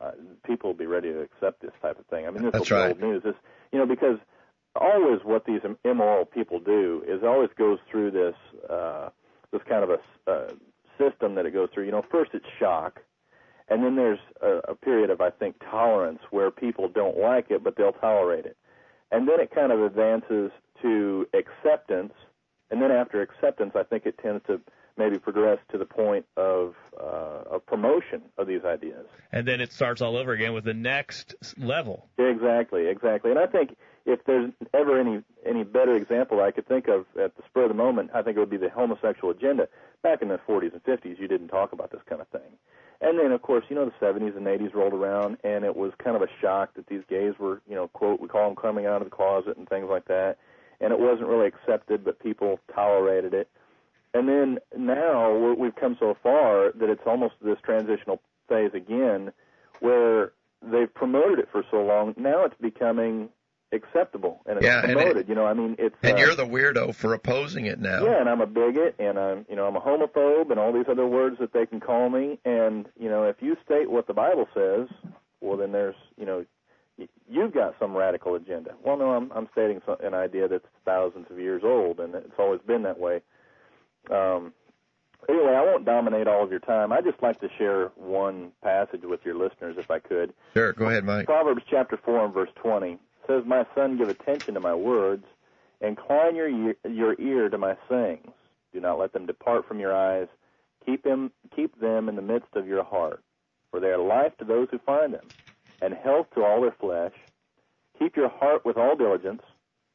uh, 0.00 0.12
people 0.46 0.70
will 0.70 0.78
be 0.78 0.86
ready 0.86 1.12
to 1.12 1.20
accept 1.20 1.60
this 1.60 1.72
type 1.82 1.98
of 1.98 2.06
thing. 2.06 2.26
I 2.26 2.30
mean, 2.30 2.50
this 2.50 2.68
be 2.68 2.74
right. 2.74 2.90
old 2.90 3.00
news. 3.00 3.22
This, 3.22 3.34
you 3.72 3.78
know, 3.78 3.86
because 3.86 4.18
always 4.76 5.20
what 5.24 5.44
these 5.44 5.60
immoral 5.84 6.24
people 6.24 6.60
do 6.60 7.02
is 7.06 7.22
always 7.22 7.50
goes 7.58 7.78
through 7.90 8.12
this 8.12 8.34
uh, 8.68 9.10
this 9.52 9.60
kind 9.68 9.84
of 9.84 9.90
a 9.90 10.30
uh, 10.30 10.48
system 11.00 11.34
that 11.36 11.46
it 11.46 11.52
goes 11.52 11.68
through. 11.72 11.84
You 11.84 11.92
know, 11.92 12.04
first 12.10 12.32
it's 12.34 12.46
shock, 12.58 13.00
and 13.68 13.82
then 13.82 13.96
there's 13.96 14.18
a, 14.42 14.72
a 14.72 14.74
period 14.74 15.10
of 15.10 15.20
I 15.20 15.30
think 15.30 15.56
tolerance 15.70 16.20
where 16.30 16.50
people 16.50 16.88
don't 16.88 17.18
like 17.18 17.50
it, 17.50 17.64
but 17.64 17.76
they'll 17.76 17.92
tolerate 17.92 18.46
it, 18.46 18.56
and 19.10 19.28
then 19.28 19.40
it 19.40 19.54
kind 19.54 19.72
of 19.72 19.80
advances 19.80 20.50
to 20.82 21.26
acceptance, 21.34 22.12
and 22.70 22.80
then 22.82 22.90
after 22.90 23.20
acceptance, 23.22 23.72
I 23.74 23.82
think 23.82 24.06
it 24.06 24.18
tends 24.18 24.44
to 24.46 24.60
maybe 24.96 25.18
progress 25.18 25.58
to 25.72 25.78
the 25.78 25.86
point 25.86 26.26
of 26.36 26.74
uh, 27.00 27.42
of 27.50 27.66
promotion 27.66 28.22
of 28.38 28.46
these 28.46 28.64
ideas. 28.64 29.06
And 29.32 29.46
then 29.46 29.60
it 29.60 29.72
starts 29.72 30.00
all 30.02 30.16
over 30.16 30.32
again 30.32 30.52
with 30.52 30.64
the 30.64 30.74
next 30.74 31.34
level. 31.56 32.08
Exactly, 32.18 32.86
exactly. 32.88 33.30
And 33.30 33.40
I 33.40 33.46
think 33.46 33.76
if 34.12 34.24
there's 34.24 34.52
ever 34.74 34.98
any 34.98 35.22
any 35.46 35.64
better 35.64 35.94
example 35.94 36.40
I 36.40 36.50
could 36.50 36.66
think 36.66 36.88
of 36.88 37.06
at 37.20 37.36
the 37.36 37.42
spur 37.48 37.62
of 37.62 37.68
the 37.68 37.74
moment, 37.74 38.10
I 38.14 38.22
think 38.22 38.36
it 38.36 38.40
would 38.40 38.50
be 38.50 38.56
the 38.56 38.70
homosexual 38.70 39.30
agenda. 39.30 39.68
Back 40.02 40.22
in 40.22 40.28
the 40.28 40.40
40s 40.48 40.72
and 40.72 40.82
50s, 40.84 41.18
you 41.18 41.28
didn't 41.28 41.48
talk 41.48 41.72
about 41.72 41.90
this 41.90 42.00
kind 42.08 42.20
of 42.20 42.28
thing. 42.28 42.56
And 43.02 43.18
then, 43.18 43.32
of 43.32 43.40
course, 43.40 43.64
you 43.68 43.76
know, 43.76 43.86
the 43.86 44.06
70s 44.06 44.36
and 44.36 44.46
80s 44.46 44.74
rolled 44.74 44.92
around, 44.92 45.38
and 45.42 45.64
it 45.64 45.74
was 45.74 45.92
kind 46.02 46.16
of 46.16 46.22
a 46.22 46.28
shock 46.40 46.74
that 46.74 46.86
these 46.86 47.02
gays 47.08 47.34
were, 47.38 47.62
you 47.66 47.74
know, 47.74 47.88
quote, 47.88 48.20
we 48.20 48.28
call 48.28 48.46
them 48.46 48.56
coming 48.56 48.84
out 48.84 49.00
of 49.00 49.08
the 49.08 49.14
closet 49.14 49.56
and 49.56 49.68
things 49.68 49.86
like 49.88 50.06
that. 50.06 50.36
And 50.80 50.92
it 50.92 50.98
wasn't 50.98 51.28
really 51.28 51.46
accepted, 51.46 52.04
but 52.04 52.18
people 52.18 52.60
tolerated 52.74 53.32
it. 53.32 53.48
And 54.12 54.28
then 54.28 54.58
now 54.76 55.32
we're, 55.32 55.54
we've 55.54 55.76
come 55.76 55.96
so 55.98 56.16
far 56.22 56.72
that 56.72 56.90
it's 56.90 57.02
almost 57.06 57.34
this 57.42 57.58
transitional 57.62 58.20
phase 58.48 58.72
again, 58.74 59.32
where 59.80 60.32
they've 60.62 60.92
promoted 60.92 61.38
it 61.38 61.48
for 61.50 61.64
so 61.70 61.82
long. 61.82 62.14
Now 62.18 62.44
it's 62.44 62.56
becoming 62.60 63.30
acceptable 63.72 64.40
and 64.46 64.56
it's 64.58 64.66
Yeah, 64.66 64.80
and 64.82 64.90
it- 64.90 64.96
promoted. 64.96 65.28
you 65.28 65.34
know, 65.34 65.46
I 65.46 65.54
mean, 65.54 65.76
it's 65.78 65.94
And 66.02 66.14
uh, 66.16 66.20
you're 66.20 66.34
the 66.34 66.46
weirdo 66.46 66.94
for 66.94 67.14
opposing 67.14 67.66
it 67.66 67.78
now. 67.80 68.04
yeah, 68.04 68.20
and 68.20 68.28
I'm 68.28 68.40
a 68.40 68.46
bigot, 68.46 68.94
and 68.98 69.18
I'm 69.18 69.46
you 69.48 69.56
know 69.56 69.66
I'm 69.66 69.76
a 69.76 69.80
homophobe, 69.80 70.50
and 70.50 70.58
all 70.58 70.72
these 70.72 70.86
other 70.88 71.06
words 71.06 71.38
that 71.40 71.52
they 71.52 71.66
can 71.66 71.80
call 71.80 72.10
me. 72.10 72.38
And 72.44 72.86
you 72.98 73.08
know, 73.08 73.24
if 73.24 73.36
you 73.40 73.56
state 73.64 73.90
what 73.90 74.06
the 74.06 74.14
Bible 74.14 74.48
says, 74.54 74.88
well, 75.40 75.56
then 75.56 75.72
there's 75.72 75.94
you 76.16 76.26
know 76.26 76.44
you've 77.28 77.54
got 77.54 77.74
some 77.78 77.96
radical 77.96 78.34
agenda. 78.34 78.74
Well, 78.84 78.96
no, 78.98 79.10
I'm 79.12 79.30
I'm 79.32 79.48
stating 79.52 79.80
some, 79.86 79.96
an 80.02 80.14
idea 80.14 80.48
that's 80.48 80.66
thousands 80.84 81.26
of 81.30 81.38
years 81.38 81.62
old, 81.64 82.00
and 82.00 82.14
it's 82.14 82.38
always 82.38 82.60
been 82.66 82.82
that 82.82 82.98
way. 82.98 83.22
Um, 84.10 84.52
anyway, 85.28 85.54
I 85.54 85.62
won't 85.64 85.84
dominate 85.84 86.26
all 86.26 86.42
of 86.42 86.50
your 86.50 86.60
time. 86.60 86.92
I'd 86.92 87.04
just 87.04 87.22
like 87.22 87.40
to 87.40 87.48
share 87.58 87.86
one 87.96 88.52
passage 88.62 89.02
with 89.04 89.20
your 89.24 89.34
listeners, 89.36 89.76
if 89.78 89.90
I 89.90 89.98
could. 89.98 90.32
Sure, 90.54 90.72
go 90.72 90.86
ahead, 90.86 91.04
Mike. 91.04 91.26
Proverbs 91.26 91.62
chapter 91.70 91.98
4 92.04 92.24
and 92.26 92.34
verse 92.34 92.48
20 92.56 92.98
says, 93.26 93.42
My 93.46 93.66
son, 93.74 93.98
give 93.98 94.08
attention 94.08 94.54
to 94.54 94.60
my 94.60 94.74
words, 94.74 95.24
incline 95.80 96.36
your 96.36 96.48
ear, 96.48 96.74
your 96.88 97.20
ear 97.20 97.48
to 97.48 97.58
my 97.58 97.76
sayings. 97.88 98.32
Do 98.72 98.80
not 98.80 98.98
let 98.98 99.12
them 99.12 99.26
depart 99.26 99.66
from 99.66 99.80
your 99.80 99.94
eyes. 99.94 100.28
Keep 100.86 101.02
them, 101.02 101.32
keep 101.54 101.78
them 101.80 102.08
in 102.08 102.16
the 102.16 102.22
midst 102.22 102.54
of 102.54 102.66
your 102.66 102.84
heart, 102.84 103.22
for 103.70 103.80
they 103.80 103.88
are 103.88 103.98
life 103.98 104.36
to 104.38 104.44
those 104.44 104.68
who 104.70 104.78
find 104.78 105.12
them, 105.12 105.26
and 105.80 105.94
health 105.94 106.26
to 106.34 106.44
all 106.44 106.60
their 106.60 106.74
flesh. 106.80 107.12
Keep 107.98 108.16
your 108.16 108.30
heart 108.30 108.64
with 108.64 108.76
all 108.76 108.96
diligence, 108.96 109.42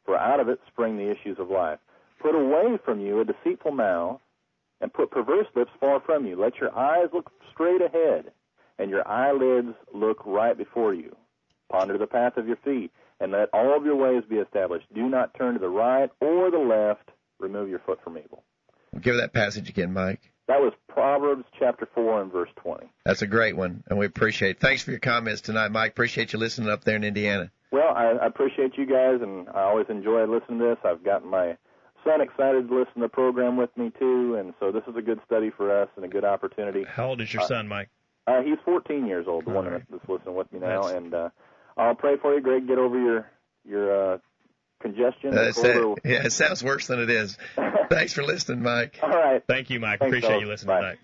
for 0.06 0.18
out 0.18 0.40
of 0.40 0.50
it 0.50 0.60
spring 0.68 0.98
the 0.98 1.10
issues 1.10 1.40
of 1.40 1.50
life. 1.50 1.80
Put 2.20 2.36
away 2.36 2.78
from 2.84 3.00
you 3.00 3.20
a 3.20 3.26
deceitful 3.26 3.72
mouth, 3.72 4.20
and 4.82 4.94
put 4.94 5.12
perverse 5.12 5.48
lips 5.56 5.72
far 5.80 6.00
from 6.00 6.26
you. 6.26 6.36
Let 6.36 6.58
your 6.58 6.76
eyes 6.78 7.08
look 7.14 7.32
straight 7.52 7.82
ahead, 7.82 8.32
and 8.78 8.90
your 8.92 9.08
eyelids 9.08 9.76
look 9.94 10.24
right 10.26 10.58
before 10.58 10.94
you. 10.94 11.16
Ponder 11.72 11.98
the 11.98 12.08
path 12.08 12.38
of 12.38 12.48
your 12.48 12.58
feet, 12.58 12.92
and 13.20 13.32
let 13.32 13.50
all 13.54 13.76
of 13.76 13.86
your 13.86 13.96
ways 13.96 14.24
be 14.30 14.38
established. 14.38 14.86
Do 14.94 15.08
not 15.10 15.34
turn 15.36 15.54
to 15.54 15.60
the 15.60 15.70
right 15.70 16.10
or 16.20 16.52
the 16.52 16.58
left. 16.58 17.10
Remove 17.40 17.70
your 17.70 17.80
foot 17.80 18.00
from 18.04 18.18
evil. 18.18 18.44
Give 19.02 19.18
that 19.18 19.34
passage 19.34 19.70
again, 19.70 19.94
Mike. 19.94 20.32
That 20.48 20.62
was 20.62 20.74
Proverbs 20.88 21.44
chapter 21.58 21.88
4 21.96 22.22
and 22.22 22.32
verse 22.32 22.50
20. 22.58 22.86
That's 23.04 23.22
a 23.24 23.28
great 23.28 23.58
one, 23.58 23.84
and 23.90 23.98
we 24.00 24.06
appreciate 24.06 24.52
it. 24.52 24.60
Thanks 24.60 24.84
for 24.84 24.92
your 24.92 25.00
comments 25.00 25.42
tonight, 25.42 25.72
Mike. 25.72 25.92
Appreciate 25.92 26.34
you 26.34 26.40
listening 26.40 26.70
up 26.70 26.84
there 26.84 26.96
in 26.96 27.04
Indiana. 27.04 27.52
Well, 27.72 27.90
I, 27.96 28.12
I 28.22 28.28
appreciate 28.28 28.78
you 28.78 28.86
guys, 28.86 29.20
and 29.22 29.50
I 29.50 29.64
always 29.64 29.88
enjoy 29.90 30.24
listening 30.26 30.60
to 30.60 30.66
this. 30.66 30.78
I've 30.86 31.04
gotten 31.04 31.30
my 31.30 31.58
son 32.06 32.22
excited 32.22 32.70
to 32.70 32.76
listen 32.78 32.94
to 32.96 33.00
the 33.02 33.10
program 33.10 33.58
with 33.58 33.76
me, 33.76 33.92
too, 34.00 34.36
and 34.36 34.54
so 34.60 34.72
this 34.72 34.84
is 34.88 34.96
a 34.96 35.02
good 35.02 35.20
study 35.26 35.50
for 35.50 35.76
us 35.82 35.90
and 35.96 36.06
a 36.06 36.08
good 36.08 36.24
opportunity. 36.24 36.86
How 36.88 37.08
old 37.10 37.22
is 37.22 37.34
your 37.34 37.44
Uh, 37.44 37.48
son, 37.48 37.68
Mike? 37.68 37.90
Uh, 38.28 38.42
he's 38.44 38.58
14 38.64 39.08
years 39.08 39.26
old, 39.28 39.46
the 39.46 39.50
All 39.50 39.56
one 39.58 39.66
right. 39.66 39.84
that's 39.90 40.08
listening 40.08 40.36
with 40.36 40.52
me 40.54 40.60
now, 40.60 40.84
That's- 40.84 40.98
and 40.98 41.14
uh, 41.14 41.30
I'll 41.78 41.96
pray 41.96 42.18
for 42.18 42.34
you, 42.34 42.42
Greg. 42.42 42.68
Get 42.68 42.78
over 42.78 43.00
your 43.00 43.28
your 43.68 44.14
uh, 44.14 44.18
congestion. 44.82 45.34
Uh, 45.38 45.42
and 45.42 45.50
it's- 45.50 45.58
over- 45.66 45.96
yeah, 46.04 46.26
it 46.26 46.32
sounds 46.32 46.64
worse 46.64 46.88
than 46.88 47.00
it 47.00 47.10
is. 47.10 47.38
Thanks 47.90 48.14
for 48.14 48.24
listening, 48.24 48.62
Mike. 48.64 49.00
All 49.04 49.10
right. 49.10 49.44
Thank 49.48 49.70
you, 49.70 49.80
Mike. 49.80 50.00
Thanks, 50.00 50.10
Appreciate 50.12 50.30
fellas. 50.30 50.42
you 50.44 50.48
listening 50.48 50.68
Bye. 50.76 50.82
tonight. 50.82 50.98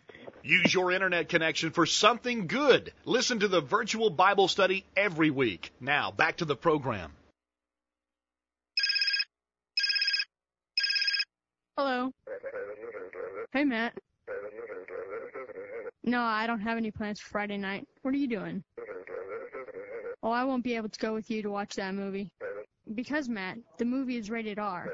Use 0.44 0.74
your 0.74 0.92
internet 0.92 1.30
connection 1.30 1.70
for 1.70 1.86
something 1.86 2.48
good. 2.48 2.92
Listen 3.06 3.40
to 3.42 3.48
the 3.48 3.62
virtual 3.62 4.10
Bible 4.10 4.48
study 4.48 4.86
every 4.98 5.30
week. 5.30 5.72
Now, 5.80 6.10
back 6.10 6.38
to 6.38 6.46
the 6.46 6.56
program. 6.56 7.12
Hello. 11.78 12.12
Hey, 13.54 13.64
Matt. 13.66 13.94
No, 16.04 16.22
I 16.22 16.48
don't 16.48 16.60
have 16.62 16.78
any 16.78 16.90
plans 16.92 17.20
for 17.20 17.30
Friday 17.30 17.58
night. 17.58 17.88
What 18.02 18.14
are 18.14 18.18
you 18.18 18.28
doing? 18.28 18.64
Oh, 20.24 20.32
I 20.32 20.44
won't 20.44 20.64
be 20.64 20.76
able 20.76 20.90
to 20.90 21.00
go 21.00 21.14
with 21.14 21.32
you 21.32 21.42
to 21.42 21.50
watch 21.50 21.76
that 21.76 21.96
movie. 21.96 22.32
Because, 22.94 23.28
Matt, 23.28 23.58
the 23.78 23.86
movie 23.86 24.18
is 24.18 24.30
rated 24.30 24.60
R. 24.60 24.90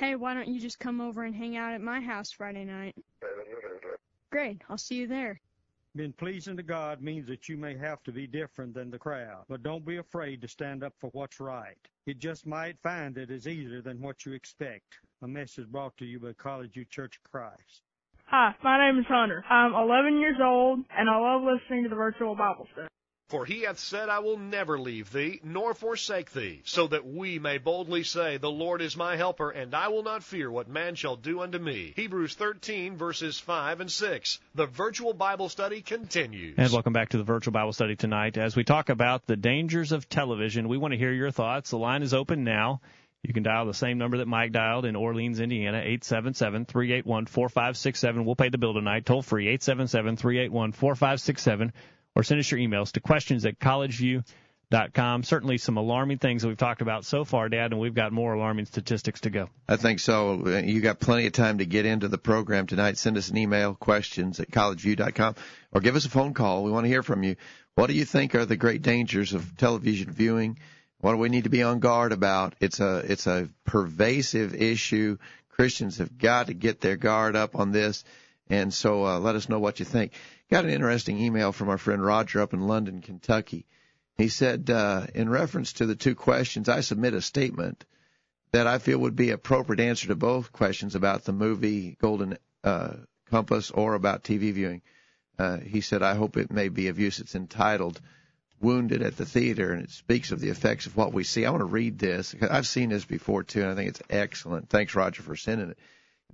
Hey, 0.00 0.16
why 0.16 0.34
don't 0.34 0.48
you 0.48 0.60
just 0.60 0.78
come 0.78 1.00
over 1.00 1.24
and 1.24 1.34
hang 1.34 1.56
out 1.56 1.74
at 1.74 1.80
my 1.80 2.00
house 2.00 2.30
Friday 2.30 2.64
night? 2.64 2.94
Great, 4.30 4.60
I'll 4.68 4.78
see 4.78 4.96
you 4.96 5.06
there. 5.06 5.40
Being 5.96 6.12
pleasing 6.12 6.56
to 6.56 6.62
God 6.62 7.02
means 7.02 7.26
that 7.28 7.48
you 7.48 7.56
may 7.56 7.76
have 7.76 8.02
to 8.04 8.12
be 8.12 8.26
different 8.26 8.74
than 8.74 8.90
the 8.90 8.98
crowd, 8.98 9.44
but 9.48 9.62
don't 9.62 9.84
be 9.84 9.96
afraid 9.96 10.40
to 10.42 10.48
stand 10.48 10.84
up 10.84 10.92
for 10.98 11.10
what's 11.10 11.40
right. 11.40 11.78
You 12.06 12.14
just 12.14 12.46
might 12.46 12.78
find 12.82 13.16
it 13.16 13.30
is 13.30 13.48
easier 13.48 13.80
than 13.80 14.00
what 14.00 14.24
you 14.24 14.32
expect. 14.32 14.98
A 15.22 15.28
message 15.28 15.66
brought 15.68 15.96
to 15.96 16.04
you 16.04 16.20
by 16.20 16.34
College 16.34 16.74
View 16.74 16.84
Church 16.84 17.18
of 17.24 17.30
Christ. 17.30 17.82
Hi, 18.26 18.54
my 18.62 18.78
name 18.78 19.00
is 19.00 19.06
Hunter. 19.08 19.42
I'm 19.48 19.74
11 19.74 20.20
years 20.20 20.36
old, 20.42 20.80
and 20.96 21.08
I 21.08 21.18
love 21.18 21.42
listening 21.42 21.84
to 21.84 21.88
the 21.88 21.96
virtual 21.96 22.36
Bible 22.36 22.66
study. 22.72 22.88
For 23.28 23.44
he 23.44 23.64
hath 23.64 23.78
said, 23.78 24.08
I 24.08 24.20
will 24.20 24.38
never 24.38 24.78
leave 24.78 25.12
thee, 25.12 25.40
nor 25.44 25.74
forsake 25.74 26.32
thee, 26.32 26.62
so 26.64 26.86
that 26.86 27.06
we 27.06 27.38
may 27.38 27.58
boldly 27.58 28.02
say, 28.02 28.38
The 28.38 28.50
Lord 28.50 28.80
is 28.80 28.96
my 28.96 29.16
helper, 29.16 29.50
and 29.50 29.74
I 29.74 29.88
will 29.88 30.02
not 30.02 30.24
fear 30.24 30.50
what 30.50 30.66
man 30.66 30.94
shall 30.94 31.16
do 31.16 31.40
unto 31.40 31.58
me. 31.58 31.92
Hebrews 31.94 32.36
13, 32.36 32.96
verses 32.96 33.38
5 33.38 33.80
and 33.80 33.92
6. 33.92 34.40
The 34.54 34.64
virtual 34.64 35.12
Bible 35.12 35.50
study 35.50 35.82
continues. 35.82 36.54
And 36.56 36.72
welcome 36.72 36.94
back 36.94 37.10
to 37.10 37.18
the 37.18 37.22
virtual 37.22 37.52
Bible 37.52 37.74
study 37.74 37.96
tonight. 37.96 38.38
As 38.38 38.56
we 38.56 38.64
talk 38.64 38.88
about 38.88 39.26
the 39.26 39.36
dangers 39.36 39.92
of 39.92 40.08
television, 40.08 40.66
we 40.66 40.78
want 40.78 40.92
to 40.92 40.98
hear 40.98 41.12
your 41.12 41.30
thoughts. 41.30 41.68
The 41.68 41.76
line 41.76 42.02
is 42.02 42.14
open 42.14 42.44
now. 42.44 42.80
You 43.22 43.34
can 43.34 43.42
dial 43.42 43.66
the 43.66 43.74
same 43.74 43.98
number 43.98 44.16
that 44.18 44.28
Mike 44.28 44.52
dialed 44.52 44.86
in 44.86 44.96
Orleans, 44.96 45.40
Indiana, 45.40 45.82
877-381-4567. 45.84 48.24
We'll 48.24 48.36
pay 48.36 48.48
the 48.48 48.56
bill 48.56 48.72
tonight, 48.72 49.04
toll 49.04 49.20
free, 49.20 49.54
877-381-4567, 49.58 51.72
or 52.18 52.24
send 52.24 52.40
us 52.40 52.50
your 52.50 52.58
emails 52.58 52.90
to 52.92 53.00
questions 53.00 53.46
at 53.46 53.60
collegeview.com. 53.60 55.22
Certainly 55.22 55.58
some 55.58 55.76
alarming 55.76 56.18
things 56.18 56.42
that 56.42 56.48
we've 56.48 56.58
talked 56.58 56.82
about 56.82 57.04
so 57.04 57.24
far, 57.24 57.48
Dad, 57.48 57.70
and 57.70 57.80
we've 57.80 57.94
got 57.94 58.12
more 58.12 58.34
alarming 58.34 58.66
statistics 58.66 59.20
to 59.20 59.30
go. 59.30 59.48
I 59.68 59.76
think 59.76 60.00
so. 60.00 60.48
You 60.58 60.80
got 60.80 60.98
plenty 60.98 61.26
of 61.26 61.32
time 61.32 61.58
to 61.58 61.64
get 61.64 61.86
into 61.86 62.08
the 62.08 62.18
program 62.18 62.66
tonight. 62.66 62.98
Send 62.98 63.16
us 63.16 63.28
an 63.28 63.36
email, 63.36 63.74
questions 63.74 64.40
at 64.40 64.50
collegeview.com, 64.50 65.36
or 65.72 65.80
give 65.80 65.94
us 65.94 66.06
a 66.06 66.10
phone 66.10 66.34
call. 66.34 66.64
We 66.64 66.72
want 66.72 66.84
to 66.84 66.88
hear 66.88 67.04
from 67.04 67.22
you. 67.22 67.36
What 67.76 67.86
do 67.86 67.94
you 67.94 68.04
think 68.04 68.34
are 68.34 68.44
the 68.44 68.56
great 68.56 68.82
dangers 68.82 69.32
of 69.32 69.56
television 69.56 70.10
viewing? 70.10 70.58
What 71.00 71.12
do 71.12 71.18
we 71.18 71.28
need 71.28 71.44
to 71.44 71.50
be 71.50 71.62
on 71.62 71.78
guard 71.78 72.10
about? 72.10 72.56
It's 72.58 72.80
a 72.80 72.96
it's 72.98 73.28
a 73.28 73.48
pervasive 73.64 74.52
issue 74.52 75.18
Christians 75.58 75.98
have 75.98 76.16
got 76.16 76.46
to 76.46 76.54
get 76.54 76.80
their 76.80 76.96
guard 76.96 77.34
up 77.34 77.56
on 77.56 77.72
this. 77.72 78.04
And 78.48 78.72
so 78.72 79.04
uh, 79.04 79.18
let 79.18 79.34
us 79.34 79.48
know 79.48 79.58
what 79.58 79.80
you 79.80 79.84
think. 79.84 80.12
Got 80.50 80.64
an 80.64 80.70
interesting 80.70 81.18
email 81.18 81.52
from 81.52 81.68
our 81.68 81.76
friend 81.76 82.02
Roger 82.02 82.40
up 82.40 82.54
in 82.54 82.66
London, 82.66 83.02
Kentucky. 83.02 83.66
He 84.16 84.28
said, 84.28 84.70
uh, 84.70 85.06
in 85.14 85.28
reference 85.28 85.74
to 85.74 85.86
the 85.86 85.94
two 85.94 86.14
questions, 86.14 86.70
I 86.70 86.80
submit 86.80 87.12
a 87.12 87.20
statement 87.20 87.84
that 88.52 88.66
I 88.66 88.78
feel 88.78 88.98
would 88.98 89.14
be 89.14 89.30
appropriate 89.30 89.80
answer 89.80 90.08
to 90.08 90.16
both 90.16 90.50
questions 90.50 90.94
about 90.94 91.24
the 91.24 91.34
movie 91.34 91.98
Golden 92.00 92.38
uh, 92.64 92.94
Compass 93.30 93.70
or 93.70 93.92
about 93.92 94.24
TV 94.24 94.52
viewing. 94.52 94.80
Uh, 95.38 95.58
he 95.58 95.82
said, 95.82 96.02
I 96.02 96.14
hope 96.14 96.38
it 96.38 96.50
may 96.50 96.70
be 96.70 96.88
of 96.88 96.98
use. 96.98 97.20
It's 97.20 97.34
entitled 97.34 98.00
Wounded 98.58 99.02
at 99.02 99.18
the 99.18 99.26
Theater, 99.26 99.72
and 99.72 99.84
it 99.84 99.90
speaks 99.90 100.32
of 100.32 100.40
the 100.40 100.48
effects 100.48 100.86
of 100.86 100.96
what 100.96 101.12
we 101.12 101.24
see. 101.24 101.44
I 101.44 101.50
want 101.50 101.60
to 101.60 101.66
read 101.66 101.98
this. 101.98 102.34
I've 102.40 102.66
seen 102.66 102.88
this 102.88 103.04
before, 103.04 103.44
too, 103.44 103.60
and 103.60 103.70
I 103.70 103.74
think 103.74 103.90
it's 103.90 104.02
excellent. 104.08 104.70
Thanks, 104.70 104.94
Roger, 104.94 105.22
for 105.22 105.36
sending 105.36 105.74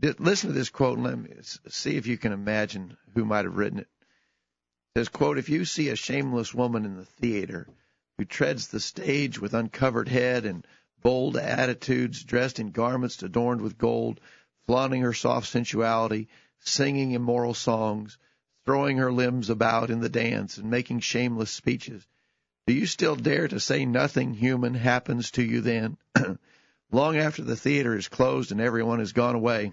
it. 0.01 0.21
Listen 0.21 0.51
to 0.51 0.55
this 0.55 0.71
quote 0.71 0.99
and 0.99 1.07
let 1.07 1.19
me 1.19 1.31
see 1.69 1.97
if 1.97 2.07
you 2.07 2.17
can 2.17 2.33
imagine 2.33 2.97
who 3.15 3.25
might 3.25 3.45
have 3.45 3.57
written 3.57 3.81
it. 3.81 3.89
Says, 4.97 5.09
quote, 5.09 5.39
if 5.39 5.49
you 5.49 5.65
see 5.65 5.89
a 5.89 5.97
shameless 5.97 6.55
woman 6.55 6.85
in 6.85 6.97
the 6.97 7.05
theater 7.05 7.67
who 8.17 8.25
treads 8.25 8.69
the 8.69 8.79
stage 8.79 9.41
with 9.41 9.53
uncovered 9.53 10.09
head 10.09 10.47
and 10.47 10.65
bold 11.03 11.37
attitudes, 11.37 12.23
dressed 12.23 12.61
in 12.61 12.71
garments 12.71 13.21
adorned 13.21 13.61
with 13.61 13.77
gold, 13.77 14.21
flaunting 14.69 15.03
her 15.03 15.13
soft 15.13 15.49
sensuality, 15.49 16.29
singing 16.61 17.11
immoral 17.11 17.55
songs, 17.55 18.19
throwing 18.65 18.99
her 18.99 19.13
limbs 19.13 19.51
about 19.51 19.91
in 19.91 19.99
the 19.99 20.09
dance, 20.09 20.59
and 20.59 20.71
making 20.71 21.01
shameless 21.01 21.51
speeches. 21.51 22.07
Do 22.69 22.73
you 22.73 22.87
still 22.87 23.17
dare 23.17 23.49
to 23.49 23.59
say 23.59 23.85
nothing 23.85 24.35
human 24.35 24.75
happens 24.75 25.33
to 25.33 25.43
you 25.43 25.61
then? 25.61 25.97
Long 26.93 27.17
after 27.17 27.43
the 27.43 27.57
theater 27.57 27.97
is 27.97 28.07
closed 28.07 28.53
and 28.53 28.61
everyone 28.61 29.01
has 29.01 29.13
gone 29.13 29.35
away, 29.35 29.73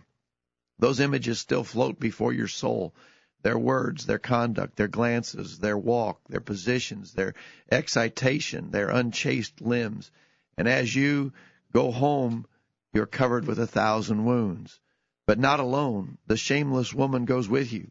those 0.80 1.00
images 1.00 1.40
still 1.40 1.64
float 1.64 2.00
before 2.00 2.34
your 2.34 2.48
soul. 2.48 2.96
Their 3.44 3.58
words, 3.58 4.06
their 4.06 4.20
conduct, 4.20 4.76
their 4.76 4.88
glances, 4.88 5.60
their 5.60 5.78
walk, 5.78 6.22
their 6.30 6.42
positions, 6.42 7.14
their 7.14 7.34
excitation, 7.72 8.72
their 8.72 8.90
unchaste 8.90 9.62
limbs 9.62 10.12
and 10.58 10.68
as 10.68 10.96
you 10.96 11.34
go 11.74 11.92
home, 11.92 12.46
you're 12.94 13.08
covered 13.08 13.48
with 13.48 13.58
a 13.58 13.66
thousand 13.66 14.26
wounds. 14.26 14.80
But 15.26 15.40
not 15.40 15.60
alone. 15.60 16.18
The 16.28 16.38
shameless 16.38 16.94
woman 16.94 17.26
goes 17.26 17.48
with 17.48 17.72
you, 17.72 17.90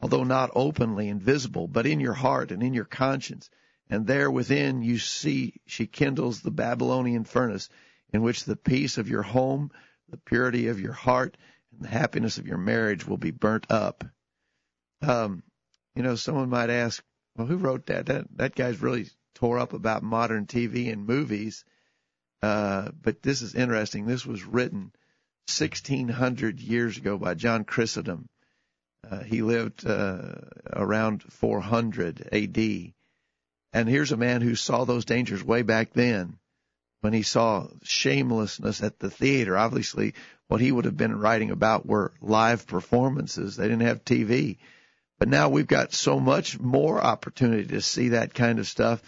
although 0.00 0.24
not 0.24 0.50
openly 0.54 1.08
and 1.08 1.22
visible, 1.22 1.66
but 1.66 1.86
in 1.86 2.00
your 2.00 2.12
heart 2.12 2.52
and 2.52 2.62
in 2.62 2.74
your 2.74 2.84
conscience. 2.84 3.48
And 3.88 4.06
there 4.06 4.30
within 4.30 4.82
you 4.82 4.98
see 4.98 5.60
she 5.66 5.86
kindles 5.86 6.42
the 6.42 6.50
Babylonian 6.50 7.24
furnace 7.24 7.68
in 8.12 8.22
which 8.22 8.44
the 8.44 8.56
peace 8.56 8.98
of 8.98 9.08
your 9.08 9.22
home, 9.22 9.70
the 10.08 10.16
purity 10.16 10.68
of 10.68 10.80
your 10.80 10.92
heart, 10.92 11.36
and 11.72 11.80
the 11.80 11.88
happiness 11.88 12.38
of 12.38 12.46
your 12.46 12.58
marriage 12.58 13.06
will 13.06 13.16
be 13.16 13.30
burnt 13.30 13.66
up. 13.70 14.04
Um, 15.02 15.42
you 15.94 16.02
know, 16.02 16.14
someone 16.14 16.48
might 16.48 16.70
ask, 16.70 17.02
well, 17.36 17.46
who 17.46 17.56
wrote 17.56 17.86
that? 17.86 18.06
That 18.06 18.26
that 18.36 18.54
guy's 18.54 18.80
really 18.80 19.06
tore 19.34 19.58
up 19.58 19.72
about 19.72 20.02
modern 20.02 20.46
TV 20.46 20.92
and 20.92 21.06
movies. 21.06 21.64
Uh, 22.42 22.90
but 23.00 23.22
this 23.22 23.42
is 23.42 23.54
interesting. 23.54 24.06
This 24.06 24.26
was 24.26 24.44
written 24.44 24.92
1600 25.48 26.60
years 26.60 26.96
ago 26.96 27.18
by 27.18 27.34
John 27.34 27.64
Chrysostom. 27.64 28.28
Uh, 29.08 29.22
he 29.22 29.42
lived 29.42 29.86
uh, 29.86 30.34
around 30.72 31.22
400 31.22 32.28
AD. 32.32 32.92
And 33.72 33.88
here's 33.88 34.12
a 34.12 34.16
man 34.16 34.42
who 34.42 34.54
saw 34.54 34.84
those 34.84 35.04
dangers 35.04 35.42
way 35.42 35.62
back 35.62 35.92
then 35.92 36.38
when 37.00 37.12
he 37.12 37.22
saw 37.22 37.66
shamelessness 37.82 38.82
at 38.82 38.98
the 38.98 39.10
theater. 39.10 39.56
Obviously, 39.56 40.14
what 40.46 40.60
he 40.60 40.70
would 40.70 40.84
have 40.84 40.96
been 40.96 41.18
writing 41.18 41.50
about 41.50 41.86
were 41.86 42.12
live 42.20 42.66
performances. 42.66 43.56
They 43.56 43.64
didn't 43.64 43.86
have 43.86 44.04
TV. 44.04 44.58
But 45.22 45.28
now 45.28 45.50
we've 45.50 45.68
got 45.68 45.92
so 45.92 46.18
much 46.18 46.58
more 46.58 47.00
opportunity 47.00 47.68
to 47.68 47.80
see 47.80 48.08
that 48.08 48.34
kind 48.34 48.58
of 48.58 48.66
stuff 48.66 49.00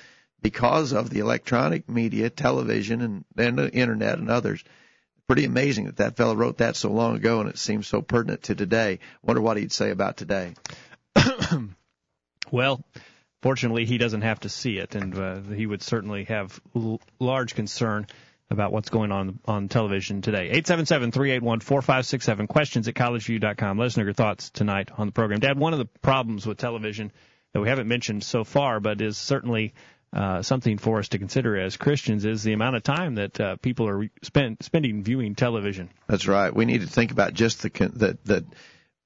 because 0.43 0.93
of 0.93 1.11
the 1.11 1.19
electronic 1.19 1.89
media, 1.89 2.31
television, 2.31 3.01
and, 3.01 3.25
and 3.37 3.59
the 3.59 3.69
internet 3.69 4.19
and 4.19 4.31
others. 4.31 4.63
Pretty 5.27 5.45
amazing 5.45 5.87
that 5.87 5.97
that 5.97 6.17
fellow 6.17 6.37
wrote 6.37 6.59
that 6.59 6.77
so 6.77 6.93
long 6.93 7.17
ago, 7.17 7.41
and 7.41 7.51
it 7.51 7.59
seems 7.59 7.89
so 7.89 8.01
pertinent 8.01 8.45
to 8.45 8.55
today. 8.55 9.01
Wonder 9.25 9.43
what 9.43 9.57
he'd 9.57 9.73
say 9.73 9.91
about 9.91 10.17
today. 10.17 10.55
well, 12.53 12.85
fortunately, 13.43 13.85
he 13.85 13.99
doesn't 13.99 14.23
have 14.23 14.39
to 14.39 14.49
see 14.49 14.79
it, 14.79 14.95
and 14.95 15.19
uh, 15.19 15.41
he 15.41 15.67
would 15.67 15.83
certainly 15.83 16.23
have 16.27 16.61
l- 16.77 17.01
large 17.19 17.57
concern 17.57 18.07
about 18.51 18.73
what's 18.73 18.91
going 18.91 19.13
on 19.13 19.41
on 19.47 19.69
television 19.69 20.23
today. 20.23 20.51
877-381-4567. 20.63 22.49
Questions 22.49 22.89
at 22.89 22.95
collegeview.com. 22.95 23.79
Let 23.79 23.87
us 23.87 23.97
know 23.97 24.05
your 24.05 24.13
thoughts 24.13 24.51
tonight 24.51 24.91
on 24.97 25.07
the 25.07 25.13
program. 25.13 25.41
Dad, 25.41 25.59
one 25.59 25.73
of 25.73 25.79
the 25.79 25.89
problems 26.03 26.47
with 26.47 26.59
television 26.59 27.11
that 27.53 27.61
we 27.61 27.69
haven't 27.69 27.89
mentioned 27.89 28.23
so 28.23 28.45
far, 28.45 28.81
but 28.81 29.01
is 29.01 29.17
certainly 29.17 29.75
uh, 30.13 30.43
something 30.43 30.79
for 30.79 30.99
us 31.01 31.09
to 31.09 31.19
consider 31.19 31.59
as 31.59 31.77
Christians 31.77 32.25
is 32.25 32.43
the 32.43 32.53
amount 32.53 32.77
of 32.77 32.83
time 32.83 33.17
that 33.17 33.41
uh, 33.41 33.57
people 33.57 33.89
are 33.89 34.09
spend, 34.23 34.59
spending 34.61 35.03
viewing 35.03 35.35
television. 35.35 35.91
That's 36.07 36.29
right. 36.29 36.55
We 36.55 36.67
need 36.67 36.83
to 36.83 36.87
think 36.87 37.11
about 37.11 37.35
just 37.35 37.63
the 37.63 37.91
that 37.95 38.25
that. 38.27 38.45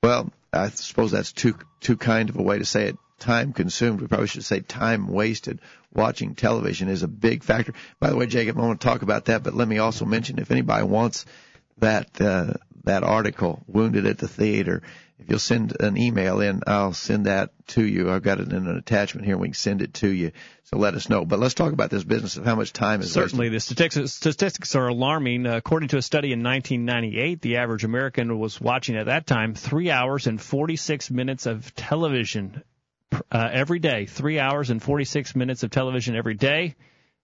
Well, 0.03 0.31
I 0.53 0.69
suppose 0.69 1.11
that's 1.11 1.33
too 1.33 1.57
too 1.81 1.97
kind 1.97 2.29
of 2.29 2.37
a 2.37 2.43
way 2.43 2.59
to 2.59 2.65
say 2.65 2.89
it. 2.89 2.99
Time 3.19 3.53
consumed. 3.53 4.01
We 4.01 4.07
probably 4.07 4.29
should 4.29 4.45
say 4.45 4.61
time 4.61 5.09
wasted 5.09 5.61
watching 5.93 6.35
television 6.35 6.89
is 6.89 7.03
a 7.03 7.09
big 7.09 7.43
factor. 7.43 7.73
By 7.99 8.11
the 8.11 8.17
way, 8.17 8.27
Jacob, 8.27 8.59
I 8.59 8.63
want 8.63 8.81
to 8.81 8.87
talk 8.87 9.03
about 9.03 9.27
that, 9.27 9.43
but 9.43 9.55
let 9.55 9.67
me 9.67 9.79
also 9.79 10.05
mention 10.05 10.39
if 10.39 10.51
anybody 10.51 10.85
wants 10.85 11.27
that 11.79 12.21
uh, 12.21 12.55
that 12.85 13.03
article, 13.03 13.63
"Wounded 13.67 14.07
at 14.07 14.19
the 14.19 14.29
Theater," 14.29 14.83
if 15.19 15.29
you'll 15.29 15.39
send 15.41 15.77
an 15.81 15.97
email 15.97 16.41
in, 16.41 16.63
I'll 16.67 16.93
send 16.93 17.27
that 17.27 17.51
to 17.69 17.85
you. 17.85 18.11
I've 18.11 18.23
got 18.23 18.39
it 18.39 18.53
in 18.53 18.67
an 18.67 18.77
attachment 18.77 19.25
here. 19.27 19.35
And 19.35 19.43
we 19.43 19.49
can 19.49 19.55
send 19.55 19.83
it 19.83 19.95
to 19.95 20.09
you. 20.09 20.31
So 20.65 20.79
let 20.79 20.95
us 20.95 21.09
know. 21.09 21.25
But 21.25 21.41
let's 21.41 21.55
talk 21.55 21.73
about 21.73 21.91
this 21.91 22.05
business 22.05 22.37
of 22.37 22.45
how 22.45 22.55
much 22.55 22.73
time 22.73 23.01
is 23.01 23.13
certainly 23.13 23.51
wasted. 23.51 23.77
the 23.77 23.89
statistics, 23.89 24.13
statistics 24.13 24.75
are 24.77 24.87
alarming. 24.87 25.47
Uh, 25.47 25.57
according 25.57 25.89
to 25.91 25.97
a 25.97 26.03
study 26.03 26.33
in 26.33 26.43
1998, 26.43 27.41
the 27.41 27.57
average 27.57 27.85
American 27.85 28.39
was 28.39 28.61
watching 28.61 28.97
at 28.97 29.07
that 29.07 29.27
time 29.27 29.55
three 29.55 29.91
hours 29.91 30.27
and 30.27 30.41
46 30.41 31.11
minutes 31.11 31.47
of 31.47 31.75
television 31.75 32.63
uh, 33.31 33.49
every 33.53 33.79
day. 33.79 34.07
Three 34.07 34.39
hours 34.39 34.71
and 34.71 34.83
46 34.83 35.37
minutes 35.37 35.63
of 35.63 35.71
television 35.71 36.17
every 36.17 36.35
day. 36.35 36.75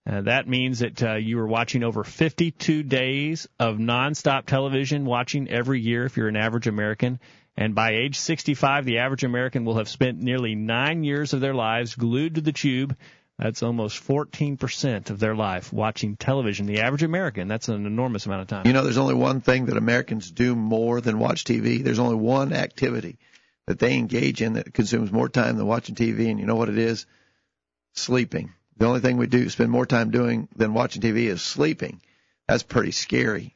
Uh, 0.07 0.21
that 0.23 0.47
means 0.47 0.81
that 0.81 1.03
uh, 1.03 1.15
you 1.15 1.39
were 1.39 1.47
watching 1.47 1.83
over 1.83 2.05
52 2.05 2.83
days 2.83 3.49
of 3.59 3.77
nonstop 3.77 4.45
television 4.45 5.07
watching 5.07 5.49
every 5.49 5.81
year 5.81 6.05
if 6.05 6.17
you're 6.17 6.29
an 6.29 6.37
average 6.37 6.67
American. 6.67 7.19
And 7.57 7.75
by 7.75 7.93
age 7.93 8.19
65, 8.19 8.85
the 8.85 8.99
average 8.99 9.25
American 9.25 9.65
will 9.65 9.79
have 9.79 9.89
spent 9.89 10.21
nearly 10.21 10.55
nine 10.55 11.05
years 11.05 11.33
of 11.33 11.41
their 11.41 11.55
lives 11.55 11.95
glued 11.95 12.35
to 12.35 12.41
the 12.41 12.53
tube. 12.53 12.97
That's 13.39 13.63
almost 13.63 14.07
14% 14.07 15.11
of 15.11 15.19
their 15.19 15.35
life 15.35 15.73
watching 15.73 16.17
television. 16.17 16.67
The 16.67 16.83
average 16.83 17.03
American, 17.03 17.49
that's 17.49 17.69
an 17.69 17.87
enormous 17.87 18.27
amount 18.27 18.43
of 18.43 18.49
time. 18.49 18.67
You 18.67 18.73
know, 18.73 18.85
there's 18.85 18.99
only 18.99 19.15
one 19.15 19.41
thing 19.41 19.67
that 19.67 19.77
Americans 19.77 20.31
do 20.31 20.55
more 20.55 21.01
than 21.01 21.19
watch 21.19 21.45
TV. 21.45 21.83
There's 21.83 21.99
only 21.99 22.17
one 22.17 22.53
activity 22.53 23.19
that 23.67 23.79
they 23.79 23.97
engage 23.97 24.43
in 24.43 24.55
that 24.55 24.75
consumes 24.75 25.11
more 25.11 25.29
time 25.29 25.57
than 25.57 25.67
watching 25.67 25.95
TV. 25.95 26.31
And 26.31 26.39
you 26.39 26.47
know 26.47 26.57
what 26.57 26.69
it 26.69 26.79
is? 26.79 27.07
Sleeping. 27.95 28.53
The 28.77 28.87
only 28.87 29.01
thing 29.01 29.17
we 29.17 29.27
do 29.27 29.49
spend 29.49 29.71
more 29.71 29.87
time 29.87 30.11
doing 30.11 30.49
than 30.57 30.75
watching 30.75 31.01
TV 31.01 31.27
is 31.27 31.43
sleeping. 31.43 32.01
That's 32.49 32.63
pretty 32.63 32.91
scary. 32.91 33.55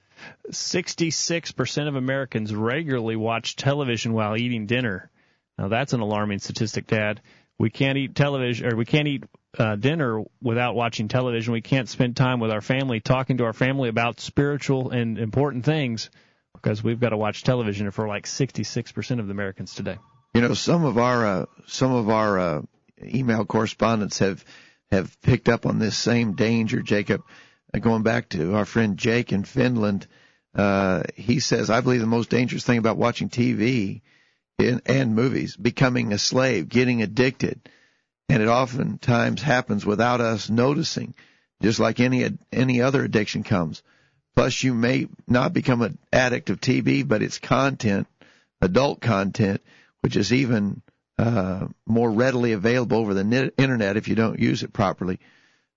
66% 0.50 1.88
of 1.88 1.96
Americans 1.96 2.54
regularly 2.54 3.16
watch 3.16 3.56
television 3.56 4.12
while 4.12 4.36
eating 4.36 4.66
dinner. 4.66 5.10
Now 5.58 5.68
that's 5.68 5.92
an 5.92 6.00
alarming 6.00 6.38
statistic, 6.38 6.86
Dad. 6.86 7.20
We 7.58 7.70
can't 7.70 7.98
eat 7.98 8.14
television 8.14 8.72
or 8.72 8.76
we 8.76 8.84
can't 8.84 9.08
eat 9.08 9.24
uh, 9.58 9.76
dinner 9.76 10.22
without 10.40 10.76
watching 10.76 11.08
television. 11.08 11.52
We 11.52 11.60
can't 11.60 11.88
spend 11.88 12.16
time 12.16 12.38
with 12.38 12.52
our 12.52 12.60
family 12.60 13.00
talking 13.00 13.38
to 13.38 13.44
our 13.44 13.52
family 13.52 13.88
about 13.88 14.20
spiritual 14.20 14.90
and 14.90 15.18
important 15.18 15.64
things 15.64 16.10
because 16.54 16.82
we've 16.82 17.00
got 17.00 17.10
to 17.10 17.16
watch 17.16 17.42
television 17.42 17.90
for 17.90 18.08
like 18.08 18.26
66% 18.26 19.20
of 19.20 19.30
Americans 19.30 19.74
today. 19.74 19.98
You 20.34 20.42
know, 20.42 20.54
some 20.54 20.84
of 20.84 20.98
our 20.98 21.26
uh, 21.26 21.46
some 21.66 21.92
of 21.92 22.10
our 22.10 22.38
uh, 22.38 22.62
email 23.02 23.44
correspondents 23.44 24.18
have 24.18 24.44
have 24.90 25.20
picked 25.22 25.48
up 25.48 25.66
on 25.66 25.78
this 25.78 25.96
same 25.96 26.34
danger, 26.34 26.82
Jacob. 26.82 27.22
Uh, 27.72 27.78
going 27.78 28.02
back 28.02 28.28
to 28.30 28.54
our 28.54 28.64
friend 28.64 28.96
Jake 28.96 29.32
in 29.32 29.44
Finland, 29.44 30.06
uh, 30.54 31.02
he 31.14 31.40
says, 31.40 31.70
I 31.70 31.80
believe 31.80 32.00
the 32.00 32.06
most 32.06 32.30
dangerous 32.30 32.64
thing 32.64 32.78
about 32.78 32.96
watching 32.96 33.28
TV 33.28 34.02
in, 34.58 34.82
and 34.86 35.14
movies, 35.14 35.56
becoming 35.56 36.12
a 36.12 36.18
slave, 36.18 36.68
getting 36.68 37.02
addicted. 37.02 37.68
And 38.28 38.42
it 38.42 38.48
oftentimes 38.48 39.40
happens 39.40 39.86
without 39.86 40.20
us 40.20 40.50
noticing, 40.50 41.14
just 41.62 41.78
like 41.80 42.00
any, 42.00 42.28
any 42.52 42.82
other 42.82 43.02
addiction 43.02 43.42
comes. 43.42 43.82
Plus, 44.38 44.62
you 44.62 44.72
may 44.72 45.08
not 45.26 45.52
become 45.52 45.82
an 45.82 45.98
addict 46.12 46.48
of 46.48 46.60
TV, 46.60 47.02
but 47.06 47.22
it's 47.22 47.40
content, 47.40 48.06
adult 48.60 49.00
content, 49.00 49.60
which 50.00 50.14
is 50.14 50.32
even 50.32 50.80
uh, 51.18 51.66
more 51.84 52.08
readily 52.08 52.52
available 52.52 52.98
over 52.98 53.14
the 53.14 53.50
internet 53.58 53.96
if 53.96 54.06
you 54.06 54.14
don't 54.14 54.38
use 54.38 54.62
it 54.62 54.72
properly. 54.72 55.18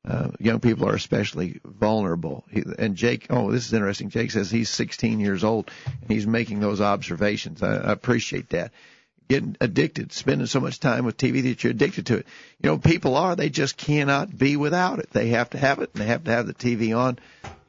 uh, 0.08 0.30
young 0.40 0.60
people 0.60 0.88
are 0.88 0.94
especially 0.94 1.60
vulnerable. 1.66 2.46
He, 2.52 2.62
and 2.78 2.96
Jake, 2.96 3.26
oh, 3.32 3.50
this 3.52 3.66
is 3.66 3.74
interesting. 3.74 4.10
Jake 4.10 4.30
says 4.30 4.52
he's 4.52 4.70
16 4.70 5.20
years 5.20 5.44
old 5.44 5.72
and 5.88 6.12
he's 6.12 6.28
making 6.28 6.60
those 6.60 6.82
observations. 6.82 7.64
I, 7.64 7.78
I 7.78 7.92
appreciate 7.92 8.50
that. 8.50 8.74
Getting 9.28 9.58
addicted, 9.60 10.12
spending 10.12 10.46
so 10.46 10.60
much 10.60 10.80
time 10.80 11.04
with 11.06 11.18
TV 11.18 11.42
that 11.42 11.64
you're 11.64 11.72
addicted 11.72 12.06
to 12.06 12.18
it. 12.18 12.28
You 12.62 12.70
know, 12.70 12.78
people 12.78 13.16
are, 13.16 13.36
they 13.36 13.50
just 13.50 13.76
cannot 13.76 14.38
be 14.38 14.56
without 14.56 15.00
it. 15.00 15.10
They 15.10 15.30
have 15.30 15.50
to 15.50 15.58
have 15.58 15.80
it 15.80 15.90
and 15.96 16.04
they 16.04 16.08
have 16.08 16.26
to 16.26 16.32
have 16.32 16.46
the 16.46 16.54
TV 16.54 16.96
on 16.96 17.18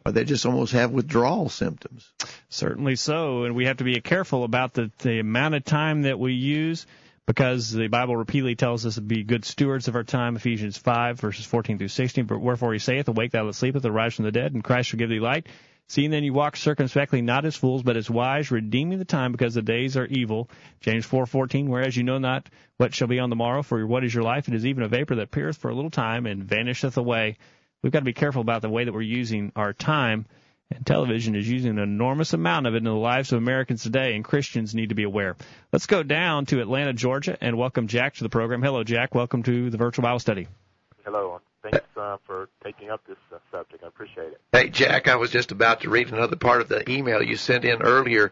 or 0.04 0.12
they 0.12 0.24
just 0.24 0.46
almost 0.46 0.72
have 0.72 0.90
withdrawal 0.90 1.48
symptoms. 1.48 2.12
Certainly 2.48 2.96
so. 2.96 3.44
And 3.44 3.54
we 3.54 3.66
have 3.66 3.78
to 3.78 3.84
be 3.84 4.00
careful 4.00 4.44
about 4.44 4.74
the, 4.74 4.90
the 4.98 5.20
amount 5.20 5.54
of 5.54 5.64
time 5.64 6.02
that 6.02 6.18
we 6.18 6.32
use 6.32 6.86
because 7.26 7.70
the 7.70 7.88
Bible 7.88 8.16
repeatedly 8.16 8.56
tells 8.56 8.84
us 8.84 8.96
to 8.96 9.00
be 9.00 9.22
good 9.22 9.44
stewards 9.44 9.88
of 9.88 9.94
our 9.94 10.02
time, 10.02 10.36
Ephesians 10.36 10.76
5, 10.76 11.20
verses 11.20 11.46
14 11.46 11.78
through 11.78 11.88
16. 11.88 12.26
But 12.26 12.40
wherefore 12.40 12.72
he 12.72 12.78
saith, 12.78 13.08
Awake 13.08 13.32
thou 13.32 13.46
that 13.46 13.54
sleepeth, 13.54 13.84
arise 13.84 14.14
from 14.14 14.24
the 14.24 14.32
dead, 14.32 14.52
and 14.52 14.64
Christ 14.64 14.90
shall 14.90 14.98
give 14.98 15.10
thee 15.10 15.20
light. 15.20 15.46
Seeing 15.88 16.10
then 16.10 16.24
you 16.24 16.32
walk 16.32 16.56
circumspectly, 16.56 17.22
not 17.22 17.44
as 17.44 17.56
fools, 17.56 17.82
but 17.82 17.96
as 17.96 18.08
wise, 18.08 18.50
redeeming 18.50 18.98
the 18.98 19.04
time, 19.04 19.30
because 19.30 19.54
the 19.54 19.62
days 19.62 19.96
are 19.96 20.06
evil. 20.06 20.48
James 20.80 21.06
4:14. 21.06 21.68
Whereas 21.68 21.96
you 21.96 22.02
know 22.02 22.18
not 22.18 22.48
what 22.76 22.94
shall 22.94 23.08
be 23.08 23.18
on 23.18 23.30
the 23.30 23.36
morrow, 23.36 23.62
for 23.62 23.86
what 23.86 24.04
is 24.04 24.14
your 24.14 24.24
life? 24.24 24.48
It 24.48 24.54
is 24.54 24.64
even 24.64 24.84
a 24.84 24.88
vapor 24.88 25.16
that 25.16 25.24
appeareth 25.24 25.58
for 25.58 25.70
a 25.70 25.74
little 25.74 25.90
time 25.90 26.26
and 26.26 26.44
vanisheth 26.44 26.96
away. 26.96 27.36
We've 27.82 27.92
got 27.92 27.98
to 27.98 28.04
be 28.04 28.12
careful 28.12 28.42
about 28.42 28.62
the 28.62 28.68
way 28.68 28.84
that 28.84 28.92
we're 28.92 29.02
using 29.02 29.50
our 29.56 29.72
time 29.72 30.26
and 30.70 30.86
television 30.86 31.34
is 31.34 31.48
using 31.48 31.72
an 31.72 31.78
enormous 31.80 32.32
amount 32.32 32.68
of 32.68 32.74
it 32.74 32.78
in 32.78 32.84
the 32.84 32.94
lives 32.94 33.32
of 33.32 33.38
Americans 33.38 33.82
today, 33.82 34.14
and 34.14 34.24
Christians 34.24 34.72
need 34.72 34.90
to 34.90 34.94
be 34.94 35.02
aware. 35.02 35.36
Let's 35.72 35.86
go 35.86 36.04
down 36.04 36.46
to 36.46 36.60
Atlanta, 36.60 36.92
Georgia, 36.92 37.36
and 37.40 37.58
welcome 37.58 37.88
Jack 37.88 38.14
to 38.14 38.22
the 38.22 38.30
program. 38.30 38.62
Hello, 38.62 38.84
Jack. 38.84 39.16
Welcome 39.16 39.42
to 39.42 39.68
the 39.68 39.76
Virtual 39.76 40.04
Bible 40.04 40.20
Study. 40.20 40.46
Hello. 41.04 41.40
Thanks 41.62 41.80
uh, 41.96 42.18
for 42.24 42.48
taking 42.62 42.88
up 42.88 43.04
this 43.06 43.18
uh, 43.34 43.38
subject. 43.50 43.82
I 43.82 43.88
appreciate 43.88 44.28
it. 44.28 44.40
Hey, 44.52 44.68
Jack, 44.68 45.08
I 45.08 45.16
was 45.16 45.30
just 45.30 45.50
about 45.50 45.80
to 45.80 45.90
read 45.90 46.08
another 46.08 46.36
part 46.36 46.60
of 46.60 46.68
the 46.68 46.88
email 46.88 47.20
you 47.20 47.36
sent 47.36 47.64
in 47.64 47.82
earlier 47.82 48.30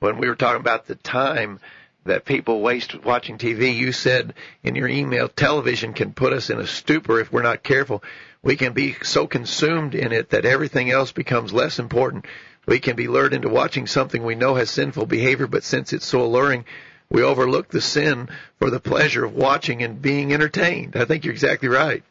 when 0.00 0.18
we 0.18 0.28
were 0.28 0.34
talking 0.34 0.60
about 0.60 0.86
the 0.86 0.96
time 0.96 1.60
that 2.04 2.24
people 2.24 2.60
waste 2.60 3.04
watching 3.04 3.38
TV. 3.38 3.76
You 3.76 3.92
said 3.92 4.34
in 4.62 4.74
your 4.74 4.88
email, 4.88 5.28
television 5.28 5.92
can 5.92 6.12
put 6.12 6.32
us 6.32 6.50
in 6.50 6.58
a 6.58 6.66
stupor 6.66 7.20
if 7.20 7.32
we're 7.32 7.42
not 7.42 7.62
careful. 7.62 8.02
We 8.48 8.56
can 8.56 8.72
be 8.72 8.96
so 9.02 9.26
consumed 9.26 9.94
in 9.94 10.10
it 10.10 10.30
that 10.30 10.46
everything 10.46 10.90
else 10.90 11.12
becomes 11.12 11.52
less 11.52 11.78
important. 11.78 12.24
We 12.64 12.78
can 12.78 12.96
be 12.96 13.06
lured 13.06 13.34
into 13.34 13.50
watching 13.50 13.86
something 13.86 14.24
we 14.24 14.36
know 14.36 14.54
has 14.54 14.70
sinful 14.70 15.04
behavior, 15.04 15.46
but 15.46 15.64
since 15.64 15.92
it's 15.92 16.06
so 16.06 16.22
alluring, 16.22 16.64
we 17.10 17.22
overlook 17.22 17.68
the 17.68 17.82
sin 17.82 18.30
for 18.58 18.70
the 18.70 18.80
pleasure 18.80 19.22
of 19.22 19.34
watching 19.34 19.82
and 19.82 20.00
being 20.00 20.32
entertained. 20.32 20.96
I 20.96 21.04
think 21.04 21.26
you're 21.26 21.34
exactly 21.34 21.68
right. 21.68 22.02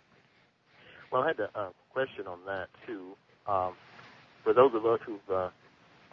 Well, 1.12 1.24
I 1.24 1.30
had 1.30 1.40
a 1.40 1.50
uh, 1.58 1.70
question 1.90 2.28
on 2.28 2.38
that 2.46 2.68
too. 2.86 3.16
Um, 3.48 3.74
for 4.44 4.54
those 4.54 4.76
of 4.76 4.86
us 4.86 5.00
who've 5.08 5.32
uh, 5.34 5.50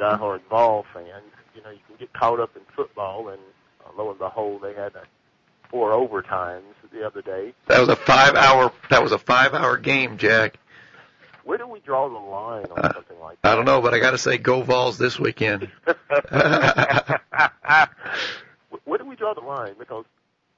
diehard 0.01 0.41
ball 0.49 0.87
fans, 0.95 1.33
you 1.55 1.61
know, 1.63 1.69
you 1.69 1.81
can 1.87 1.97
get 1.99 2.11
caught 2.15 2.41
up 2.41 2.57
in 2.57 2.63
football, 2.75 3.29
and 3.29 3.43
uh, 3.85 3.91
lo 3.95 4.09
and 4.09 4.19
behold, 4.19 4.63
they 4.63 4.73
had 4.73 4.95
a 4.95 5.03
four 5.75 5.91
overtimes 5.91 6.63
the 6.93 7.05
other 7.05 7.21
day. 7.21 7.53
That 7.67 7.81
was 7.81 7.89
a 7.89 7.97
five 7.97 8.37
hour. 8.37 8.73
That 8.91 9.03
was 9.03 9.11
a 9.11 9.19
five 9.19 9.55
hour 9.55 9.77
game, 9.77 10.19
Jack. 10.19 10.61
Where 11.43 11.59
do 11.59 11.67
we 11.67 11.81
draw 11.81 12.09
the 12.09 12.15
line 12.15 12.67
on 12.67 12.79
uh, 12.79 12.93
something 12.95 13.19
like 13.19 13.43
that? 13.43 13.53
I 13.53 13.57
don't 13.57 13.65
know, 13.65 13.81
but 13.81 13.93
I 13.93 13.99
got 13.99 14.13
to 14.13 14.19
say, 14.19 14.39
go 14.39 14.63
Vols 14.63 14.99
this 14.99 15.19
weekend. 15.19 15.69
Where 18.85 18.99
do 18.99 19.05
we 19.05 19.17
draw 19.17 19.35
the 19.35 19.41
line? 19.41 19.75
Because 19.77 20.05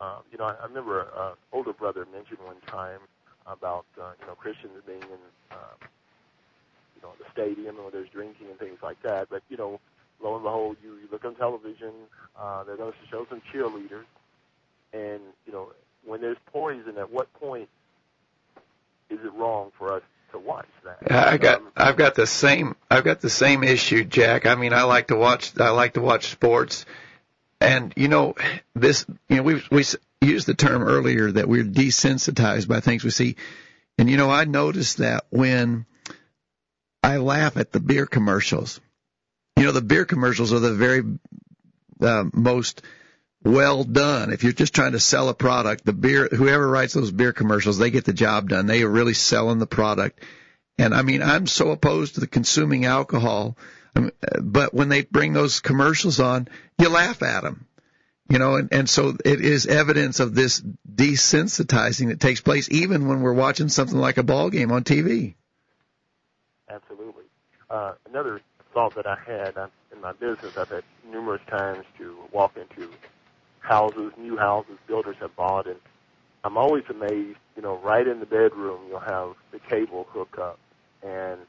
uh, 0.03 0.19
you 0.31 0.37
know, 0.37 0.45
I, 0.45 0.53
I 0.61 0.67
remember 0.67 1.01
an 1.01 1.07
uh, 1.17 1.33
older 1.51 1.73
brother 1.73 2.07
mentioned 2.13 2.41
one 2.45 2.61
time 2.67 3.01
about 3.47 3.87
uh, 3.99 4.11
you 4.21 4.27
know 4.27 4.35
Christians 4.35 4.75
being 4.87 5.01
in 5.01 5.19
uh, 5.51 5.77
you 6.95 7.01
know 7.03 7.13
the 7.19 7.25
stadium 7.33 7.79
where 7.79 7.91
there's 7.91 8.11
drinking 8.11 8.49
and 8.51 8.59
things 8.59 8.81
like 8.83 9.01
that. 9.03 9.31
But 9.31 9.43
you 9.49 9.57
know, 9.57 9.81
lo 10.23 10.35
and 10.35 10.45
behold, 10.45 10.77
you, 10.85 10.97
you 10.97 11.09
look 11.11 11.25
on 11.25 11.37
television, 11.37 11.93
uh, 12.39 12.65
they're 12.65 12.77
going 12.77 12.93
to 12.93 12.99
show 13.11 13.27
some 13.31 13.41
cheerleaders, 13.51 14.05
and 14.97 15.21
you 15.47 15.53
know 15.53 15.73
when 16.05 16.21
there's 16.21 16.39
poison, 16.53 16.99
at 16.99 17.11
what 17.11 17.33
point 17.35 17.69
is 19.11 19.19
it 19.25 19.33
wrong 19.35 19.71
for 19.79 19.93
us 19.93 20.03
to 20.33 20.39
watch 20.39 20.67
that? 20.85 21.11
I 21.11 21.37
got 21.37 21.59
um, 21.59 21.73
I've 21.77 21.97
got 21.97 22.15
the 22.15 22.27
same 22.27 22.77
I've 22.91 23.05
got 23.05 23.21
the 23.21 23.31
same 23.31 23.65
issue, 23.65 24.05
Jack. 24.05 24.47
I 24.47 24.55
mean, 24.55 24.73
I 24.73 24.83
like 24.83 25.09
to 25.09 25.17
watch 25.17 25.59
I 25.59 25.71
like 25.71 25.95
to 25.95 26.01
watch 26.01 26.29
sports, 26.29 26.87
and 27.61 27.93
you 27.97 28.09
know 28.09 28.35
this 28.75 29.07
you 29.29 29.37
know 29.37 29.43
we 29.43 29.63
we 29.71 29.85
used 30.21 30.47
the 30.47 30.55
term 30.55 30.83
earlier 30.83 31.31
that 31.31 31.49
we're 31.49 31.65
desensitized 31.65 32.69
by 32.69 32.81
things 32.81 33.05
we 33.05 33.11
see, 33.11 33.37
and 33.99 34.09
you 34.09 34.17
know 34.17 34.31
I 34.31 34.45
noticed 34.45 34.99
that 34.99 35.25
when 35.31 35.87
I 37.03 37.19
laugh 37.19 37.57
at 37.57 37.73
the 37.73 37.81
beer 37.81 38.07
commercials. 38.07 38.81
You 39.59 39.65
know 39.65 39.73
the 39.73 39.81
beer 39.81 40.05
commercials 40.05 40.53
are 40.53 40.59
the 40.59 40.75
very 40.75 41.03
uh, 42.01 42.25
most 42.33 42.83
well 43.47 43.85
done. 43.85 44.33
If 44.33 44.43
you're 44.43 44.53
just 44.53 44.75
trying 44.75 44.93
to 44.93 45.01
sell 45.01 45.29
a 45.29 45.35
product, 45.35 45.85
the 45.85 45.93
beer, 45.93 46.29
whoever 46.29 46.67
writes 46.67 46.95
those 46.95 47.11
beer 47.11 47.33
commercials, 47.33 47.79
they 47.79 47.91
get 47.91 48.05
the 48.05 48.13
job 48.13 48.49
done. 48.49 48.67
They 48.67 48.83
are 48.83 48.91
really 48.91 49.15
selling 49.15 49.59
the 49.59 49.67
product. 49.67 50.23
And 50.79 50.95
I 50.95 51.03
mean, 51.03 51.23
I'm 51.23 51.47
so 51.47 51.71
opposed 51.71 52.15
to 52.15 52.21
the 52.21 52.27
consuming 52.27 52.85
alcohol, 52.85 53.57
but 54.43 54.75
when 54.75 54.89
they 54.89 55.03
bring 55.03 55.33
those 55.33 55.61
commercials 55.61 56.21
on, 56.21 56.49
you 56.79 56.89
laugh 56.89 57.23
at 57.23 57.43
them. 57.43 57.67
You 58.29 58.41
know, 58.41 58.57
and, 58.57 58.73
and 58.73 58.91
so 58.91 59.17
it 59.25 59.41
is 59.41 59.67
evidence 59.67 60.19
of 60.19 60.35
this 60.35 60.61
desensitizing 60.61 62.09
that 62.09 62.19
takes 62.19 62.41
place 62.41 62.69
even 62.71 63.07
when 63.07 63.21
we're 63.21 63.33
watching 63.33 63.69
something 63.69 63.97
like 63.97 64.19
a 64.19 64.25
ball 64.25 64.51
game 64.51 64.73
on 64.73 64.83
TV. 64.83 65.37
Absolutely. 66.69 67.23
Uh, 67.71 67.93
another 68.09 68.41
thought 68.75 68.97
that 68.97 69.07
I 69.07 69.17
had 69.25 69.57
uh, 69.57 69.69
in 69.93 70.01
my 70.01 70.13
business, 70.13 70.57
I've 70.57 70.69
had 70.69 70.83
numerous 71.09 71.41
times 71.49 71.85
to 71.99 72.17
walk 72.33 72.57
into 72.57 72.91
houses, 73.67 74.13
new 74.17 74.37
houses 74.37 74.79
builders 74.87 75.17
have 75.21 75.35
bought, 75.35 75.67
and 75.67 75.81
I'm 76.45 76.57
always 76.57 76.85
amazed. 76.89 77.39
You 77.57 77.63
know, 77.63 77.79
right 77.79 78.07
in 78.07 78.21
the 78.21 78.27
bedroom, 78.27 78.81
you'll 78.89 79.01
have 79.01 79.35
the 79.51 79.59
cable 79.59 80.07
hook 80.11 80.39
up, 80.39 80.59
and 81.03 81.41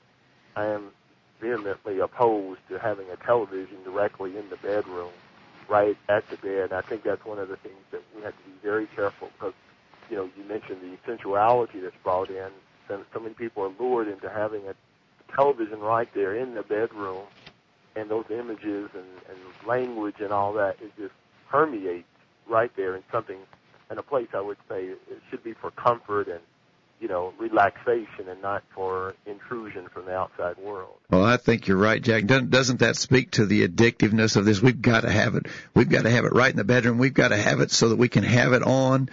I 0.56 0.66
am 0.66 0.92
vehemently 1.40 2.00
opposed 2.00 2.62
to 2.70 2.80
having 2.80 3.06
a 3.12 3.18
television 3.18 3.78
directly 3.84 4.38
in 4.38 4.50
the 4.50 4.58
bedroom, 4.58 5.12
right 5.68 5.98
at 6.10 6.28
the 6.30 6.38
bed. 6.38 6.74
I 6.74 6.82
think 6.82 7.04
that's 7.04 7.24
one 7.26 7.38
of 7.38 7.50
the 7.50 7.58
things 7.58 7.76
that 7.92 8.02
we 8.16 8.24
have 8.24 8.36
to 8.36 8.44
be 8.44 8.56
very 8.64 8.88
careful 8.88 9.30
because, 9.38 9.54
you 10.10 10.16
know, 10.16 10.30
you 10.36 10.44
mentioned 10.46 10.80
the 10.82 10.98
sensuality 11.06 11.80
that's 11.80 11.96
brought 12.04 12.30
in. 12.30 12.50
And 12.90 13.04
so 13.14 13.20
many 13.20 13.36
people 13.36 13.64
are 13.64 13.74
lured 13.78 14.08
into 14.08 14.30
having 14.30 14.62
a 14.68 14.74
television 15.36 15.80
right 15.80 16.12
there 16.16 16.36
in 16.36 16.56
the 16.56 16.64
bedroom, 16.64 17.26
and 17.96 18.10
those 18.10 18.26
images 18.32 18.90
and, 18.96 19.06
and 19.30 19.68
language 19.68 20.16
and 20.20 20.32
all 20.32 20.54
that 20.54 20.78
is 20.82 20.92
just 20.98 21.14
permeate 21.50 22.06
right 22.50 22.72
there 22.76 22.96
in 22.96 23.04
something 23.12 23.38
in 23.90 23.98
a 23.98 24.04
place 24.04 24.28
I 24.34 24.42
would 24.42 24.58
say 24.70 24.86
it 24.86 25.22
should 25.30 25.44
be 25.44 25.54
for 25.54 25.72
comfort 25.72 26.28
and 26.28 26.42
you 27.00 27.08
know 27.08 27.34
relaxation 27.38 28.28
and 28.28 28.42
not 28.42 28.64
for 28.74 29.14
intrusion 29.26 29.88
from 29.94 30.06
the 30.06 30.16
outside 30.16 30.58
world. 30.58 30.96
Well, 31.10 31.24
I 31.24 31.38
think 31.38 31.68
you're 31.68 31.78
right, 31.78 32.02
Jack. 32.02 32.26
Doesn't 32.26 32.80
that 32.80 32.96
speak 32.96 33.32
to 33.32 33.46
the 33.46 33.68
addictiveness 33.68 34.36
of 34.36 34.46
this? 34.46 34.62
We've 34.62 34.82
got 34.82 35.02
to 35.02 35.12
have 35.12 35.36
it. 35.36 35.48
We've 35.74 35.90
got 35.90 36.04
to 36.04 36.10
have 36.10 36.26
it 36.26 36.34
right 36.34 36.50
in 36.52 36.58
the 36.58 36.64
bedroom. 36.64 36.98
We've 36.98 37.14
got 37.14 37.30
to 37.30 37.38
have 37.38 37.62
it 37.62 37.72
so 37.72 37.90
that 37.90 37.98
we 37.98 38.10
can 38.10 38.24
have 38.24 38.54
it 38.54 38.64
on 38.64 39.10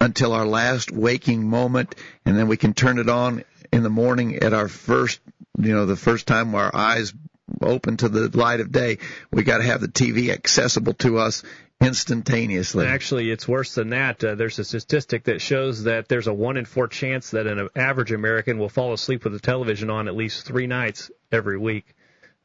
until 0.00 0.32
our 0.32 0.46
last 0.46 0.90
waking 0.90 1.48
moment, 1.48 1.94
and 2.24 2.36
then 2.36 2.48
we 2.48 2.56
can 2.56 2.74
turn 2.74 2.98
it 2.98 3.08
on 3.08 3.44
in 3.72 3.82
the 3.82 3.90
morning 3.90 4.36
at 4.36 4.52
our 4.52 4.68
first, 4.68 5.20
you 5.58 5.72
know, 5.72 5.86
the 5.86 5.96
first 5.96 6.26
time 6.26 6.54
our 6.54 6.74
eyes 6.74 7.14
open 7.60 7.96
to 7.98 8.08
the 8.08 8.36
light 8.36 8.60
of 8.60 8.72
day. 8.72 8.98
We 9.30 9.42
got 9.42 9.58
to 9.58 9.64
have 9.64 9.80
the 9.80 9.88
TV 9.88 10.30
accessible 10.30 10.94
to 10.94 11.18
us 11.18 11.42
instantaneously. 11.80 12.86
Actually, 12.86 13.30
it's 13.30 13.46
worse 13.46 13.74
than 13.74 13.90
that. 13.90 14.22
Uh, 14.24 14.34
there's 14.34 14.58
a 14.58 14.64
statistic 14.64 15.24
that 15.24 15.40
shows 15.40 15.84
that 15.84 16.08
there's 16.08 16.26
a 16.26 16.32
one 16.32 16.56
in 16.56 16.64
four 16.64 16.88
chance 16.88 17.30
that 17.30 17.46
an 17.46 17.68
average 17.76 18.12
American 18.12 18.58
will 18.58 18.68
fall 18.68 18.92
asleep 18.92 19.24
with 19.24 19.32
the 19.32 19.40
television 19.40 19.90
on 19.90 20.08
at 20.08 20.16
least 20.16 20.46
three 20.46 20.66
nights 20.66 21.10
every 21.30 21.58
week, 21.58 21.94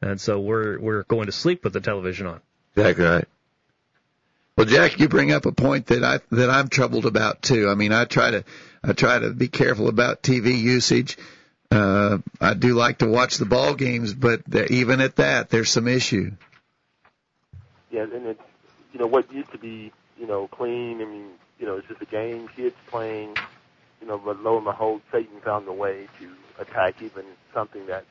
and 0.02 0.20
so 0.20 0.39
we're 0.39 0.80
we're 0.80 1.04
going 1.04 1.28
to 1.28 1.32
sleep 1.32 1.64
with 1.64 1.74
the 1.74 1.82
television 1.82 2.28
on. 2.28 2.41
Exactly 2.76 3.06
right. 3.06 3.28
Well, 4.58 4.66
Jack, 4.66 4.99
you 4.99 5.08
bring 5.08 5.32
up 5.32 5.45
a 5.45 5.52
point 5.52 5.88
that 5.88 6.04
I 6.04 6.20
that 6.32 6.49
I'm 6.49 6.68
troubled 6.68 7.06
about 7.06 7.41
too. 7.41 7.70
I 7.70 7.76
mean, 7.76 7.93
I 7.93 8.06
try 8.06 8.32
to 8.32 8.43
I 8.84 8.93
try 8.93 9.18
to 9.18 9.32
be 9.32 9.47
careful 9.47 9.88
about 9.88 10.22
TV 10.22 10.60
usage. 10.60 11.18
Uh, 11.72 12.18
I 12.42 12.54
do 12.54 12.74
like 12.74 12.98
to 12.98 13.08
watch 13.08 13.38
the 13.38 13.46
ball 13.46 13.74
games, 13.76 14.14
but 14.14 14.42
even 14.70 15.00
at 15.00 15.16
that, 15.16 15.50
there's 15.50 15.70
some 15.70 15.88
issue. 15.88 16.32
Yeah, 17.90 18.04
and 18.04 18.28
it's 18.28 18.42
you 18.92 19.00
know 19.00 19.08
what 19.08 19.32
used 19.32 19.52
to 19.54 19.58
be 19.58 19.92
you 20.20 20.28
know 20.28 20.48
clean. 20.48 21.02
I 21.02 21.06
mean, 21.06 21.30
you 21.60 21.66
know, 21.66 21.78
it's 21.78 21.88
just 21.88 22.02
a 22.02 22.06
game, 22.06 22.50
kids 22.50 22.76
playing. 22.88 23.38
You 24.02 24.08
know, 24.08 24.18
but 24.18 24.42
lo 24.42 24.58
and 24.58 24.66
behold, 24.66 25.02
Satan 25.12 25.40
found 25.42 25.68
a 25.68 25.74
way 25.74 26.08
to 26.20 26.30
attack 26.60 27.02
even 27.02 27.24
something 27.54 27.86
that 27.86 28.04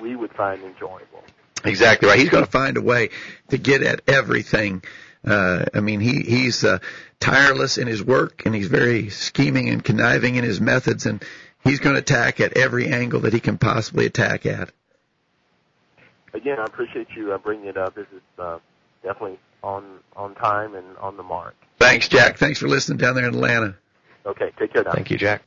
we 0.00 0.16
would 0.16 0.32
find 0.32 0.62
enjoyable. 0.62 1.24
Exactly 1.64 2.08
right. 2.08 2.18
He's 2.18 2.28
going 2.28 2.44
to 2.44 2.50
find 2.50 2.76
a 2.76 2.82
way 2.82 3.10
to 3.48 3.58
get 3.58 3.82
at 3.82 4.02
everything. 4.06 4.82
Uh, 5.24 5.64
I 5.74 5.80
mean, 5.80 6.00
he 6.00 6.20
he's 6.20 6.64
uh, 6.64 6.78
tireless 7.20 7.78
in 7.78 7.86
his 7.86 8.02
work, 8.02 8.44
and 8.46 8.54
he's 8.54 8.68
very 8.68 9.10
scheming 9.10 9.68
and 9.68 9.82
conniving 9.82 10.36
in 10.36 10.44
his 10.44 10.60
methods, 10.60 11.06
and 11.06 11.22
he's 11.64 11.80
going 11.80 11.94
to 11.94 12.00
attack 12.00 12.40
at 12.40 12.56
every 12.56 12.88
angle 12.88 13.20
that 13.20 13.32
he 13.32 13.40
can 13.40 13.58
possibly 13.58 14.06
attack 14.06 14.46
at. 14.46 14.70
Again, 16.32 16.58
I 16.58 16.64
appreciate 16.64 17.08
you 17.16 17.32
uh, 17.32 17.38
bringing 17.38 17.66
it 17.66 17.76
up. 17.76 17.94
This 17.94 18.06
is 18.14 18.22
uh, 18.38 18.58
definitely 19.02 19.38
on 19.62 20.00
on 20.16 20.34
time 20.34 20.74
and 20.74 20.96
on 20.98 21.16
the 21.16 21.22
mark. 21.22 21.54
Thanks, 21.78 22.08
Jack. 22.08 22.38
Thanks 22.38 22.58
for 22.58 22.68
listening 22.68 22.98
down 22.98 23.14
there 23.14 23.26
in 23.26 23.34
Atlanta. 23.34 23.76
Okay, 24.26 24.50
take 24.58 24.72
care 24.72 24.82
now. 24.84 24.92
Thank 24.92 25.10
you, 25.10 25.18
Jack. 25.18 25.42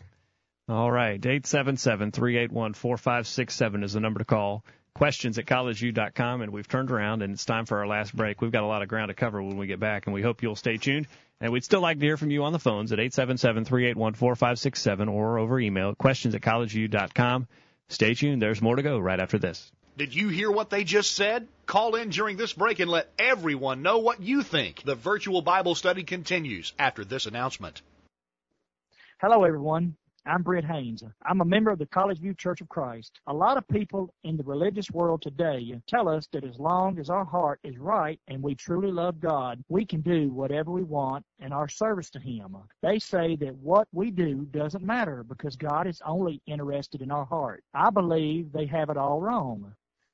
All 0.69 0.91
right, 0.91 1.23
eight 1.25 1.45
seven 1.45 1.77
seven 1.77 2.11
three 2.11 2.37
eight 2.37 2.51
one 2.51 2.73
four 2.73 2.97
five 2.97 3.27
six 3.27 3.55
seven 3.55 3.83
is 3.83 3.93
the 3.93 3.99
number 3.99 4.19
to 4.19 4.25
call. 4.25 4.63
Questions 4.95 5.37
at 5.37 5.45
collegeview.com, 5.45 6.41
and 6.41 6.51
we've 6.51 6.67
turned 6.67 6.89
around, 6.89 7.21
and 7.21 7.33
it's 7.33 7.45
time 7.45 7.65
for 7.65 7.77
our 7.77 7.87
last 7.87 8.15
break. 8.15 8.41
We've 8.41 8.51
got 8.51 8.63
a 8.63 8.67
lot 8.67 8.81
of 8.81 8.87
ground 8.87 9.09
to 9.09 9.13
cover 9.13 9.41
when 9.41 9.57
we 9.57 9.67
get 9.67 9.79
back, 9.79 10.07
and 10.07 10.13
we 10.13 10.23
hope 10.23 10.41
you'll 10.41 10.55
stay 10.55 10.77
tuned. 10.77 11.07
And 11.39 11.51
we'd 11.51 11.63
still 11.63 11.81
like 11.81 11.99
to 11.99 12.05
hear 12.05 12.17
from 12.17 12.31
you 12.31 12.45
on 12.45 12.53
the 12.53 12.59
phones 12.59 12.91
at 12.91 12.97
877-381-4567 12.99 15.11
or 15.11 15.37
over 15.37 15.59
email, 15.59 15.93
questions 15.93 16.33
at 16.33 16.41
collegeview.com. 16.41 17.47
Stay 17.89 18.15
tuned. 18.15 18.41
There's 18.41 18.61
more 18.61 18.75
to 18.75 18.81
go 18.81 18.97
right 18.97 19.19
after 19.19 19.37
this. 19.37 19.71
Did 19.97 20.13
you 20.13 20.29
hear 20.29 20.51
what 20.51 20.69
they 20.69 20.83
just 20.83 21.15
said? 21.15 21.47
Call 21.65 21.95
in 21.95 22.09
during 22.09 22.37
this 22.37 22.53
break 22.53 22.79
and 22.79 22.89
let 22.89 23.11
everyone 23.17 23.81
know 23.81 23.99
what 23.99 24.21
you 24.21 24.43
think. 24.43 24.83
The 24.83 24.95
virtual 24.95 25.41
Bible 25.41 25.75
study 25.75 26.03
continues 26.03 26.73
after 26.77 27.03
this 27.03 27.25
announcement. 27.25 27.81
Hello, 29.19 29.43
everyone. 29.43 29.95
I'm 30.27 30.43
Britt 30.43 30.65
Haynes. 30.65 31.03
I'm 31.25 31.39
a 31.39 31.45
member 31.45 31.71
of 31.71 31.79
the 31.79 31.85
College 31.85 32.19
View 32.19 32.33
Church 32.33 32.59
of 32.59 32.67
Christ. 32.67 33.21
A 33.27 33.33
lot 33.33 33.55
of 33.55 33.65
people 33.69 34.13
in 34.25 34.35
the 34.35 34.43
religious 34.43 34.91
world 34.91 35.21
today 35.21 35.79
tell 35.87 36.09
us 36.09 36.27
that 36.33 36.43
as 36.43 36.59
long 36.59 36.99
as 36.99 37.09
our 37.09 37.23
heart 37.23 37.61
is 37.63 37.77
right 37.77 38.19
and 38.27 38.43
we 38.43 38.53
truly 38.53 38.91
love 38.91 39.21
God, 39.21 39.63
we 39.69 39.85
can 39.85 40.01
do 40.01 40.29
whatever 40.29 40.69
we 40.69 40.83
want 40.83 41.23
in 41.39 41.53
our 41.53 41.69
service 41.69 42.09
to 42.09 42.19
Him. 42.19 42.57
They 42.81 42.99
say 42.99 43.37
that 43.37 43.55
what 43.55 43.87
we 43.93 44.11
do 44.11 44.45
doesn't 44.51 44.83
matter 44.83 45.23
because 45.23 45.55
God 45.55 45.87
is 45.87 46.01
only 46.05 46.41
interested 46.45 47.01
in 47.01 47.09
our 47.09 47.25
heart. 47.25 47.63
I 47.73 47.89
believe 47.89 48.51
they 48.51 48.65
have 48.65 48.89
it 48.89 48.97
all 48.97 49.21
wrong. 49.21 49.73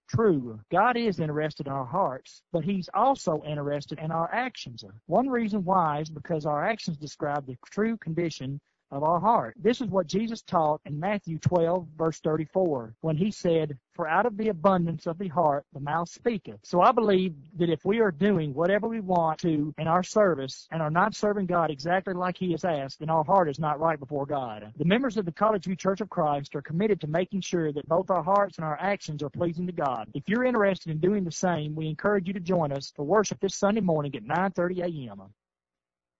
True, 0.09 0.59
God 0.69 0.95
is 0.95 1.19
interested 1.19 1.65
in 1.65 1.73
our 1.73 1.85
hearts, 1.85 2.43
but 2.51 2.63
He's 2.63 2.87
also 2.93 3.41
interested 3.47 3.97
in 3.97 4.11
our 4.11 4.31
actions. 4.31 4.83
One 5.07 5.27
reason 5.27 5.63
why 5.63 6.01
is 6.01 6.09
because 6.11 6.45
our 6.45 6.63
actions 6.63 6.97
describe 6.97 7.47
the 7.47 7.57
true 7.71 7.97
condition 7.97 8.61
of 8.93 9.03
our 9.03 9.19
heart. 9.19 9.55
This 9.59 9.81
is 9.81 9.87
what 9.87 10.07
Jesus 10.07 10.41
taught 10.43 10.81
in 10.85 10.99
Matthew 10.99 11.39
12, 11.39 11.87
verse 11.97 12.19
34, 12.19 12.95
when 13.01 13.17
he 13.17 13.31
said, 13.31 13.77
For 13.95 14.07
out 14.07 14.25
of 14.25 14.37
the 14.37 14.49
abundance 14.49 15.07
of 15.07 15.17
the 15.17 15.27
heart 15.27 15.65
the 15.73 15.79
mouth 15.79 16.09
speaketh. 16.09 16.59
So 16.63 16.81
I 16.81 16.91
believe 16.91 17.33
that 17.57 17.69
if 17.69 17.83
we 17.85 17.99
are 17.99 18.11
doing 18.11 18.53
whatever 18.53 18.87
we 18.87 18.99
want 18.99 19.39
to 19.39 19.73
in 19.77 19.87
our 19.87 20.03
service 20.03 20.67
and 20.71 20.81
are 20.81 20.91
not 20.91 21.15
serving 21.15 21.47
God 21.47 21.71
exactly 21.71 22.13
like 22.13 22.37
he 22.37 22.51
has 22.51 22.63
asked, 22.63 22.99
then 22.99 23.09
our 23.09 23.23
heart 23.23 23.49
is 23.49 23.59
not 23.59 23.79
right 23.79 23.99
before 23.99 24.25
God. 24.25 24.71
The 24.77 24.85
members 24.85 25.17
of 25.17 25.25
the 25.25 25.31
College 25.31 25.65
View 25.65 25.75
Church 25.75 26.01
of 26.01 26.09
Christ 26.09 26.55
are 26.55 26.61
committed 26.61 27.01
to 27.01 27.07
making 27.07 27.41
sure 27.41 27.73
that 27.73 27.87
both 27.87 28.11
our 28.11 28.23
hearts 28.23 28.57
and 28.57 28.65
our 28.65 28.79
actions 28.79 29.23
are 29.23 29.29
pleasing 29.29 29.65
to 29.65 29.73
God. 29.73 30.09
If 30.13 30.23
you're 30.27 30.45
interested 30.45 30.91
in 30.91 30.99
doing 30.99 31.23
the 31.23 31.31
same, 31.31 31.75
we 31.75 31.87
encourage 31.87 32.27
you 32.27 32.33
to 32.33 32.39
join 32.39 32.71
us 32.71 32.93
for 32.95 33.03
worship 33.03 33.39
this 33.41 33.55
Sunday 33.55 33.81
morning 33.81 34.15
at 34.15 34.23
9.30 34.23 35.09
a.m. 35.09 35.23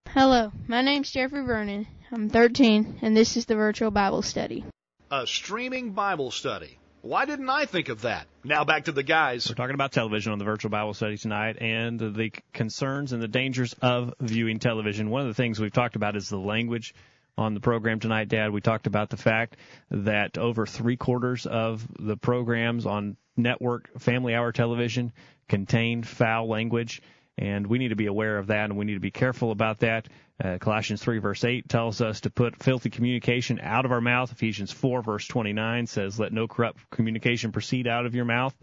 Hello, 0.10 0.52
my 0.68 0.82
name's 0.82 1.10
Jeffrey 1.10 1.44
Vernon. 1.44 1.88
I'm 2.12 2.30
13, 2.30 3.00
and 3.02 3.18
this 3.18 3.36
is 3.36 3.46
the 3.48 3.56
virtual 3.56 3.90
Bible 3.90 4.22
study. 4.22 4.64
A 5.10 5.26
streaming 5.26 5.94
Bible 5.94 6.30
study. 6.30 6.78
Why 7.02 7.26
didn't 7.26 7.50
I 7.50 7.66
think 7.66 7.90
of 7.90 8.02
that? 8.02 8.28
Now 8.44 8.64
back 8.64 8.86
to 8.86 8.92
the 8.92 9.02
guys. 9.02 9.50
We're 9.50 9.56
talking 9.56 9.74
about 9.74 9.92
television 9.92 10.32
on 10.32 10.38
the 10.40 10.46
virtual 10.46 10.70
Bible 10.70 10.94
study 10.94 11.18
tonight 11.18 11.58
and 11.60 12.00
the 12.00 12.32
concerns 12.54 13.12
and 13.12 13.22
the 13.24 13.28
dangers 13.28 13.74
of 13.82 14.14
viewing 14.20 14.60
television. 14.60 15.10
One 15.10 15.22
of 15.22 15.28
the 15.28 15.34
things 15.34 15.60
we've 15.60 15.74
talked 15.74 15.96
about 15.96 16.16
is 16.16 16.30
the 16.30 16.38
language 16.38 16.94
on 17.36 17.56
the 17.56 17.60
program 17.60 18.00
tonight, 18.00 18.28
Dad. 18.28 18.52
We 18.52 18.62
talked 18.62 18.86
about 18.86 19.10
the 19.10 19.18
fact 19.18 19.58
that 19.90 20.38
over 20.38 20.68
three 20.68 20.96
quarters 20.96 21.48
of 21.48 21.88
the 22.00 22.18
programs 22.18 22.86
on 22.86 23.18
network 23.36 24.00
family 24.00 24.36
hour 24.36 24.52
television 24.52 25.12
contain 25.50 26.04
foul 26.04 26.48
language 26.48 27.02
and 27.38 27.66
we 27.66 27.80
need 27.80 27.90
to 27.90 27.96
be 27.96 28.06
aware 28.06 28.38
of 28.38 28.48
that 28.48 28.66
and 28.66 28.78
we 28.78 28.86
need 28.86 28.94
to 28.94 29.00
be 29.00 29.12
careful 29.12 29.52
about 29.52 29.80
that. 29.80 30.08
Uh, 30.44 30.58
Colossians 30.60 31.02
3 31.02 31.20
verse 31.20 31.44
8 31.44 31.68
tells 31.68 32.02
us 32.02 32.22
to 32.22 32.30
put 32.30 32.62
filthy 32.62 32.90
communication 32.90 33.60
out 33.62 33.86
of 33.86 33.92
our 33.92 34.02
mouth. 34.02 34.32
Ephesians 34.32 34.72
4 34.72 35.02
verse 35.02 35.28
29 35.28 35.88
says, 35.88 36.20
let 36.20 36.32
no 36.32 36.48
corrupt 36.48 36.90
communication 36.92 37.52
proceed 37.52 37.88
out 37.88 38.06
of 38.06 38.16
your 38.16 38.26
mouth. 38.26 38.56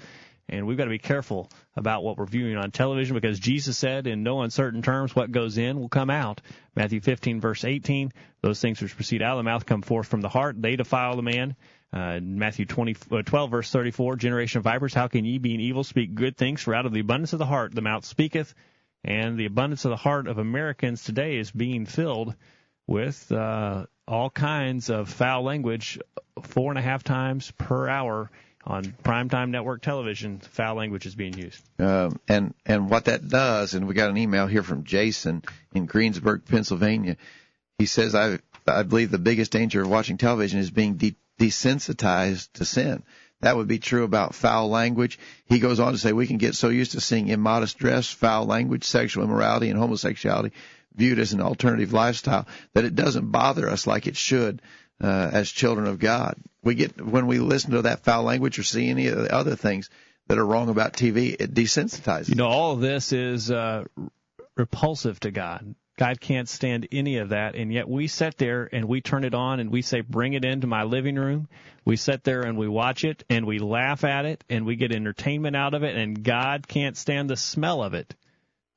And 0.49 0.67
we've 0.67 0.77
got 0.77 0.85
to 0.85 0.91
be 0.91 0.99
careful 0.99 1.49
about 1.77 2.03
what 2.03 2.19
we're 2.19 2.27
viewing 2.27 2.57
on 2.57 2.73
television 2.73 3.15
because 3.15 3.39
Jesus 3.39 3.79
said 3.79 4.09
in 4.09 4.25
no 4.25 4.43
uncertain 4.43 4.83
terms 4.83 5.15
what 5.15 5.31
goes 5.31 5.59
in 5.59 5.79
will 5.79 5.89
come 5.89 6.11
out. 6.11 6.41
Matthew 6.75 7.01
15 7.01 7.41
verse 7.41 7.65
18, 7.65 8.13
those 8.43 8.61
things 8.61 8.83
which 8.83 8.97
proceed 8.97 9.23
out 9.23 9.33
of 9.33 9.39
the 9.39 9.51
mouth 9.51 9.65
come 9.65 9.83
forth 9.83 10.09
from 10.09 10.21
the 10.21 10.29
heart. 10.29 10.61
They 10.61 10.75
defile 10.75 11.15
the 11.15 11.23
man. 11.23 11.55
Uh, 11.93 12.21
Matthew 12.23 12.67
20, 12.67 12.97
uh, 13.11 13.23
12 13.23 13.51
verse 13.51 13.71
34, 13.71 14.17
generation 14.17 14.59
of 14.59 14.65
vipers, 14.65 14.95
how 14.95 15.09
can 15.09 15.25
ye 15.25 15.39
being 15.39 15.61
evil 15.61 15.83
speak 15.83 16.15
good 16.15 16.37
things? 16.37 16.63
For 16.63 16.75
out 16.75 16.87
of 16.87 16.93
the 16.93 17.01
abundance 17.01 17.33
of 17.33 17.39
the 17.41 17.47
heart 17.47 17.75
the 17.75 17.83
mouth 17.83 18.05
speaketh. 18.05 18.55
And 19.03 19.39
the 19.39 19.47
abundance 19.47 19.85
of 19.85 19.91
the 19.91 19.97
heart 19.97 20.29
of 20.29 20.39
Americans 20.39 21.03
today 21.03 21.39
is 21.39 21.51
being 21.51 21.87
filled 21.87 22.35
with 22.87 23.33
uh, 23.33 23.87
all 24.07 24.29
kinds 24.31 24.91
of 24.91 25.09
foul 25.09 25.43
language, 25.43 25.99
four 26.43 26.71
and 26.71 26.79
a 26.79 26.83
half 26.83 27.03
times 27.03 27.51
per 27.53 27.89
hour 27.89 28.31
on 28.65 28.85
primetime 28.85 29.51
network 29.51 29.81
television. 29.81 30.39
Foul 30.39 30.75
language 30.75 31.07
is 31.07 31.15
being 31.15 31.37
used. 31.37 31.63
Um, 31.79 32.21
and 32.29 32.55
and 32.67 32.91
what 32.91 33.07
that 33.07 33.29
does, 33.29 33.75
and 33.75 33.89
we 33.89 33.95
got 33.95 34.11
an 34.11 34.19
email 34.19 34.47
here 34.47 34.63
from 34.63 34.85
Jason 34.85 35.43
in 35.75 35.87
Greensburg, 35.87 36.45
Pennsylvania. 36.45 37.17
He 37.79 37.87
says, 37.87 38.15
I 38.15 38.39
I 38.67 38.83
believe 38.83 39.11
the 39.11 39.19
biggest 39.19 39.53
danger 39.53 39.83
of 39.83 39.89
watching 39.89 40.19
television 40.19 40.59
is 40.59 40.71
being 40.71 40.95
de- 40.95 41.17
desensitized 41.41 42.53
to 42.53 42.65
sin. 42.65 43.03
That 43.41 43.57
would 43.57 43.69
be 43.69 43.79
true 43.79 44.05
about 44.05 44.35
foul 44.35 44.69
language. 44.69 45.19
He 45.47 45.59
goes 45.59 45.81
on 45.81 45.93
to 45.93 45.99
say 45.99 46.13
we 46.13 46.27
can 46.27 46.37
get 46.37 46.55
so 46.55 46.69
used 46.69 46.93
to 46.93 47.01
seeing 47.01 47.29
immodest 47.29 47.79
dress, 47.79 48.11
foul 48.11 48.45
language, 48.45 48.85
sexual 48.85 49.25
immorality, 49.25 49.71
and 49.71 49.79
homosexuality 49.79 50.53
viewed 50.95 51.19
as 51.19 51.33
an 51.33 51.41
alternative 51.41 51.93
lifestyle 51.93 52.47
that 52.75 52.85
it 52.85 52.95
doesn't 52.95 53.31
bother 53.31 53.71
us 53.71 53.87
like 53.87 54.07
it 54.07 54.17
should 54.17 54.61
uh, 55.03 55.31
as 55.33 55.51
children 55.51 55.87
of 55.87 55.99
God. 55.99 56.35
We 56.63 56.75
get 56.75 57.01
when 57.01 57.27
we 57.27 57.39
listen 57.39 57.71
to 57.71 57.83
that 57.83 58.05
foul 58.05 58.25
language 58.25 58.59
or 58.59 58.63
see 58.63 58.91
any 58.91 59.07
of 59.07 59.17
the 59.17 59.35
other 59.35 59.57
things 59.57 59.89
that 60.27 60.37
are 60.37 60.47
wrong 60.47 60.69
about 60.69 60.93
TV, 60.93 61.35
it 61.41 61.55
desensitizes. 61.55 62.29
You 62.29 62.35
know, 62.35 62.49
all 62.49 62.73
of 62.73 62.81
this 62.81 63.13
is 63.13 63.51
uh, 63.51 63.85
repulsive 64.57 65.19
to 65.21 65.31
God. 65.31 65.75
God 66.01 66.19
can't 66.19 66.49
stand 66.49 66.89
any 66.91 67.19
of 67.19 67.29
that, 67.29 67.55
and 67.55 67.71
yet 67.71 67.87
we 67.87 68.07
sit 68.07 68.39
there 68.39 68.67
and 68.73 68.87
we 68.87 69.03
turn 69.03 69.23
it 69.23 69.35
on 69.35 69.61
and 69.61 69.71
we 69.71 69.83
say, 69.83 70.01
"Bring 70.01 70.33
it 70.33 70.47
into 70.47 70.67
my 70.67 70.85
living 70.85 71.17
room." 71.17 71.47
We 71.85 71.97
sit 71.97 72.25
there 72.25 72.41
and 72.41 72.57
we 72.57 72.69
watch 72.69 73.05
it 73.05 73.23
and 73.29 73.45
we 73.45 73.59
laugh 73.59 74.03
at 74.03 74.25
it 74.25 74.43
and 74.49 74.65
we 74.65 74.77
get 74.77 74.93
entertainment 74.93 75.57
out 75.57 75.75
of 75.75 75.83
it, 75.83 75.97
and 75.97 76.25
God 76.25 76.67
can't 76.67 76.97
stand 76.97 77.29
the 77.29 77.37
smell 77.37 77.83
of 77.83 77.93
it. 77.93 78.15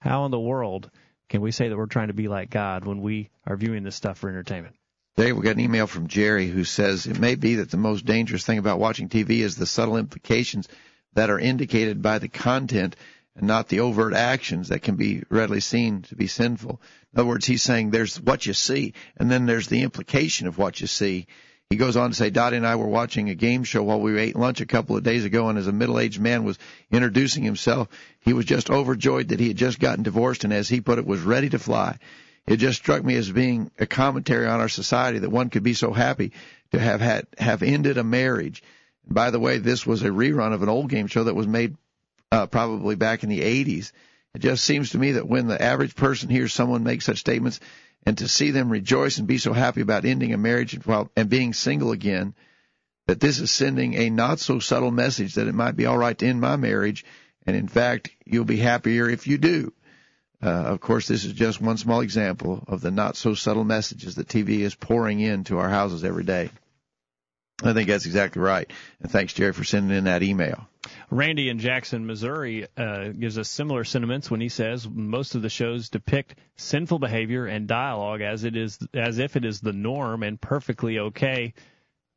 How 0.02 0.26
in 0.26 0.32
the 0.32 0.40
world 0.40 0.92
can 1.30 1.40
we 1.40 1.52
say 1.52 1.70
that 1.70 1.78
we're 1.78 1.86
trying 1.86 2.10
to 2.10 2.14
be 2.14 2.28
like 2.28 2.50
God 2.50 2.84
when 2.84 3.00
we 3.00 3.30
are 3.48 3.56
viewing 3.56 3.84
this 3.84 3.96
stuff 3.96 4.18
for 4.18 4.30
entertainment? 4.30 4.76
Today 5.16 5.32
we 5.32 5.44
got 5.44 5.52
an 5.56 5.62
email 5.62 5.88
from 5.88 6.08
Jerry 6.08 6.48
who 6.48 6.66
says 6.66 7.06
it 7.06 7.22
may 7.22 7.36
be 7.36 7.56
that 7.56 7.72
the 7.72 7.78
most 7.78 8.04
dangerous 8.04 8.46
thing 8.46 8.58
about 8.58 8.80
watching 8.80 9.08
TV 9.08 9.40
is 9.40 9.56
the 9.56 9.66
subtle 9.66 9.96
implications 9.96 10.68
that 11.14 11.30
are 11.30 11.40
indicated 11.40 12.02
by 12.02 12.20
the 12.20 12.28
content 12.28 12.98
and 13.36 13.48
not 13.48 13.68
the 13.68 13.80
overt 13.80 14.14
actions 14.14 14.70
that 14.70 14.82
can 14.82 14.96
be 14.96 15.24
readily 15.30 15.60
seen 15.60 16.04
to 16.04 16.16
be 16.16 16.28
sinful. 16.28 16.82
In 17.14 17.20
other 17.20 17.30
words, 17.30 17.46
he's 17.46 17.64
saying 17.64 17.90
there's 17.90 18.20
what 18.20 18.46
you 18.46 18.54
see, 18.54 18.94
and 19.18 19.30
then 19.30 19.46
there's 19.46 19.68
the 19.68 19.82
implication 19.82 20.48
of 20.48 20.58
what 20.58 20.80
you 20.80 20.88
see. 20.88 21.28
He 21.70 21.78
goes 21.78 21.98
on 21.98 22.12
to 22.12 22.16
say, 22.16 22.30
Dottie 22.30 22.58
and 22.58 22.68
I 22.68 22.76
were 22.76 22.88
watching 22.88 23.30
a 23.30 23.36
game 23.36 23.64
show 23.64 23.82
while 23.82 24.00
we 24.00 24.20
ate 24.20 24.36
lunch 24.36 24.62
a 24.62 24.66
couple 24.68 24.96
of 24.96 25.04
days 25.04 25.26
ago, 25.26 25.50
and 25.50 25.58
as 25.58 25.68
a 25.68 25.72
middle-aged 25.72 26.20
man 26.20 26.44
was 26.44 26.60
introducing 26.92 27.44
himself, 27.44 27.88
he 28.20 28.34
was 28.34 28.46
just 28.46 28.70
overjoyed 28.70 29.30
that 29.30 29.40
he 29.40 29.48
had 29.48 29.58
just 29.58 29.80
gotten 29.80 30.04
divorced, 30.04 30.44
and 30.44 30.54
as 30.54 30.70
he 30.70 30.82
put 30.82 31.00
it, 31.00 31.06
was 31.08 31.22
ready 31.22 31.50
to 31.50 31.58
fly. 31.58 31.98
It 32.46 32.58
just 32.58 32.78
struck 32.78 33.04
me 33.04 33.16
as 33.16 33.32
being 33.32 33.72
a 33.80 33.86
commentary 33.86 34.46
on 34.46 34.60
our 34.60 34.70
society 34.70 35.20
that 35.20 35.32
one 35.32 35.50
could 35.50 35.64
be 35.64 35.74
so 35.74 35.94
happy 35.94 36.34
to 36.74 36.80
have 36.80 37.02
had 37.02 37.26
have 37.38 37.64
ended 37.64 37.98
a 37.98 38.04
marriage. 38.04 38.62
By 39.08 39.32
the 39.32 39.40
way, 39.40 39.58
this 39.58 39.86
was 39.86 40.04
a 40.04 40.10
rerun 40.10 40.54
of 40.54 40.62
an 40.62 40.70
old 40.70 40.90
game 40.90 41.08
show 41.08 41.24
that 41.24 41.36
was 41.36 41.48
made 41.48 41.78
uh, 42.34 42.48
probably 42.48 42.96
back 42.96 43.22
in 43.22 43.30
the 43.30 43.42
80s. 43.42 43.92
It 44.34 44.40
just 44.40 44.64
seems 44.64 44.90
to 44.90 44.98
me 44.98 45.14
that 45.14 45.28
when 45.28 45.46
the 45.46 45.62
average 45.62 45.96
person 45.96 46.30
hears 46.30 46.52
someone 46.52 46.84
make 46.84 47.04
such 47.04 47.20
statements, 47.20 47.60
and 48.08 48.18
to 48.18 48.28
see 48.28 48.50
them 48.50 48.72
rejoice 48.72 49.20
and 49.20 49.28
be 49.28 49.38
so 49.38 49.54
happy 49.54 49.82
about 49.82 50.04
ending 50.04 50.34
a 50.34 50.38
marriage 50.38 50.74
and, 50.74 50.84
while, 50.84 51.12
and 51.16 51.30
being 51.30 51.54
single 51.54 51.92
again, 51.92 52.34
that 53.06 53.20
this 53.20 53.40
is 53.40 53.52
sending 53.52 53.94
a 53.94 54.10
not 54.10 54.40
so 54.40 54.58
subtle 54.58 54.90
message 54.90 55.36
that 55.36 55.48
it 55.48 55.54
might 55.54 55.76
be 55.76 55.86
all 55.86 55.98
right 55.98 56.18
to 56.18 56.26
end 56.26 56.42
my 56.42 56.56
marriage, 56.56 57.06
and 57.46 57.56
in 57.56 57.68
fact, 57.68 58.10
you'll 58.26 58.46
be 58.46 58.58
happier 58.58 59.08
if 59.08 59.28
you 59.28 59.38
do. 59.38 59.72
Uh, 60.42 60.48
of 60.50 60.82
course, 60.82 61.08
this 61.08 61.26
is 61.26 61.34
just 61.34 61.62
one 61.62 61.78
small 61.78 62.02
example 62.02 62.64
of 62.68 62.82
the 62.82 62.90
not 62.90 63.16
so 63.16 63.36
subtle 63.36 63.64
messages 63.64 64.16
that 64.16 64.28
TV 64.28 64.62
is 64.62 64.74
pouring 64.74 65.20
into 65.20 65.60
our 65.60 65.70
houses 65.70 66.04
every 66.04 66.24
day. 66.24 66.50
I 67.64 67.74
think 67.74 67.88
that's 67.88 68.06
exactly 68.06 68.42
right. 68.42 68.70
And 69.02 69.12
thanks, 69.12 69.34
Jerry, 69.34 69.54
for 69.54 69.64
sending 69.64 69.98
in 69.98 70.04
that 70.04 70.24
email. 70.24 70.68
Randy 71.10 71.50
in 71.50 71.60
Jackson, 71.60 72.06
Missouri, 72.06 72.68
uh, 72.76 73.10
gives 73.10 73.38
us 73.38 73.50
similar 73.50 73.84
sentiments 73.84 74.30
when 74.30 74.42
he 74.42 74.50
says 74.50 74.88
most 74.88 75.36
of 75.36 75.42
the 75.42 75.50
shows 75.50 75.90
depict 75.90 76.36
sinful 76.58 77.00
behavior 77.00 77.46
and 77.46 77.68
dialogue 77.68 78.22
as 78.22 78.44
it 78.44 78.58
is 78.58 78.80
as 78.94 79.20
if 79.20 79.36
it 79.36 79.46
is 79.46 79.62
the 79.62 79.74
norm 79.74 80.24
and 80.24 80.42
perfectly 80.42 81.00
okay. 81.00 81.54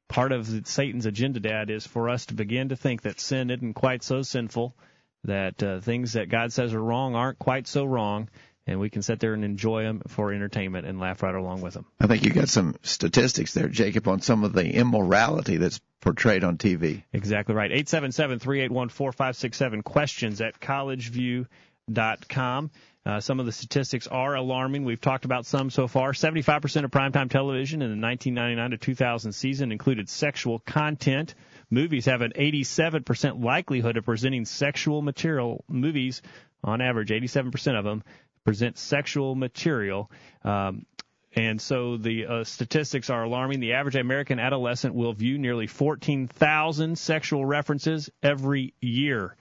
part 0.09 0.33
of 0.33 0.67
Satan's 0.67 1.07
agenda, 1.07 1.41
Dad, 1.41 1.71
is 1.71 1.87
for 1.87 2.09
us 2.09 2.27
to 2.27 2.35
begin 2.35 2.71
to 2.71 2.77
think 2.77 3.03
that 3.03 3.21
sin 3.21 3.51
isn't 3.51 3.75
quite 3.75 4.03
so 4.03 4.23
sinful, 4.23 4.75
that 5.25 5.63
uh, 5.63 5.81
things 5.81 6.15
that 6.15 6.29
God 6.29 6.53
says 6.53 6.73
are 6.73 6.83
wrong 6.83 7.15
aren't 7.15 7.39
quite 7.39 7.67
so 7.67 7.85
wrong, 7.85 8.29
and 8.67 8.81
we 8.81 8.91
can 8.91 9.03
sit 9.03 9.21
there 9.21 9.35
and 9.35 9.45
enjoy 9.45 9.85
them 9.85 10.03
for 10.09 10.33
entertainment 10.33 10.87
and 10.87 10.99
laugh 10.99 11.23
right 11.23 11.35
along 11.35 11.61
with 11.61 11.75
them. 11.75 11.87
I 12.01 12.07
think 12.07 12.25
you 12.25 12.31
got 12.31 12.49
some 12.49 12.77
statistics 12.83 13.53
there, 13.55 13.69
Jacob, 13.69 14.09
on 14.09 14.21
some 14.21 14.45
of 14.45 14.53
the 14.53 14.69
immorality 14.69 15.59
that's 15.59 15.81
portrayed 16.01 16.45
on 16.45 16.59
TV. 16.59 17.03
Exactly 17.13 17.55
right. 17.55 17.73
Eight 17.73 17.89
seven 17.89 18.13
seven 18.13 18.39
three 18.39 18.61
eight 18.61 18.73
one 18.73 18.89
four 18.89 19.13
five 19.13 19.37
six 19.37 19.57
seven. 19.57 19.83
Questions 19.83 20.41
at 20.41 20.61
collegeview.com. 20.61 22.71
Uh, 23.05 23.21
some 23.21 23.39
of 23.39 23.47
the 23.47 23.53
statistics 23.53 24.09
are 24.09 24.35
alarming. 24.35 24.85
We've 24.85 25.01
talked 25.01 25.25
about 25.25 25.47
some 25.47 25.71
so 25.71 25.87
far. 25.87 26.11
75% 26.11 26.85
of 26.85 26.91
primetime 26.91 27.31
television 27.31 27.81
in 27.81 27.89
the 27.89 28.05
1999 28.05 28.73
to 28.73 28.79
2000 28.79 29.31
season 29.31 29.71
included 29.71 30.09
sexual 30.09 30.59
content. 30.59 31.37
Movies 31.71 32.07
have 32.07 32.23
an 32.23 32.33
87% 32.37 33.45
likelihood 33.45 33.97
of 33.97 34.05
presenting 34.05 34.45
sexual 34.45 35.03
material. 35.03 35.65
Movies, 35.69 36.21
on 36.65 36.81
average, 36.81 37.11
87% 37.11 37.79
of 37.79 37.85
them 37.85 38.03
present 38.47 38.79
sexual 38.79 39.35
material. 39.35 40.09
Um, 40.45 40.87
and 41.35 41.61
so 41.61 41.97
the 41.97 42.27
uh, 42.27 42.45
statistics 42.45 43.11
are 43.11 43.25
alarming. 43.25 43.59
The 43.61 43.75
average 43.75 43.97
American 43.97 44.39
adolescent 44.39 44.95
will 44.95 45.13
view 45.13 45.37
nearly 45.37 45.67
14,000 45.67 46.97
sexual 46.97 47.45
references 47.45 48.09
every 48.23 48.73
year. 48.81 49.37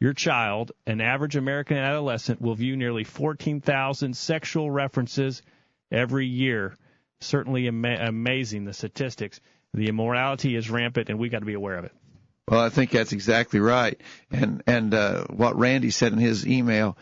Your 0.00 0.12
child, 0.12 0.70
an 0.86 1.00
average 1.00 1.34
American 1.34 1.76
adolescent, 1.76 2.40
will 2.40 2.54
view 2.54 2.76
nearly 2.76 3.02
14,000 3.02 4.16
sexual 4.16 4.70
references 4.70 5.42
every 5.90 6.26
year. 6.26 6.76
Certainly 7.20 7.66
ama- 7.66 7.98
amazing, 8.00 8.64
the 8.64 8.72
statistics. 8.72 9.40
The 9.74 9.88
immorality 9.88 10.54
is 10.54 10.70
rampant, 10.70 11.08
and 11.10 11.18
we 11.18 11.28
got 11.28 11.40
to 11.40 11.46
be 11.46 11.54
aware 11.54 11.76
of 11.76 11.86
it. 11.86 11.92
Well, 12.48 12.60
I 12.60 12.68
think 12.68 12.90
that's 12.90 13.12
exactly 13.12 13.58
right. 13.58 14.00
And 14.30 14.62
and 14.66 14.94
uh, 14.94 15.24
what 15.24 15.58
Randy 15.58 15.90
said 15.90 16.12
in 16.12 16.18
his 16.18 16.46
email, 16.46 16.96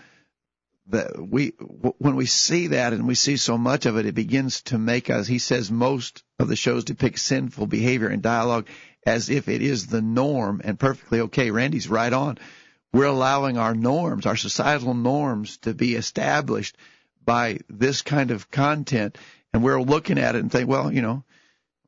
that 0.88 1.12
we 1.18 1.50
when 1.98 2.16
we 2.16 2.26
see 2.26 2.68
that 2.68 2.92
and 2.92 3.06
we 3.06 3.14
see 3.14 3.36
so 3.36 3.56
much 3.56 3.86
of 3.86 3.96
it, 3.96 4.06
it 4.06 4.14
begins 4.14 4.62
to 4.62 4.78
make 4.78 5.10
us. 5.10 5.26
He 5.26 5.38
says 5.38 5.70
most 5.70 6.24
of 6.38 6.48
the 6.48 6.56
shows 6.56 6.84
depict 6.84 7.18
sinful 7.18 7.66
behavior 7.66 8.08
and 8.08 8.22
dialogue 8.22 8.68
as 9.06 9.30
if 9.30 9.48
it 9.48 9.62
is 9.62 9.86
the 9.86 10.02
norm 10.02 10.60
and 10.64 10.78
perfectly 10.78 11.20
okay. 11.20 11.50
Randy's 11.50 11.88
right 11.88 12.12
on 12.12 12.38
we're 12.92 13.06
allowing 13.06 13.56
our 13.56 13.74
norms, 13.74 14.26
our 14.26 14.36
societal 14.36 14.94
norms, 14.94 15.56
to 15.58 15.74
be 15.74 15.94
established 15.94 16.76
by 17.24 17.60
this 17.68 18.02
kind 18.02 18.30
of 18.30 18.50
content, 18.50 19.16
and 19.52 19.62
we're 19.62 19.80
looking 19.80 20.18
at 20.18 20.34
it 20.34 20.40
and 20.40 20.52
think, 20.52 20.68
well, 20.68 20.92
you 20.92 21.02
know, 21.02 21.24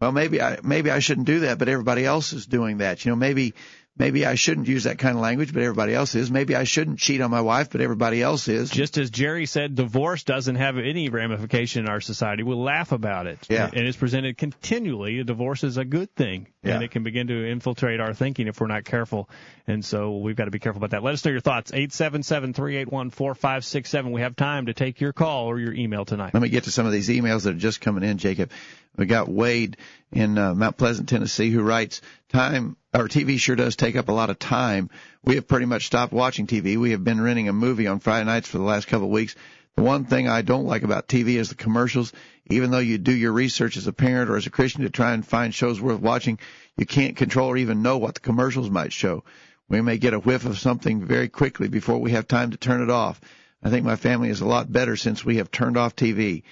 well 0.01 0.12
maybe 0.12 0.40
I 0.40 0.59
maybe 0.62 0.90
I 0.90 1.01
shouldn't 1.01 1.26
do 1.26 1.40
that, 1.40 1.59
but 1.59 1.68
everybody 1.68 2.05
else 2.05 2.32
is 2.32 2.47
doing 2.47 2.78
that. 2.78 3.05
You 3.05 3.11
know, 3.11 3.16
maybe 3.16 3.55
maybe 3.97 4.26
I 4.26 4.34
shouldn't 4.34 4.68
use 4.68 4.84
that 4.84 4.99
kind 4.99 5.16
of 5.16 5.22
language, 5.22 5.53
but 5.53 5.62
everybody 5.62 5.95
else 5.95 6.14
is. 6.14 6.30
Maybe 6.30 6.57
I 6.57 6.64
shouldn't 6.64 6.99
cheat 6.99 7.20
on 7.20 7.30
my 7.30 7.40
wife, 7.40 7.70
but 7.70 7.80
everybody 7.80 8.22
else 8.22 8.49
is. 8.49 8.70
Just 8.70 8.99
as 8.99 9.11
Jerry 9.11 9.47
said, 9.47 9.74
divorce 9.74 10.24
doesn't 10.24 10.57
have 10.57 10.78
any 10.78 11.09
ramification 11.09 11.84
in 11.84 11.88
our 11.88 12.01
society. 12.01 12.42
We'll 12.42 12.62
laugh 12.62 12.92
about 12.92 13.26
it. 13.26 13.38
Yeah. 13.49 13.70
And 13.72 13.86
it's 13.86 13.97
presented 13.97 14.36
continually. 14.36 15.20
A 15.20 15.24
divorce 15.24 15.64
is 15.64 15.76
a 15.76 15.84
good 15.84 16.14
thing. 16.14 16.49
Yeah. 16.62 16.74
And 16.74 16.84
it 16.84 16.90
can 16.90 17.03
begin 17.03 17.28
to 17.28 17.51
infiltrate 17.51 18.01
our 18.01 18.14
thinking 18.14 18.49
if 18.49 18.61
we're 18.61 18.66
not 18.66 18.84
careful. 18.84 19.28
And 19.66 19.84
so 19.84 20.18
we've 20.18 20.36
got 20.36 20.47
to 20.47 20.51
be 20.51 20.59
careful 20.59 20.78
about 20.78 20.90
that. 20.90 21.03
Let 21.03 21.14
us 21.14 21.24
know 21.24 21.30
your 21.30 21.40
thoughts. 21.40 21.70
877-381-4567. 21.70 24.12
We 24.12 24.22
have 24.22 24.36
time 24.36 24.66
to 24.66 24.74
take 24.74 25.01
your 25.01 25.12
call 25.12 25.47
or 25.47 25.59
your 25.59 25.72
email 25.72 26.05
tonight. 26.05 26.34
Let 26.34 26.42
me 26.42 26.49
get 26.49 26.64
to 26.64 26.70
some 26.70 26.86
of 26.86 26.92
these 26.92 27.09
emails 27.09 27.45
that 27.45 27.55
are 27.55 27.59
just 27.59 27.80
coming 27.80 28.03
in, 28.03 28.18
Jacob. 28.18 28.51
We 28.97 29.07
got 29.07 29.28
Wade 29.28 29.76
in 30.12 30.38
uh, 30.38 30.55
Mount 30.55 30.76
Pleasant, 30.76 31.09
Tennessee, 31.09 31.51
who 31.51 31.62
writes, 31.62 32.01
"Time 32.28 32.76
our 32.92 33.09
TV 33.09 33.40
sure 33.40 33.57
does 33.57 33.74
take 33.74 33.97
up 33.97 34.09
a 34.09 34.12
lot 34.12 34.30
of 34.30 34.38
time. 34.38 34.88
We 35.24 35.34
have 35.34 35.49
pretty 35.49 35.66
much 35.66 35.86
stopped 35.86 36.12
watching 36.12 36.47
TV. 36.47 36.76
We 36.76 36.92
have 36.92 37.03
been 37.03 37.20
renting 37.20 37.49
a 37.49 37.53
movie 37.53 37.88
on 37.88 37.99
Friday 37.99 38.24
nights 38.24 38.49
for 38.49 38.59
the 38.59 38.64
last 38.64 38.86
couple 38.86 39.07
of 39.07 39.12
weeks. 39.12 39.34
The 39.74 39.82
one 39.82 40.05
thing 40.05 40.28
I 40.28 40.42
don't 40.42 40.66
like 40.66 40.84
about 40.84 41.09
TV 41.09 41.34
is 41.34 41.49
the 41.49 41.57
commercials. 41.57 42.12
Even 42.49 42.70
though 42.70 42.78
you 42.78 42.99
do 42.99 43.12
your 43.12 43.32
research 43.32 43.76
as 43.76 43.88
a 43.88 43.92
parent 43.92 44.30
or 44.30 44.36
as 44.36 44.47
a 44.47 44.51
Christian 44.51 44.82
to 44.82 44.90
try 44.90 45.12
and 45.12 45.26
find 45.26 45.53
shows 45.53 45.80
worth 45.80 46.01
watching, 46.01 46.38
you 46.76 46.86
can't 46.86 47.16
control 47.16 47.49
or 47.49 47.57
even 47.57 47.82
know 47.82 47.99
what 47.99 48.14
the 48.14 48.20
commercials 48.20 48.70
might 48.70 48.92
show. 48.92 49.24
We 49.68 49.80
may 49.80 49.99
get 49.99 50.14
a 50.14 50.20
whiff 50.20 50.45
of 50.45 50.59
something 50.59 51.05
very 51.05 51.28
quickly 51.28 51.66
before 51.66 51.99
we 51.99 52.12
have 52.12 52.28
time 52.28 52.53
to 52.53 52.57
turn 52.57 52.82
it 52.82 52.90
off. 52.90 53.20
I 53.61 53.70
think 53.70 53.84
my 53.84 53.97
family 53.97 54.28
is 54.28 54.40
a 54.40 54.47
lot 54.47 54.70
better 54.70 54.95
since 54.95 55.24
we 55.24 55.38
have 55.38 55.51
turned 55.51 55.76
off 55.76 55.97
TV." 55.97 56.45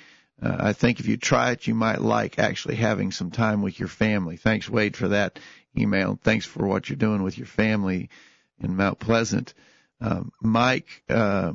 Uh, 0.42 0.56
I 0.58 0.72
think 0.72 0.98
if 0.98 1.06
you 1.06 1.16
try 1.16 1.52
it, 1.52 1.66
you 1.66 1.74
might 1.74 2.00
like 2.00 2.38
actually 2.38 2.74
having 2.74 3.12
some 3.12 3.30
time 3.30 3.62
with 3.62 3.78
your 3.78 3.88
family. 3.88 4.36
Thanks, 4.36 4.68
Wade, 4.68 4.96
for 4.96 5.08
that 5.08 5.38
email. 5.76 6.18
Thanks 6.22 6.46
for 6.46 6.66
what 6.66 6.88
you're 6.88 6.96
doing 6.96 7.22
with 7.22 7.38
your 7.38 7.46
family 7.46 8.10
in 8.58 8.76
Mount 8.76 8.98
Pleasant. 8.98 9.54
Um, 10.00 10.32
Mike, 10.42 11.04
uh, 11.08 11.52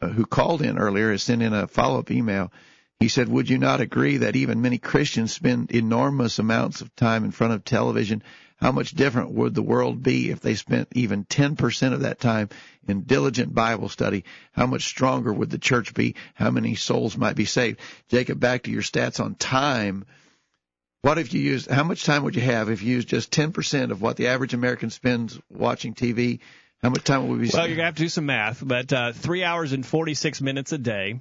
who 0.00 0.24
called 0.26 0.62
in 0.62 0.78
earlier, 0.78 1.10
has 1.10 1.22
sent 1.22 1.42
in 1.42 1.52
a 1.52 1.68
follow-up 1.68 2.10
email. 2.10 2.50
He 2.98 3.08
said, 3.08 3.28
"Would 3.28 3.50
you 3.50 3.58
not 3.58 3.80
agree 3.80 4.18
that 4.18 4.36
even 4.36 4.62
many 4.62 4.78
Christians 4.78 5.32
spend 5.32 5.70
enormous 5.70 6.38
amounts 6.38 6.80
of 6.80 6.94
time 6.96 7.24
in 7.24 7.30
front 7.30 7.52
of 7.52 7.64
television 7.64 8.22
how 8.64 8.72
much 8.72 8.92
different 8.92 9.30
would 9.32 9.54
the 9.54 9.60
world 9.60 10.02
be 10.02 10.30
if 10.30 10.40
they 10.40 10.54
spent 10.54 10.88
even 10.92 11.26
10% 11.26 11.92
of 11.92 12.00
that 12.00 12.18
time 12.18 12.48
in 12.88 13.02
diligent 13.02 13.54
Bible 13.54 13.90
study? 13.90 14.24
How 14.52 14.64
much 14.64 14.84
stronger 14.86 15.30
would 15.30 15.50
the 15.50 15.58
church 15.58 15.92
be? 15.92 16.14
How 16.32 16.50
many 16.50 16.74
souls 16.74 17.14
might 17.14 17.36
be 17.36 17.44
saved? 17.44 17.78
Jacob, 18.08 18.40
back 18.40 18.62
to 18.62 18.70
your 18.70 18.80
stats 18.80 19.22
on 19.22 19.34
time. 19.34 20.06
What 21.02 21.18
if 21.18 21.34
you 21.34 21.42
used, 21.42 21.68
how 21.68 21.84
much 21.84 22.04
time 22.04 22.24
would 22.24 22.36
you 22.36 22.40
have 22.40 22.70
if 22.70 22.80
you 22.80 22.94
used 22.94 23.08
just 23.08 23.30
10% 23.30 23.90
of 23.90 24.00
what 24.00 24.16
the 24.16 24.28
average 24.28 24.54
American 24.54 24.88
spends 24.88 25.38
watching 25.50 25.92
TV? 25.92 26.38
How 26.82 26.88
much 26.88 27.04
time 27.04 27.28
would 27.28 27.38
we 27.38 27.46
be 27.46 27.50
Well, 27.52 27.66
you're 27.66 27.76
going 27.76 27.80
to 27.80 27.84
have 27.84 27.96
to 27.96 28.02
do 28.04 28.08
some 28.08 28.24
math, 28.24 28.66
but 28.66 28.90
uh, 28.94 29.12
three 29.12 29.44
hours 29.44 29.74
and 29.74 29.84
46 29.84 30.40
minutes 30.40 30.72
a 30.72 30.78
day. 30.78 31.20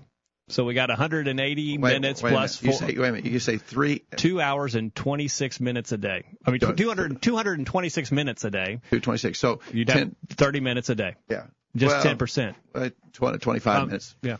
So 0.50 0.66
we 0.66 0.74
got 0.74 0.90
180 0.90 1.78
wait, 1.78 1.94
minutes 1.94 2.22
wait 2.22 2.32
plus 2.32 2.58
four, 2.58 2.72
You 2.72 2.78
say, 2.78 2.86
wait 2.88 2.98
a 2.98 3.12
minute. 3.14 3.26
You 3.26 3.40
say 3.40 3.58
three, 3.58 4.04
two 4.18 4.42
hours 4.42 4.76
and 4.76 4.94
26 4.94 5.60
minutes 5.62 5.92
a 5.94 5.98
day. 5.98 6.26
I 6.46 6.52
mean, 6.52 6.60
200, 6.60 7.22
226 7.22 8.12
minutes 8.12 8.44
a 8.44 8.52
day. 8.52 8.66
226. 8.92 9.40
So 9.40 9.62
You'd 9.72 9.88
10, 9.88 9.98
have 9.98 10.38
30 10.38 10.60
minutes 10.60 10.90
a 10.90 10.96
day. 10.96 11.16
yeah. 11.30 11.46
Just 11.76 12.06
Well, 12.06 12.16
10%. 12.16 12.56
Uh, 12.76 12.90
20, 13.14 13.38
25 13.40 13.82
Um, 13.82 13.88
minutes. 13.88 14.16
Yeah. 14.22 14.38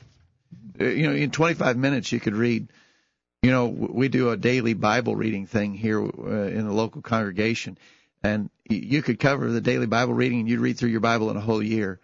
Uh, 0.80 0.84
you 0.86 1.08
know, 1.08 1.16
in 1.16 1.32
25 1.32 1.78
minutes 1.78 2.12
you 2.12 2.20
could 2.20 2.36
read. 2.36 2.68
You 3.42 3.52
know, 3.52 3.68
we 3.68 4.08
do 4.08 4.30
a 4.30 4.38
daily 4.38 4.74
Bible 4.74 5.16
reading 5.18 5.48
thing 5.48 5.74
here 5.74 6.02
uh, 6.02 6.08
in 6.48 6.66
the 6.66 6.72
local 6.72 7.02
congregation, 7.02 7.78
and 8.24 8.50
you 8.70 9.02
could 9.02 9.20
cover 9.20 9.52
the 9.52 9.60
daily 9.60 9.86
Bible 9.86 10.14
reading, 10.14 10.40
and 10.42 10.50
you'd 10.50 10.62
read 10.62 10.78
through 10.78 10.92
your 10.92 11.02
Bible 11.02 11.30
in 11.30 11.36
a 11.36 11.42
whole 11.42 11.62
year 11.62 12.00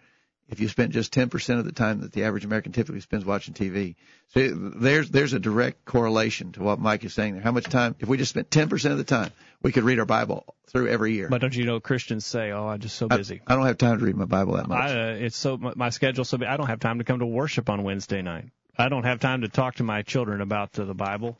if 0.50 0.58
you 0.58 0.68
spent 0.68 0.92
just 0.92 1.14
10% 1.14 1.58
of 1.58 1.64
the 1.64 1.72
time 1.72 2.00
that 2.00 2.12
the 2.12 2.24
average 2.24 2.44
American 2.44 2.72
typically 2.72 3.00
spends 3.00 3.24
watching 3.24 3.54
TV. 3.54 3.94
So 4.34 4.48
there's 4.48 5.10
there's 5.10 5.32
a 5.32 5.38
direct 5.38 5.84
correlation 5.84 6.52
to 6.52 6.62
what 6.62 6.80
Mike 6.80 7.04
is 7.04 7.14
saying 7.14 7.34
there. 7.34 7.42
How 7.42 7.52
much 7.52 7.64
time? 7.64 7.94
If 8.00 8.08
we 8.08 8.16
just 8.16 8.30
spent 8.30 8.50
10% 8.50 8.90
of 8.90 8.98
the 8.98 9.04
time, 9.04 9.30
we 9.62 9.72
could 9.72 9.84
read 9.84 9.98
our 10.00 10.04
Bible 10.04 10.54
through 10.68 10.88
every 10.88 11.14
year. 11.14 11.28
But 11.28 11.40
don't 11.40 11.54
you 11.54 11.64
know 11.64 11.80
Christians 11.80 12.26
say, 12.26 12.50
"Oh, 12.50 12.66
I'm 12.68 12.80
just 12.80 12.96
so 12.96 13.08
busy." 13.08 13.40
I 13.46 13.54
don't 13.54 13.66
have 13.66 13.78
time 13.78 13.98
to 13.98 14.04
read 14.04 14.16
my 14.16 14.24
Bible 14.24 14.54
that 14.54 14.68
much. 14.68 14.90
I, 14.90 15.12
uh, 15.12 15.14
it's 15.14 15.36
so 15.36 15.56
my, 15.56 15.72
my 15.76 15.90
schedule's 15.90 16.28
so. 16.28 16.38
I 16.46 16.56
don't 16.56 16.66
have 16.68 16.80
time 16.80 16.98
to 16.98 17.04
come 17.04 17.20
to 17.20 17.26
worship 17.26 17.70
on 17.70 17.82
Wednesday 17.82 18.22
night. 18.22 18.50
I 18.76 18.88
don't 18.88 19.04
have 19.04 19.20
time 19.20 19.42
to 19.42 19.48
talk 19.48 19.76
to 19.76 19.84
my 19.84 20.02
children 20.02 20.40
about 20.40 20.78
uh, 20.78 20.84
the 20.84 20.94
Bible. 20.94 21.38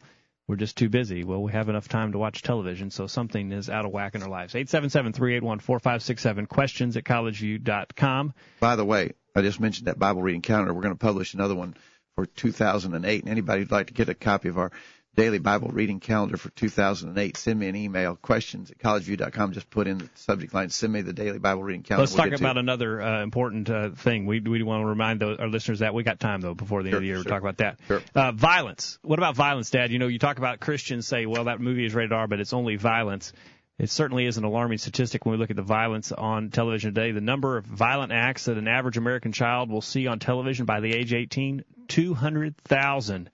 We're 0.51 0.57
just 0.57 0.77
too 0.77 0.89
busy. 0.89 1.23
Well, 1.23 1.45
we 1.45 1.53
have 1.53 1.69
enough 1.69 1.87
time 1.87 2.11
to 2.11 2.19
watch 2.19 2.43
television, 2.43 2.91
so 2.91 3.07
something 3.07 3.53
is 3.53 3.71
out 3.71 3.85
of 3.85 3.93
whack 3.93 4.17
in 4.17 4.23
our 4.25 4.29
lives. 4.29 4.57
Eight 4.57 4.69
seven 4.69 4.91
seven 4.91 5.13
three 5.13 5.37
eight 5.37 5.45
one 5.45 5.61
four 5.61 5.79
five 5.79 6.03
six 6.03 6.23
seven. 6.23 6.47
Questions 6.47 6.97
at 6.97 7.05
collegeview.com. 7.05 8.35
By 8.59 8.75
the 8.75 8.85
way, 8.85 9.13
I 9.37 9.43
just 9.43 9.61
mentioned 9.61 9.87
that 9.87 10.01
Bible 10.01 10.23
reading 10.23 10.43
calendar. 10.43 10.75
We're 10.75 10.83
going 10.83 10.95
to 10.95 10.99
publish 10.99 11.35
another 11.35 11.55
one 11.55 11.77
for 12.17 12.27
2008. 12.27 13.23
And 13.23 13.31
anybody 13.31 13.61
who'd 13.61 13.71
like 13.71 13.87
to 13.87 13.93
get 13.93 14.09
a 14.09 14.15
copy 14.15 14.49
of 14.49 14.59
our 14.59 14.73
daily 15.21 15.39
Bible 15.39 15.69
reading 15.69 16.01
calendar 16.01 16.39
for 16.39 16.49
2008, 16.51 17.37
send 17.37 17.61
me 17.61 17.69
an 17.69 17.77
email. 17.77 18.17
Questions 18.17 18.71
at 18.71 18.79
collegeview.com. 18.79 19.53
Just 19.53 19.69
put 19.69 19.87
in 19.87 19.99
the 19.99 20.09
subject 20.15 20.55
line. 20.55 20.71
Send 20.71 20.93
me 20.93 21.03
the 21.03 21.13
daily 21.13 21.39
Bible 21.39 21.63
reading 21.63 21.83
calendar. 21.83 22.03
Let's 22.03 22.15
We'll 22.15 22.31
talk 22.31 22.41
about 22.41 22.57
another 22.57 23.03
uh, 23.03 23.23
important 23.23 23.69
uh, 23.69 23.91
thing. 23.91 24.25
We 24.25 24.41
we 24.41 24.63
want 24.63 24.83
to 24.83 24.87
remind 24.87 25.21
those, 25.21 25.39
our 25.39 25.49
listeners 25.49 25.81
that 25.81 25.93
we 25.93 26.05
got 26.05 26.21
time 26.21 26.41
though 26.41 26.55
before 26.55 26.83
the 26.83 26.89
end 26.89 26.97
of 26.97 27.03
the 27.03 27.07
year 27.07 27.23
to 27.23 27.25
talk 27.25 27.43
about 27.43 27.59
that. 27.59 27.79
Sure. 27.87 28.03
Uh, 28.15 28.33
violence. 28.33 28.99
What 29.03 29.19
about 29.19 29.37
violence, 29.37 29.69
Dad? 29.69 29.91
You 29.91 29.99
know, 29.99 30.07
you 30.07 30.19
talk 30.19 30.39
about 30.39 30.59
Christians 30.59 31.07
say, 31.07 31.27
well, 31.27 31.45
that 31.45 31.61
movie 31.61 31.85
is 31.85 31.95
rated 31.95 32.13
R, 32.13 32.27
but 32.27 32.41
it's 32.41 32.55
only 32.55 32.77
violence. 32.77 33.35
It 33.79 33.91
certainly 33.91 34.27
is 34.27 34.39
an 34.39 34.45
alarming 34.45 34.79
statistic 34.79 35.25
when 35.25 35.33
we 35.33 35.39
look 35.39 35.51
at 35.51 35.57
the 35.57 35.63
violence 35.63 36.13
on 36.13 36.51
television 36.51 36.95
today. 36.95 37.13
The 37.13 37.21
number 37.21 37.57
of 37.59 37.65
violent 37.65 38.13
acts 38.13 38.45
that 38.47 38.59
an 38.59 38.69
average 38.69 38.97
American 38.97 39.33
child 39.33 39.71
will 39.71 39.81
see 39.81 40.07
on 40.07 40.19
television 40.19 40.67
by 40.67 40.81
the 40.81 40.93
age 40.95 41.13
18, 41.13 41.65
200,000. 41.89 43.31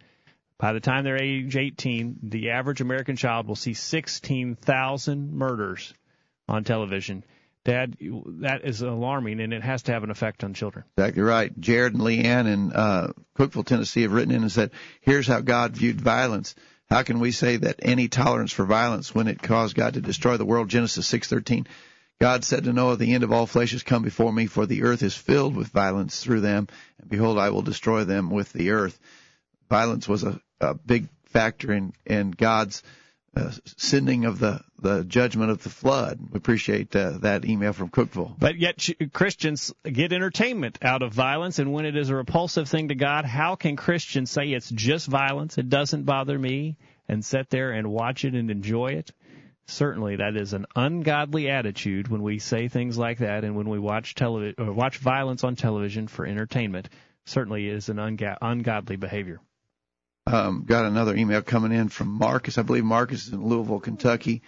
By 0.59 0.73
the 0.73 0.81
time 0.81 1.05
they're 1.05 1.23
age 1.23 1.57
18, 1.57 2.19
the 2.23 2.51
average 2.51 2.81
American 2.81 3.17
child 3.17 3.47
will 3.47 3.57
see 3.57 3.75
16,000 3.75 5.33
murders 5.35 5.93
on 6.49 6.65
television. 6.65 7.25
Dad, 7.65 7.97
that 8.41 8.65
is 8.65 8.81
alarming, 8.81 9.41
and 9.41 9.53
it 9.53 9.63
has 9.63 9.83
to 9.85 9.93
have 9.93 10.05
an 10.05 10.11
effect 10.11 10.45
on 10.45 10.55
children. 10.55 10.85
Exactly 10.97 11.23
right. 11.23 11.59
Jared 11.59 11.95
and 11.95 12.03
Leanne 12.03 12.47
in 12.47 12.73
uh, 12.73 13.13
Cookeville, 13.37 13.67
Tennessee 13.67 14.03
have 14.03 14.13
written 14.13 14.33
in 14.33 14.43
and 14.43 14.53
said, 14.53 14.71
here's 15.01 15.27
how 15.27 15.41
God 15.41 15.77
viewed 15.77 16.01
violence. 16.01 16.55
How 16.89 17.03
can 17.03 17.19
we 17.19 17.33
say 17.33 17.57
that 17.57 17.81
any 17.83 18.09
tolerance 18.09 18.53
for 18.53 18.65
violence 18.65 19.15
when 19.15 19.27
it 19.27 19.43
caused 19.43 19.75
God 19.75 19.95
to 19.95 20.01
destroy 20.01 20.37
the 20.37 20.45
world? 20.45 20.69
Genesis 20.69 21.11
6:13. 21.11 21.67
God 22.21 22.45
said 22.45 22.65
to 22.65 22.73
Noah, 22.73 22.97
"The 22.97 23.13
end 23.13 23.25
of 23.25 23.33
all 23.33 23.47
flesh 23.47 23.73
has 23.73 23.83
come 23.83 24.03
before 24.03 24.33
me, 24.33 24.47
for 24.47 24.65
the 24.67 24.85
earth 24.85 25.03
is 25.03 25.15
filled 25.15 25.57
with 25.57 25.69
violence 25.69 26.23
through 26.23 26.41
them, 26.41 26.69
and 27.01 27.11
behold, 27.11 27.39
I 27.39 27.51
will 27.51 27.63
destroy 27.63 28.05
them 28.05 28.31
with 28.31 28.53
the 28.53 28.71
earth." 28.71 28.99
Violence 29.69 30.07
was 30.07 30.23
a, 30.23 30.41
a 30.61 30.75
big 30.75 31.09
factor 31.27 31.73
in 31.73 31.93
in 32.05 32.31
God's 32.31 32.83
uh, 33.37 33.51
sending 33.77 34.25
of 34.25 34.39
the 34.39 34.61
the 34.79 35.05
judgment 35.05 35.51
of 35.51 35.63
the 35.63 35.69
flood. 35.69 36.19
We 36.31 36.39
appreciate 36.39 36.95
uh, 36.97 37.19
that 37.19 37.45
email 37.45 37.73
from 37.73 37.91
Cookeville. 37.91 38.39
But 38.39 38.57
yet 38.57 38.89
Christians 39.13 39.73
get 39.85 40.13
entertainment 40.13 40.79
out 40.83 41.03
of 41.03 41.13
violence, 41.13 41.59
and 41.59 41.73
when 41.73 41.85
it 41.85 41.97
is 41.97 42.09
a 42.09 42.17
repulsive 42.17 42.69
thing 42.69 42.89
to 42.89 42.95
God, 42.95 43.25
how 43.25 43.57
can 43.57 43.77
Christians 43.77 44.31
say 44.31 44.53
it's 44.53 44.71
just 44.71 45.07
violence? 45.07 45.59
It 45.59 45.69
doesn't 45.69 46.05
bother 46.05 46.39
me, 46.39 46.77
and 47.09 47.25
sit 47.25 47.51
there 47.51 47.73
and 47.73 47.91
watch 47.91 48.25
it 48.25 48.35
and 48.35 48.51
enjoy 48.51 48.89
it. 48.89 49.13
Certainly, 49.67 50.17
that 50.17 50.37
is 50.37 50.53
an 50.53 50.67
ungodly 50.77 51.51
attitude 51.51 52.09
when 52.09 52.23
we 52.23 52.39
say 52.39 52.69
things 52.69 52.97
like 52.97 53.19
that, 53.19 53.45
and 53.45 53.57
when 53.57 53.69
we 53.69 53.79
watch 53.79 54.15
television 54.15 54.55
or 54.59 54.73
watch 54.73 54.99
violence 54.99 55.43
on 55.45 55.57
television 55.57 56.07
for 56.07 56.25
entertainment. 56.25 56.89
Certainly, 57.25 57.69
is 57.69 57.89
an 57.89 57.99
ungodly 57.99 58.97
behavior 58.97 59.41
um, 60.27 60.65
got 60.67 60.85
another 60.85 61.15
email 61.15 61.43
coming 61.43 61.73
in 61.73 61.89
from 61.89 62.09
Marcus. 62.09 62.59
I 62.59 62.63
believe 62.63 62.85
Marcus 62.85 63.27
is 63.27 63.33
in 63.33 63.45
Louisville, 63.45 63.81
Kentucky. 63.81 64.43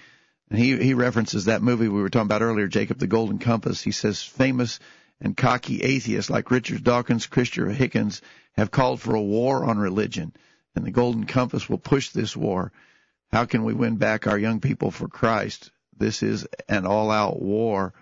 And 0.51 0.59
he, 0.59 0.77
he 0.77 0.95
references 0.95 1.45
that 1.45 1.63
movie 1.63 1.89
we 1.89 2.01
were 2.01 2.09
talking 2.09 2.27
about 2.27 2.43
earlier, 2.43 2.67
Jacob, 2.69 2.99
The 2.99 3.07
Golden 3.07 3.39
Compass. 3.39 3.83
He 3.83 3.93
says 3.93 4.23
famous 4.23 4.81
and 5.21 5.37
cocky 5.37 5.83
atheists 5.83 6.31
like 6.31 6.51
Richard 6.51 6.83
Dawkins, 6.85 7.27
Christopher 7.27 7.73
Hitchens 7.73 8.21
have 8.57 8.71
called 8.71 9.01
for 9.01 9.15
a 9.15 9.23
war 9.23 9.65
on 9.65 9.79
religion. 9.79 10.33
And 10.75 10.85
the 10.85 10.91
Golden 10.91 11.25
Compass 11.25 11.69
will 11.69 11.79
push 11.79 12.11
this 12.11 12.37
war. 12.37 12.73
How 13.31 13.45
can 13.45 13.65
we 13.65 13.75
win 13.75 13.97
back 13.97 14.27
our 14.27 14.39
young 14.39 14.61
people 14.61 14.91
for 14.91 15.09
Christ? 15.09 15.71
This 15.97 16.23
is 16.23 16.47
an 16.69 16.87
all 16.87 17.11
out 17.11 17.41
war 17.41 17.93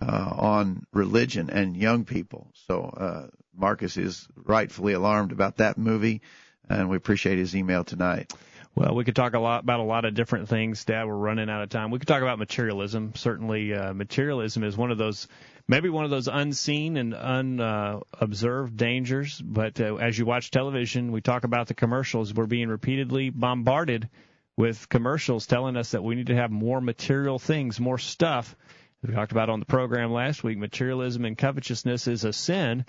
uh, 0.00 0.32
on 0.36 0.86
religion 0.92 1.50
and 1.50 1.76
young 1.76 2.04
people. 2.04 2.50
So 2.66 2.84
uh, 2.84 3.26
Marcus 3.54 3.96
is 3.96 4.26
rightfully 4.36 4.94
alarmed 4.94 5.32
about 5.32 5.58
that 5.58 5.78
movie 5.78 6.22
and 6.68 6.88
we 6.88 6.96
appreciate 6.96 7.38
his 7.38 7.54
email 7.56 7.84
tonight. 7.84 8.32
Well, 8.74 8.94
we 8.94 9.04
could 9.04 9.16
talk 9.16 9.34
a 9.34 9.38
lot 9.38 9.62
about 9.62 9.80
a 9.80 9.84
lot 9.84 10.06
of 10.06 10.14
different 10.14 10.48
things, 10.48 10.84
Dad. 10.86 11.06
We're 11.06 11.14
running 11.14 11.50
out 11.50 11.62
of 11.62 11.68
time. 11.68 11.90
We 11.90 11.98
could 11.98 12.08
talk 12.08 12.22
about 12.22 12.38
materialism. 12.38 13.12
Certainly, 13.14 13.74
uh, 13.74 13.92
materialism 13.92 14.64
is 14.64 14.78
one 14.78 14.90
of 14.90 14.96
those, 14.96 15.28
maybe 15.68 15.90
one 15.90 16.06
of 16.06 16.10
those 16.10 16.26
unseen 16.26 16.96
and 16.96 17.12
unobserved 17.12 18.72
uh, 18.72 18.84
dangers. 18.84 19.38
But 19.42 19.78
uh, 19.78 19.96
as 19.96 20.18
you 20.18 20.24
watch 20.24 20.50
television, 20.50 21.12
we 21.12 21.20
talk 21.20 21.44
about 21.44 21.66
the 21.66 21.74
commercials. 21.74 22.32
We're 22.32 22.46
being 22.46 22.68
repeatedly 22.68 23.28
bombarded 23.28 24.08
with 24.56 24.88
commercials 24.88 25.46
telling 25.46 25.76
us 25.76 25.90
that 25.90 26.02
we 26.02 26.14
need 26.14 26.28
to 26.28 26.36
have 26.36 26.50
more 26.50 26.80
material 26.80 27.38
things, 27.38 27.78
more 27.78 27.98
stuff. 27.98 28.56
We 29.02 29.12
talked 29.12 29.32
about 29.32 29.50
on 29.50 29.60
the 29.60 29.66
program 29.66 30.12
last 30.12 30.42
week. 30.42 30.56
Materialism 30.56 31.26
and 31.26 31.36
covetousness 31.36 32.06
is 32.06 32.24
a 32.24 32.32
sin 32.32 32.86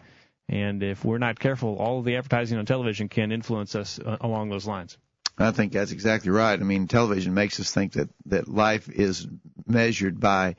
and 0.50 0.84
if 0.84 1.06
we're 1.06 1.18
not 1.18 1.40
careful, 1.40 1.78
all 1.78 2.00
of 2.00 2.06
the 2.06 2.16
advertising 2.16 2.58
on 2.58 2.66
television 2.66 3.10
can 3.10 3.32
influence 3.32 3.76
us 3.76 4.00
uh, 4.00 4.18
along 4.22 4.50
those 4.50 4.68
lines. 4.68 4.98
I 5.38 5.52
think 5.52 5.74
that's 5.74 5.92
exactly 5.92 6.30
right. 6.30 6.60
I 6.60 6.64
mean, 6.64 6.88
television 6.88 7.34
makes 7.34 7.60
us 7.60 7.72
think 7.72 7.94
that, 7.94 8.10
that 8.28 8.48
life 8.48 8.90
is 8.90 9.28
measured 9.66 10.20
by 10.20 10.56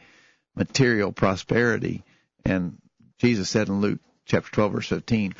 material 0.56 1.12
prosperity. 1.12 2.02
And 2.44 2.78
Jesus 3.18 3.48
said 3.48 3.68
in 3.68 3.80
Luke 3.80 4.00
chapter 4.26 4.50
12, 4.50 4.72
verse 4.72 4.88
15, 4.88 5.34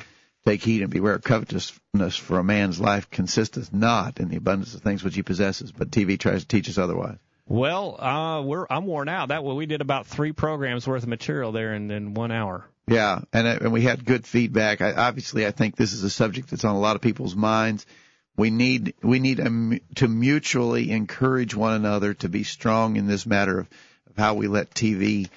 Take 0.47 0.62
heed 0.62 0.82
and 0.82 0.90
beware 0.90 1.14
of 1.14 1.24
covetousness, 1.24 2.16
for 2.16 2.38
a 2.38 2.45
man's 2.45 2.78
life 2.78 3.11
consisteth 3.11 3.72
not 3.72 4.20
in 4.20 4.28
the 4.28 4.36
abundance 4.36 4.74
of 4.74 4.82
things 4.82 5.03
which 5.03 5.14
he 5.14 5.22
possesses. 5.22 5.72
But 5.72 5.90
TV 5.90 6.18
tries 6.18 6.42
to 6.42 6.49
teach 6.49 6.68
us 6.68 6.76
otherwise. 6.76 7.16
Well, 7.47 8.01
uh, 8.01 8.42
we're 8.42 8.66
I'm 8.68 8.86
worn 8.86 9.09
out. 9.09 9.28
That 9.28 9.42
way 9.42 9.55
we 9.55 9.66
did 9.66 9.80
about 9.80 10.07
three 10.07 10.32
programs 10.32 10.86
worth 10.86 11.03
of 11.03 11.09
material 11.09 11.53
there 11.53 11.74
in, 11.74 11.90
in 11.90 12.14
one 12.14 12.30
hour. 12.30 12.66
Yeah, 12.87 13.20
and 13.32 13.47
and 13.47 13.72
we 13.72 13.82
had 13.82 14.05
good 14.05 14.26
feedback. 14.26 14.80
I, 14.82 14.93
obviously, 14.93 15.47
I 15.47 15.53
think 15.53 15.76
this 15.76 15.93
is 15.93 16.05
a 16.05 16.11
subject 16.11 16.51
that's 16.51 16.64
on 16.64 16.74
a 16.74 16.80
lot 16.80 16.97
of 16.97 17.03
people's 17.03 17.35
minds. 17.35 17.87
We 18.37 18.51
need 18.51 18.95
we 19.03 19.20
need 19.20 19.41
a, 19.41 19.80
to 19.97 20.09
mutually 20.09 20.91
encourage 20.91 21.55
one 21.55 21.74
another 21.74 22.14
to 22.14 22.28
be 22.28 22.45
strong 22.45 22.97
in 22.97 23.07
this 23.07 23.26
matter 23.26 23.61
of, 23.61 23.68
of 24.11 24.16
how 24.16 24.35
we 24.35 24.49
let 24.49 24.70
TV 24.70 25.30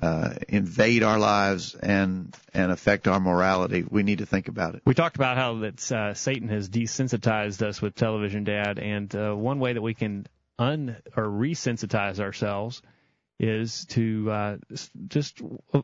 uh, 0.00 0.34
invade 0.48 1.02
our 1.02 1.18
lives 1.18 1.74
and 1.74 2.36
and 2.54 2.70
affect 2.70 3.08
our 3.08 3.18
morality. 3.18 3.84
We 3.88 4.04
need 4.04 4.18
to 4.18 4.26
think 4.26 4.46
about 4.48 4.76
it. 4.76 4.82
We 4.84 4.94
talked 4.94 5.16
about 5.16 5.36
how 5.36 5.58
that 5.60 5.90
uh, 5.90 6.14
Satan 6.14 6.48
has 6.50 6.68
desensitized 6.68 7.62
us 7.62 7.82
with 7.82 7.96
television, 7.96 8.44
Dad, 8.44 8.78
and 8.78 9.12
uh, 9.14 9.32
one 9.34 9.58
way 9.58 9.72
that 9.72 9.82
we 9.82 9.94
can 9.94 10.26
un 10.58 10.96
or 11.16 11.24
resensitize 11.24 12.20
ourselves 12.20 12.82
is 13.42 13.86
to 13.86 14.30
uh, 14.30 14.56
just 15.08 15.42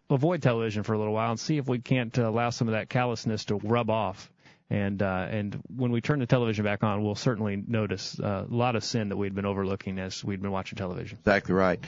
avoid 0.09 0.41
television 0.41 0.85
for 0.85 0.95
a 0.95 0.99
little 0.99 1.13
while 1.13 1.33
and 1.33 1.41
see 1.41 1.59
if 1.59 1.67
we 1.67 1.81
can't 1.81 2.17
allow 2.17 2.51
some 2.51 2.69
of 2.69 2.73
that 2.73 2.89
callousness 2.89 3.47
to 3.47 3.57
rub 3.57 3.91
off. 3.91 4.31
And 4.71 5.03
uh, 5.03 5.27
and 5.31 5.61
when 5.75 5.91
we 5.91 6.01
turn 6.01 6.21
the 6.21 6.27
television 6.27 6.65
back 6.65 6.85
on, 6.85 7.03
we'll 7.03 7.15
certainly 7.15 7.57
notice 7.67 8.21
uh, 8.21 8.45
a 8.49 8.55
lot 8.55 8.77
of 8.77 8.85
sin 8.85 9.09
that 9.09 9.17
we'd 9.17 9.35
been 9.35 9.47
overlooking 9.47 9.99
as 9.99 10.23
we'd 10.23 10.41
been 10.41 10.53
watching 10.53 10.77
television. 10.77 11.19
Exactly 11.19 11.55
right. 11.55 11.81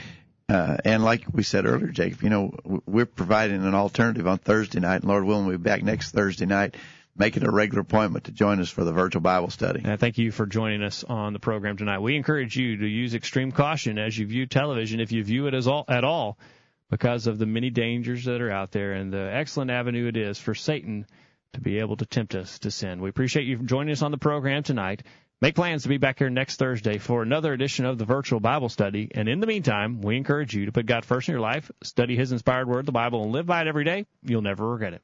Uh, 0.49 0.77
and 0.83 1.03
like 1.03 1.23
we 1.31 1.43
said 1.43 1.65
earlier, 1.65 1.87
Jacob, 1.87 2.23
you 2.23 2.29
know, 2.29 2.53
we're 2.85 3.05
providing 3.05 3.63
an 3.65 3.75
alternative 3.75 4.27
on 4.27 4.39
Thursday 4.39 4.81
night, 4.81 4.97
and 4.97 5.05
Lord 5.05 5.23
willing, 5.23 5.45
we'll 5.45 5.57
be 5.57 5.63
back 5.63 5.83
next 5.83 6.11
Thursday 6.11 6.47
night 6.47 6.75
make 7.21 7.37
it 7.37 7.43
a 7.43 7.51
regular 7.51 7.81
appointment 7.81 8.25
to 8.25 8.31
join 8.31 8.59
us 8.59 8.69
for 8.71 8.83
the 8.83 8.91
virtual 8.91 9.21
Bible 9.21 9.51
study. 9.51 9.81
And 9.83 9.99
thank 9.99 10.17
you 10.17 10.31
for 10.31 10.47
joining 10.47 10.81
us 10.81 11.03
on 11.03 11.33
the 11.33 11.39
program 11.39 11.77
tonight. 11.77 11.99
We 11.99 12.15
encourage 12.15 12.57
you 12.57 12.77
to 12.77 12.87
use 12.87 13.13
extreme 13.13 13.51
caution 13.51 13.99
as 13.99 14.17
you 14.17 14.25
view 14.25 14.47
television, 14.47 14.99
if 14.99 15.11
you 15.11 15.23
view 15.23 15.45
it 15.45 15.53
as 15.53 15.67
all, 15.67 15.85
at 15.87 16.03
all, 16.03 16.39
because 16.89 17.27
of 17.27 17.37
the 17.37 17.45
many 17.45 17.69
dangers 17.69 18.25
that 18.25 18.41
are 18.41 18.49
out 18.49 18.71
there 18.71 18.93
and 18.93 19.13
the 19.13 19.31
excellent 19.31 19.69
avenue 19.69 20.07
it 20.07 20.17
is 20.17 20.39
for 20.39 20.55
Satan 20.55 21.05
to 21.53 21.61
be 21.61 21.77
able 21.77 21.95
to 21.97 22.07
tempt 22.07 22.33
us 22.33 22.57
to 22.59 22.71
sin. 22.71 22.99
We 22.99 23.09
appreciate 23.09 23.45
you 23.45 23.57
joining 23.57 23.91
us 23.91 24.01
on 24.01 24.09
the 24.09 24.17
program 24.17 24.63
tonight. 24.63 25.03
Make 25.41 25.53
plans 25.53 25.83
to 25.83 25.89
be 25.89 25.97
back 25.97 26.17
here 26.17 26.29
next 26.31 26.57
Thursday 26.57 26.97
for 26.97 27.21
another 27.21 27.53
edition 27.53 27.85
of 27.85 27.99
the 27.99 28.05
virtual 28.05 28.39
Bible 28.39 28.69
study. 28.69 29.11
And 29.13 29.29
in 29.29 29.41
the 29.41 29.47
meantime, 29.47 30.01
we 30.01 30.17
encourage 30.17 30.55
you 30.55 30.65
to 30.65 30.71
put 30.71 30.87
God 30.87 31.05
first 31.05 31.29
in 31.29 31.33
your 31.33 31.41
life, 31.41 31.69
study 31.83 32.15
His 32.15 32.31
inspired 32.31 32.67
word, 32.67 32.87
the 32.87 32.91
Bible, 32.91 33.23
and 33.23 33.31
live 33.31 33.45
by 33.45 33.61
it 33.61 33.67
every 33.67 33.83
day. 33.83 34.07
You'll 34.23 34.41
never 34.41 34.67
regret 34.67 34.93
it. 34.93 35.03